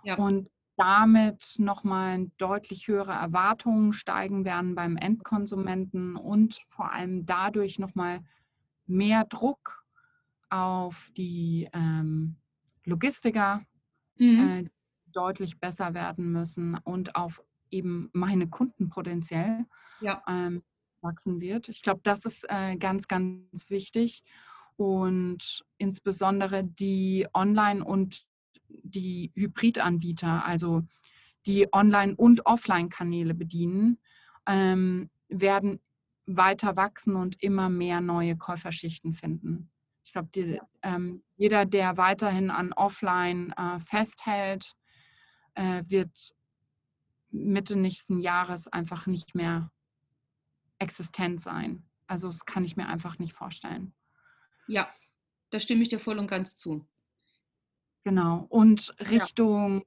Ja. 0.06 0.16
Und 0.16 0.50
damit 0.78 1.56
nochmal 1.58 2.32
deutlich 2.38 2.88
höhere 2.88 3.12
Erwartungen 3.12 3.92
steigen 3.92 4.46
werden 4.46 4.76
beim 4.76 4.96
Endkonsumenten 4.96 6.16
und 6.16 6.56
vor 6.70 6.94
allem 6.94 7.26
dadurch 7.26 7.80
nochmal 7.80 8.22
mehr 8.88 9.26
Druck 9.26 9.86
auf 10.50 11.12
die 11.18 11.68
ähm, 11.74 12.38
Logistiker, 12.86 13.62
mhm. 14.18 14.40
äh, 14.40 14.70
deutlich 15.12 15.60
besser 15.60 15.94
werden 15.94 16.32
müssen 16.32 16.78
und 16.78 17.16
auf 17.18 17.44
eben 17.70 18.10
meine 18.14 18.48
Kunden 18.48 18.88
potenziell 18.88 19.66
ja. 20.00 20.24
ähm, 20.30 20.64
wachsen 21.02 21.42
wird. 21.42 21.68
Ich 21.68 21.82
glaube, 21.82 22.00
das 22.04 22.26
ist 22.26 22.46
äh, 22.50 22.78
ganz, 22.78 23.10
ganz 23.10 23.70
wichtig. 23.70 24.24
Und 24.78 25.64
insbesondere 25.78 26.64
die 26.64 27.28
Online- 27.34 27.84
und 27.84 28.26
die 28.68 29.32
Hybridanbieter, 29.36 30.46
also 30.46 30.84
die 31.46 31.72
Online- 31.74 32.16
und 32.16 32.46
Offline-Kanäle 32.46 33.34
bedienen, 33.34 34.00
ähm, 34.48 35.10
werden 35.28 35.80
weiter 36.26 36.76
wachsen 36.78 37.16
und 37.16 37.42
immer 37.42 37.70
mehr 37.70 38.02
neue 38.02 38.38
Käuferschichten 38.38 39.14
finden. 39.14 39.70
Ich 40.04 40.14
glaube, 40.14 40.60
ähm, 40.82 41.24
jeder, 41.38 41.66
der 41.66 41.98
weiterhin 41.98 42.52
an 42.52 42.74
Offline 42.74 43.54
äh, 43.58 43.80
festhält, 43.80 44.74
äh, 45.56 45.84
wird 45.88 46.34
Mitte 47.30 47.78
nächsten 47.78 48.20
Jahres 48.20 48.68
einfach 48.68 49.08
nicht 49.08 49.36
mehr 49.36 49.72
existent 50.80 51.40
sein. 51.40 51.84
Also 52.08 52.28
das 52.28 52.46
kann 52.46 52.64
ich 52.64 52.76
mir 52.76 52.88
einfach 52.88 53.20
nicht 53.20 53.34
vorstellen. 53.34 53.94
Ja, 54.72 54.90
da 55.50 55.60
stimme 55.60 55.82
ich 55.82 55.90
dir 55.90 56.00
voll 56.00 56.18
und 56.18 56.28
ganz 56.28 56.56
zu. 56.56 56.88
Genau. 58.04 58.46
Und 58.48 58.96
Richtung, 59.00 59.84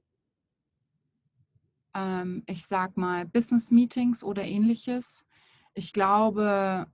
ja. 1.95 2.21
ähm, 2.21 2.43
ich 2.45 2.67
sag 2.67 2.95
mal, 2.95 3.25
Business 3.25 3.71
Meetings 3.71 4.23
oder 4.23 4.43
ähnliches. 4.43 5.25
Ich 5.73 5.91
glaube, 5.91 6.85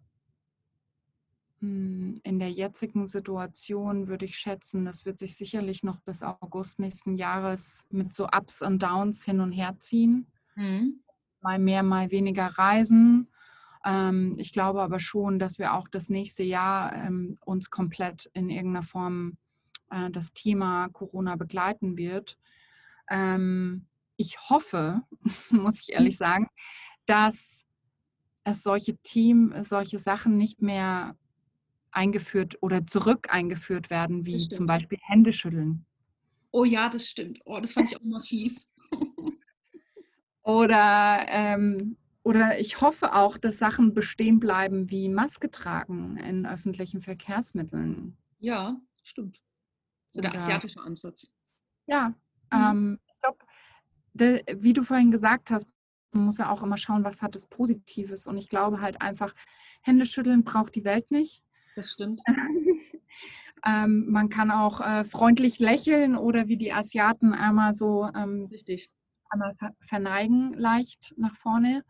hm, 1.60 2.16
in 2.24 2.40
der 2.40 2.50
jetzigen 2.50 3.08
Situation 3.08 4.08
würde 4.08 4.24
ich 4.24 4.38
schätzen, 4.38 4.86
das 4.86 5.06
wird 5.06 5.18
sich 5.18 5.36
sicherlich 5.36 5.84
noch 5.84 6.00
bis 6.00 6.24
August 6.24 6.80
nächsten 6.80 7.16
Jahres 7.16 7.86
mit 7.90 8.14
so 8.14 8.28
Ups 8.28 8.62
und 8.62 8.82
Downs 8.82 9.26
hin 9.26 9.42
und 9.42 9.52
her 9.52 9.76
ziehen. 9.80 10.32
Mhm. 10.56 11.04
Mal 11.42 11.60
mehr, 11.60 11.84
mal 11.84 12.10
weniger 12.10 12.48
Reisen. 12.48 13.28
Ähm, 13.86 14.36
ich 14.38 14.52
glaube 14.54 14.82
aber 14.82 15.00
schon, 15.00 15.40
dass 15.40 15.60
wir 15.60 15.74
auch 15.74 15.88
das 15.88 16.10
nächste 16.10 16.44
Jahr 16.44 16.94
ähm, 16.94 17.38
uns 17.46 17.70
komplett 17.70 18.30
in 18.34 18.50
irgendeiner 18.50 18.84
Form 18.84 19.38
äh, 19.90 20.10
das 20.12 20.34
Thema 20.34 20.90
Corona 20.90 21.36
begleiten 21.36 21.98
wird. 21.98 22.38
Ähm, 23.10 23.88
ich 24.18 24.38
hoffe, 24.50 25.02
muss 25.50 25.82
ich 25.82 25.94
ehrlich 25.94 26.16
mhm. 26.16 26.18
sagen, 26.18 26.48
dass 27.06 27.66
es 28.44 28.64
solche 28.64 28.98
Themen, 28.98 29.64
solche 29.64 30.00
Sachen 30.00 30.38
nicht 30.38 30.62
mehr 30.62 31.16
eingeführt 31.92 32.58
oder 32.62 32.86
zurück 32.86 33.28
eingeführt 33.30 33.90
werden, 33.90 34.26
wie 34.26 34.48
zum 34.48 34.66
Beispiel 34.66 34.98
Händeschütteln. 35.02 35.86
Oh 36.52 36.64
ja, 36.64 36.90
das 36.90 37.08
stimmt. 37.08 37.40
Oh, 37.46 37.60
das 37.60 37.74
fand 37.74 37.90
ich 37.90 37.98
auch 37.98 38.02
immer 38.02 38.20
fies. 38.20 38.70
oder, 40.44 41.26
ähm, 41.28 41.98
oder 42.24 42.60
ich 42.60 42.82
hoffe 42.82 43.16
auch, 43.16 43.38
dass 43.38 43.58
Sachen 43.58 43.94
bestehen 43.94 44.40
bleiben 44.40 44.92
wie 44.92 45.10
Maske 45.10 45.50
tragen 45.50 46.18
in 46.18 46.46
öffentlichen 46.46 47.02
Verkehrsmitteln. 47.02 48.18
Ja, 48.40 48.80
stimmt. 49.04 49.42
So 50.08 50.22
der 50.22 50.36
asiatische 50.36 50.82
Ansatz. 50.82 51.30
Ja, 51.88 52.10
mhm. 52.52 52.98
ähm, 52.98 53.00
ich 53.12 53.20
glaube, 53.20 54.62
wie 54.62 54.74
du 54.74 54.84
vorhin 54.84 55.12
gesagt 55.12 55.52
hast, 55.52 55.68
man 56.12 56.26
muss 56.26 56.38
ja 56.38 56.50
auch 56.52 56.64
immer 56.64 56.78
schauen, 56.78 57.04
was 57.04 57.22
hat 57.22 57.36
es 57.36 57.46
Positives. 57.46 58.28
Und 58.28 58.38
ich 58.38 58.50
glaube 58.50 58.82
halt 58.82 59.02
einfach, 59.02 59.34
Hände 59.82 60.06
schütteln 60.06 60.44
braucht 60.44 60.76
die 60.76 60.84
Welt 60.84 61.10
nicht. 61.12 61.44
Das 61.76 61.92
stimmt. 61.92 62.22
ähm, 63.66 64.08
man 64.10 64.30
kann 64.30 64.52
auch 64.52 64.82
äh, 64.82 65.04
freundlich 65.04 65.60
lächeln 65.60 66.18
oder 66.18 66.48
wie 66.48 66.58
die 66.58 66.74
Asiaten 66.74 67.34
einmal 67.34 67.74
so 67.74 68.10
ähm, 68.14 68.48
Richtig. 68.52 68.90
einmal 69.30 69.56
ver 69.56 69.74
verneigen 69.80 70.54
leicht 70.54 71.14
nach 71.18 71.36
vorne. 71.36 71.86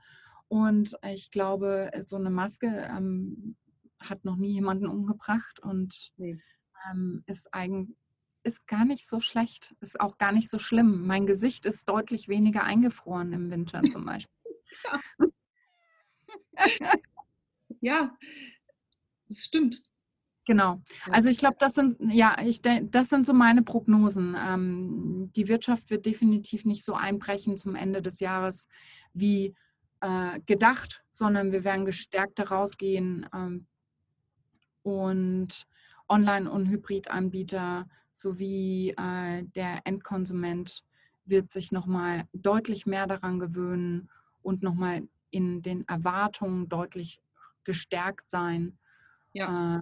Und 0.51 0.97
ich 1.05 1.31
glaube, 1.31 1.91
so 2.05 2.17
eine 2.17 2.29
Maske 2.29 2.67
ähm, 2.67 3.55
hat 4.01 4.25
noch 4.25 4.35
nie 4.35 4.51
jemanden 4.51 4.85
umgebracht 4.85 5.61
und 5.61 6.11
nee. 6.17 6.41
Ähm, 6.91 7.23
ist 7.25 7.53
eigentlich 7.53 7.95
ist 8.43 8.67
gar 8.67 8.83
nicht 8.83 9.07
so 9.07 9.21
schlecht, 9.21 9.73
ist 9.79 10.01
auch 10.01 10.17
gar 10.17 10.33
nicht 10.33 10.49
so 10.49 10.59
schlimm. 10.59 11.07
Mein 11.07 11.25
Gesicht 11.25 11.65
ist 11.65 11.87
deutlich 11.87 12.27
weniger 12.27 12.63
eingefroren 12.63 13.31
im 13.31 13.49
Winter 13.49 13.81
zum 13.83 14.03
Beispiel. 14.03 14.35
ja, 17.79 18.17
das 19.29 19.45
stimmt. 19.45 19.81
Genau. 20.45 20.81
Also 21.11 21.29
ich 21.29 21.37
glaube, 21.37 21.55
das 21.59 21.75
sind 21.75 21.97
ja, 22.11 22.35
ich 22.43 22.61
das 22.61 23.07
sind 23.07 23.25
so 23.25 23.33
meine 23.33 23.61
Prognosen. 23.63 24.35
Ähm, 24.37 25.31
die 25.33 25.47
Wirtschaft 25.47 25.91
wird 25.91 26.05
definitiv 26.05 26.65
nicht 26.65 26.83
so 26.83 26.95
einbrechen 26.95 27.55
zum 27.55 27.75
Ende 27.75 28.01
des 28.01 28.19
Jahres 28.19 28.67
wie 29.13 29.55
äh, 30.01 30.39
gedacht, 30.45 31.03
sondern 31.11 31.51
wir 31.51 31.63
werden 31.63 31.85
gestärkt 31.85 32.39
daraus 32.39 32.77
gehen 32.77 33.27
ähm, 33.33 33.67
und 34.83 35.65
Online- 36.09 36.51
und 36.51 36.67
Hybridanbieter 36.67 37.87
sowie 38.11 38.93
äh, 38.97 39.43
der 39.55 39.81
Endkonsument 39.85 40.83
wird 41.25 41.51
sich 41.51 41.71
nochmal 41.71 42.25
deutlich 42.33 42.85
mehr 42.85 43.07
daran 43.07 43.39
gewöhnen 43.39 44.09
und 44.41 44.63
nochmal 44.63 45.07
in 45.29 45.61
den 45.61 45.87
Erwartungen 45.87 46.67
deutlich 46.67 47.21
gestärkt 47.63 48.27
sein. 48.29 48.77
Ja. 49.33 49.77
Äh, 49.77 49.81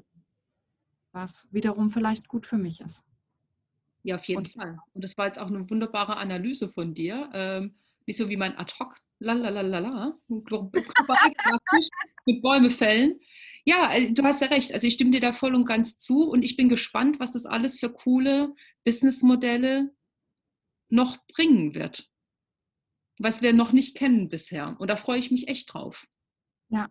was 1.12 1.48
wiederum 1.52 1.90
vielleicht 1.90 2.28
gut 2.28 2.46
für 2.46 2.58
mich 2.58 2.82
ist. 2.82 3.04
Ja, 4.04 4.16
auf 4.16 4.26
jeden 4.26 4.40
und, 4.40 4.50
Fall. 4.50 4.78
Und 4.94 5.04
das 5.04 5.18
war 5.18 5.26
jetzt 5.26 5.40
auch 5.40 5.48
eine 5.48 5.68
wunderbare 5.70 6.18
Analyse 6.18 6.70
von 6.70 6.94
dir. 6.94 7.30
Ähm, 7.34 7.76
nicht 8.06 8.18
so 8.18 8.30
wie 8.30 8.38
mein 8.38 8.58
Ad-Hoc, 8.58 8.96
lalalala, 9.20 10.18
mit 12.26 12.42
Bäume 12.42 12.70
fällen. 12.70 13.20
Ja, 13.66 13.94
äh, 13.94 14.12
du 14.12 14.24
hast 14.24 14.42
ja 14.42 14.48
recht. 14.48 14.74
Also 14.74 14.88
ich 14.88 14.94
stimme 14.94 15.12
dir 15.12 15.22
da 15.22 15.34
voll 15.34 15.54
und 15.54 15.66
ganz 15.66 15.98
zu 15.98 16.24
und 16.30 16.44
ich 16.44 16.58
bin 16.58 16.70
gespannt, 16.70 17.20
was 17.20 17.34
das 17.34 17.46
alles 17.46 17.80
für 17.80 17.92
coole 17.92 18.54
Businessmodelle 18.84 19.94
noch 20.90 21.18
bringen 21.28 21.76
wird. 21.76 22.10
Was 23.20 23.42
wir 23.42 23.54
noch 23.54 23.74
nicht 23.74 23.96
kennen 23.96 24.30
bisher. 24.30 24.76
Und 24.80 24.90
da 24.90 24.96
freue 24.96 25.20
ich 25.20 25.30
mich 25.30 25.50
echt 25.50 25.74
drauf. 25.74 26.08
Ja. 26.70 26.90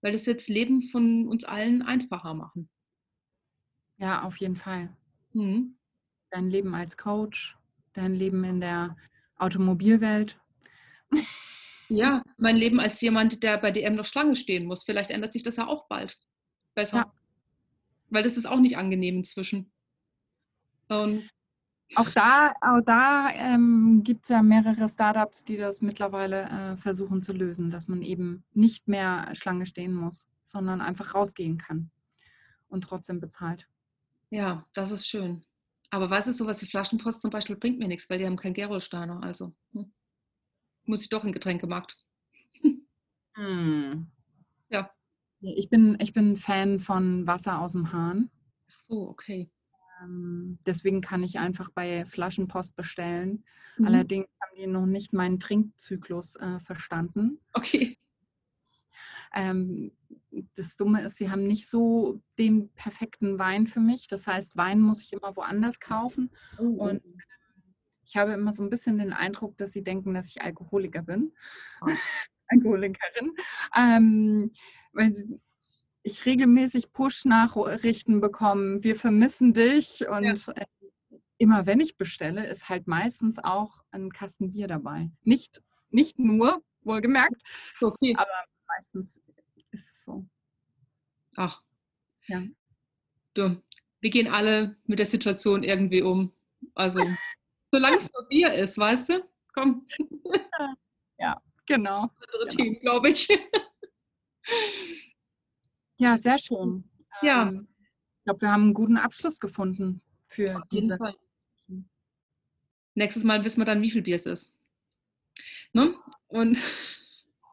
Weil 0.00 0.12
das 0.12 0.26
jetzt 0.26 0.48
Leben 0.48 0.82
von 0.82 1.28
uns 1.28 1.44
allen 1.44 1.82
einfacher 1.82 2.34
machen. 2.34 2.68
Ja, 3.96 4.22
auf 4.22 4.36
jeden 4.38 4.56
Fall. 4.56 4.94
Mhm. 5.32 5.78
Dein 6.30 6.50
Leben 6.50 6.74
als 6.74 6.96
Coach, 6.96 7.56
dein 7.92 8.12
Leben 8.12 8.42
in 8.44 8.60
der 8.60 8.96
Automobilwelt. 9.36 10.40
Ja, 11.88 12.22
mein 12.36 12.56
Leben 12.56 12.80
als 12.80 13.00
jemand, 13.00 13.42
der 13.42 13.58
bei 13.58 13.70
DM 13.70 13.94
noch 13.94 14.04
Schlange 14.04 14.36
stehen 14.36 14.66
muss. 14.66 14.84
Vielleicht 14.84 15.10
ändert 15.10 15.32
sich 15.32 15.42
das 15.42 15.56
ja 15.56 15.66
auch 15.66 15.86
bald. 15.88 16.18
Besser. 16.74 16.96
Ja. 16.96 17.12
Weil 18.10 18.22
das 18.22 18.36
ist 18.36 18.46
auch 18.46 18.60
nicht 18.60 18.76
angenehm 18.76 19.16
inzwischen. 19.18 19.70
Und 20.88 21.26
auch 21.94 22.08
da, 22.08 22.54
auch 22.60 22.80
da 22.84 23.30
ähm, 23.32 24.02
gibt 24.02 24.24
es 24.24 24.30
ja 24.30 24.42
mehrere 24.42 24.88
Startups, 24.88 25.44
die 25.44 25.56
das 25.56 25.80
mittlerweile 25.80 26.42
äh, 26.42 26.76
versuchen 26.76 27.22
zu 27.22 27.32
lösen, 27.32 27.70
dass 27.70 27.88
man 27.88 28.02
eben 28.02 28.44
nicht 28.52 28.88
mehr 28.88 29.30
Schlange 29.34 29.66
stehen 29.66 29.94
muss, 29.94 30.26
sondern 30.42 30.80
einfach 30.80 31.14
rausgehen 31.14 31.58
kann 31.58 31.90
und 32.68 32.84
trotzdem 32.84 33.20
bezahlt. 33.20 33.68
Ja, 34.30 34.64
das 34.72 34.90
ist 34.90 35.06
schön. 35.06 35.44
Aber 35.90 36.10
was 36.10 36.26
ist 36.26 36.38
sowas 36.38 36.60
wie 36.62 36.66
Flaschenpost 36.66 37.20
zum 37.20 37.30
Beispiel 37.30 37.56
bringt 37.56 37.78
mir 37.78 37.86
nichts, 37.86 38.10
weil 38.10 38.18
die 38.18 38.26
haben 38.26 38.36
kein 38.36 38.54
Gerolsteiner. 38.54 39.22
Also 39.22 39.54
hm, 39.72 39.92
muss 40.86 41.02
ich 41.02 41.08
doch 41.08 41.24
in 41.24 41.32
Getränkemarkt. 41.32 41.96
Hm. 43.36 44.06
Ja. 44.70 44.90
Ich 45.40 45.68
bin, 45.68 45.96
ich 46.00 46.12
bin 46.12 46.36
Fan 46.36 46.80
von 46.80 47.26
Wasser 47.26 47.60
aus 47.60 47.72
dem 47.72 47.92
Hahn. 47.92 48.30
Ach 48.68 48.80
so, 48.88 49.08
okay. 49.08 49.50
Ähm, 50.02 50.58
deswegen 50.66 51.00
kann 51.00 51.22
ich 51.22 51.38
einfach 51.38 51.70
bei 51.70 52.04
Flaschenpost 52.04 52.76
bestellen. 52.76 53.44
Mhm. 53.76 53.86
Allerdings 53.86 54.26
haben 54.40 54.56
die 54.56 54.66
noch 54.66 54.86
nicht 54.86 55.12
meinen 55.12 55.40
Trinkzyklus 55.40 56.36
äh, 56.36 56.60
verstanden. 56.60 57.40
Okay. 57.52 57.98
Ähm, 59.34 59.92
das 60.54 60.76
Dumme 60.76 61.02
ist, 61.02 61.16
sie 61.16 61.30
haben 61.30 61.46
nicht 61.46 61.68
so 61.68 62.20
den 62.38 62.70
perfekten 62.70 63.38
Wein 63.38 63.66
für 63.66 63.80
mich. 63.80 64.08
Das 64.08 64.26
heißt, 64.26 64.56
Wein 64.56 64.80
muss 64.80 65.02
ich 65.02 65.12
immer 65.12 65.36
woanders 65.36 65.80
kaufen. 65.80 66.30
Oh. 66.58 66.88
Und 66.88 67.02
ich 68.14 68.18
habe 68.20 68.32
immer 68.34 68.52
so 68.52 68.62
ein 68.62 68.70
bisschen 68.70 68.98
den 68.98 69.12
Eindruck, 69.12 69.58
dass 69.58 69.72
sie 69.72 69.82
denken, 69.82 70.14
dass 70.14 70.28
ich 70.28 70.40
Alkoholiker 70.40 71.02
bin. 71.02 71.32
Oh. 71.80 71.86
Alkoholikerin. 72.46 73.32
Ähm, 73.76 74.52
weil 74.92 75.12
sie, 75.12 75.40
ich 76.04 76.24
regelmäßig 76.24 76.92
Push-Nachrichten 76.92 78.20
bekomme, 78.20 78.84
wir 78.84 78.94
vermissen 78.94 79.52
dich. 79.52 80.06
Und 80.08 80.46
ja. 80.46 80.52
Äh, 80.52 80.66
immer 81.38 81.66
wenn 81.66 81.80
ich 81.80 81.96
bestelle, 81.96 82.46
ist 82.46 82.68
halt 82.68 82.86
meistens 82.86 83.40
auch 83.40 83.82
ein 83.90 84.12
Kasten 84.12 84.52
Bier 84.52 84.68
dabei. 84.68 85.10
Nicht, 85.24 85.64
nicht 85.90 86.16
nur, 86.16 86.62
wohlgemerkt, 86.82 87.42
okay. 87.80 88.14
aber 88.16 88.30
meistens 88.68 89.20
ist 89.72 89.90
es 89.90 90.04
so. 90.04 90.24
Ach. 91.34 91.60
Ja. 92.28 92.44
Du, 93.32 93.60
wir 93.98 94.10
gehen 94.10 94.28
alle 94.28 94.76
mit 94.86 95.00
der 95.00 95.06
Situation 95.06 95.64
irgendwie 95.64 96.02
um. 96.02 96.32
Also, 96.76 97.00
solange 97.74 97.96
es 97.96 98.12
nur 98.12 98.28
Bier 98.28 98.52
ist, 98.52 98.78
weißt 98.78 99.08
du? 99.10 99.28
Komm. 99.52 99.86
Ja, 101.16 101.40
genau. 101.64 102.02
Andere 102.02 102.46
genau. 102.48 102.54
Team, 102.56 102.78
glaube 102.80 103.10
ich. 103.10 103.28
Ja, 105.96 106.16
sehr 106.16 106.38
schön. 106.38 106.90
Ja. 107.22 107.46
Ähm, 107.48 107.68
ich 108.18 108.24
glaube, 108.24 108.40
wir 108.40 108.50
haben 108.50 108.62
einen 108.64 108.74
guten 108.74 108.96
Abschluss 108.96 109.38
gefunden 109.38 110.02
für 110.26 110.56
Auf 110.56 110.68
diese. 110.72 110.98
Fall. 110.98 111.14
Nächstes 112.94 113.22
Mal 113.22 113.44
wissen 113.44 113.60
wir 113.60 113.64
dann, 113.64 113.80
wie 113.80 113.92
viel 113.92 114.02
Bier 114.02 114.16
es 114.16 114.26
ist. 114.26 114.52
Ne? 115.72 115.94
Und 116.26 116.58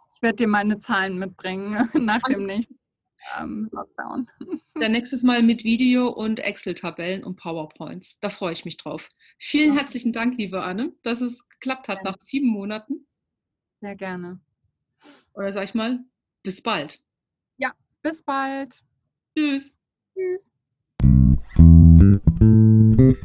ich 0.10 0.22
werde 0.24 0.38
dir 0.38 0.48
meine 0.48 0.80
Zahlen 0.80 1.20
mitbringen 1.20 1.88
nach 1.94 2.24
dem 2.24 2.48
nächsten 2.48 2.80
ähm, 3.40 3.70
Lockdown. 3.72 4.28
Dann 4.76 4.92
nächstes 4.92 5.24
Mal 5.24 5.44
mit 5.44 5.64
Video 5.64 6.08
und 6.10 6.40
Excel-Tabellen 6.40 7.24
und 7.24 7.36
PowerPoints. 7.36 8.20
Da 8.20 8.30
freue 8.30 8.54
ich 8.54 8.66
mich 8.66 8.78
drauf. 8.78 9.10
Vielen 9.38 9.74
ja. 9.74 9.80
herzlichen 9.80 10.14
Dank, 10.14 10.38
liebe 10.38 10.64
Anne, 10.64 10.94
dass 11.04 11.22
es 11.22 11.48
geklappt 11.50 11.88
hat 11.88 12.00
ja. 12.04 12.12
nach 12.12 12.18
sieben 12.20 12.48
Monaten. 12.48 13.06
Sehr 13.82 13.96
gerne. 13.96 14.40
Oder 15.34 15.54
sag 15.54 15.64
ich 15.64 15.74
mal, 15.74 16.00
bis 16.44 16.62
bald. 16.62 17.02
Ja, 17.58 17.74
bis 18.02 18.22
bald. 18.22 18.84
Tschüss. 19.36 19.76
Tschüss. 20.14 20.52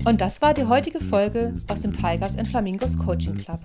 Und 0.04 0.20
das 0.20 0.40
war 0.40 0.54
die 0.54 0.64
heutige 0.64 1.00
Folge 1.00 1.60
aus 1.68 1.80
dem 1.80 1.92
Tigers 1.92 2.36
and 2.36 2.48
Flamingos 2.48 2.98
Coaching 2.98 3.36
Club. 3.36 3.60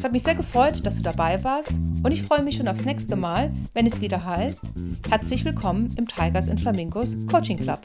Es 0.00 0.04
hat 0.04 0.12
mich 0.12 0.22
sehr 0.22 0.34
gefreut, 0.34 0.86
dass 0.86 0.96
du 0.96 1.02
dabei 1.02 1.44
warst 1.44 1.72
und 2.02 2.10
ich 2.10 2.22
freue 2.22 2.42
mich 2.42 2.56
schon 2.56 2.66
aufs 2.68 2.86
nächste 2.86 3.16
Mal, 3.16 3.52
wenn 3.74 3.84
es 3.86 4.00
wieder 4.00 4.24
heißt, 4.24 4.62
herzlich 5.10 5.44
willkommen 5.44 5.94
im 5.98 6.08
Tigers 6.08 6.48
and 6.48 6.58
Flamingos 6.58 7.18
Coaching 7.30 7.58
Club. 7.58 7.82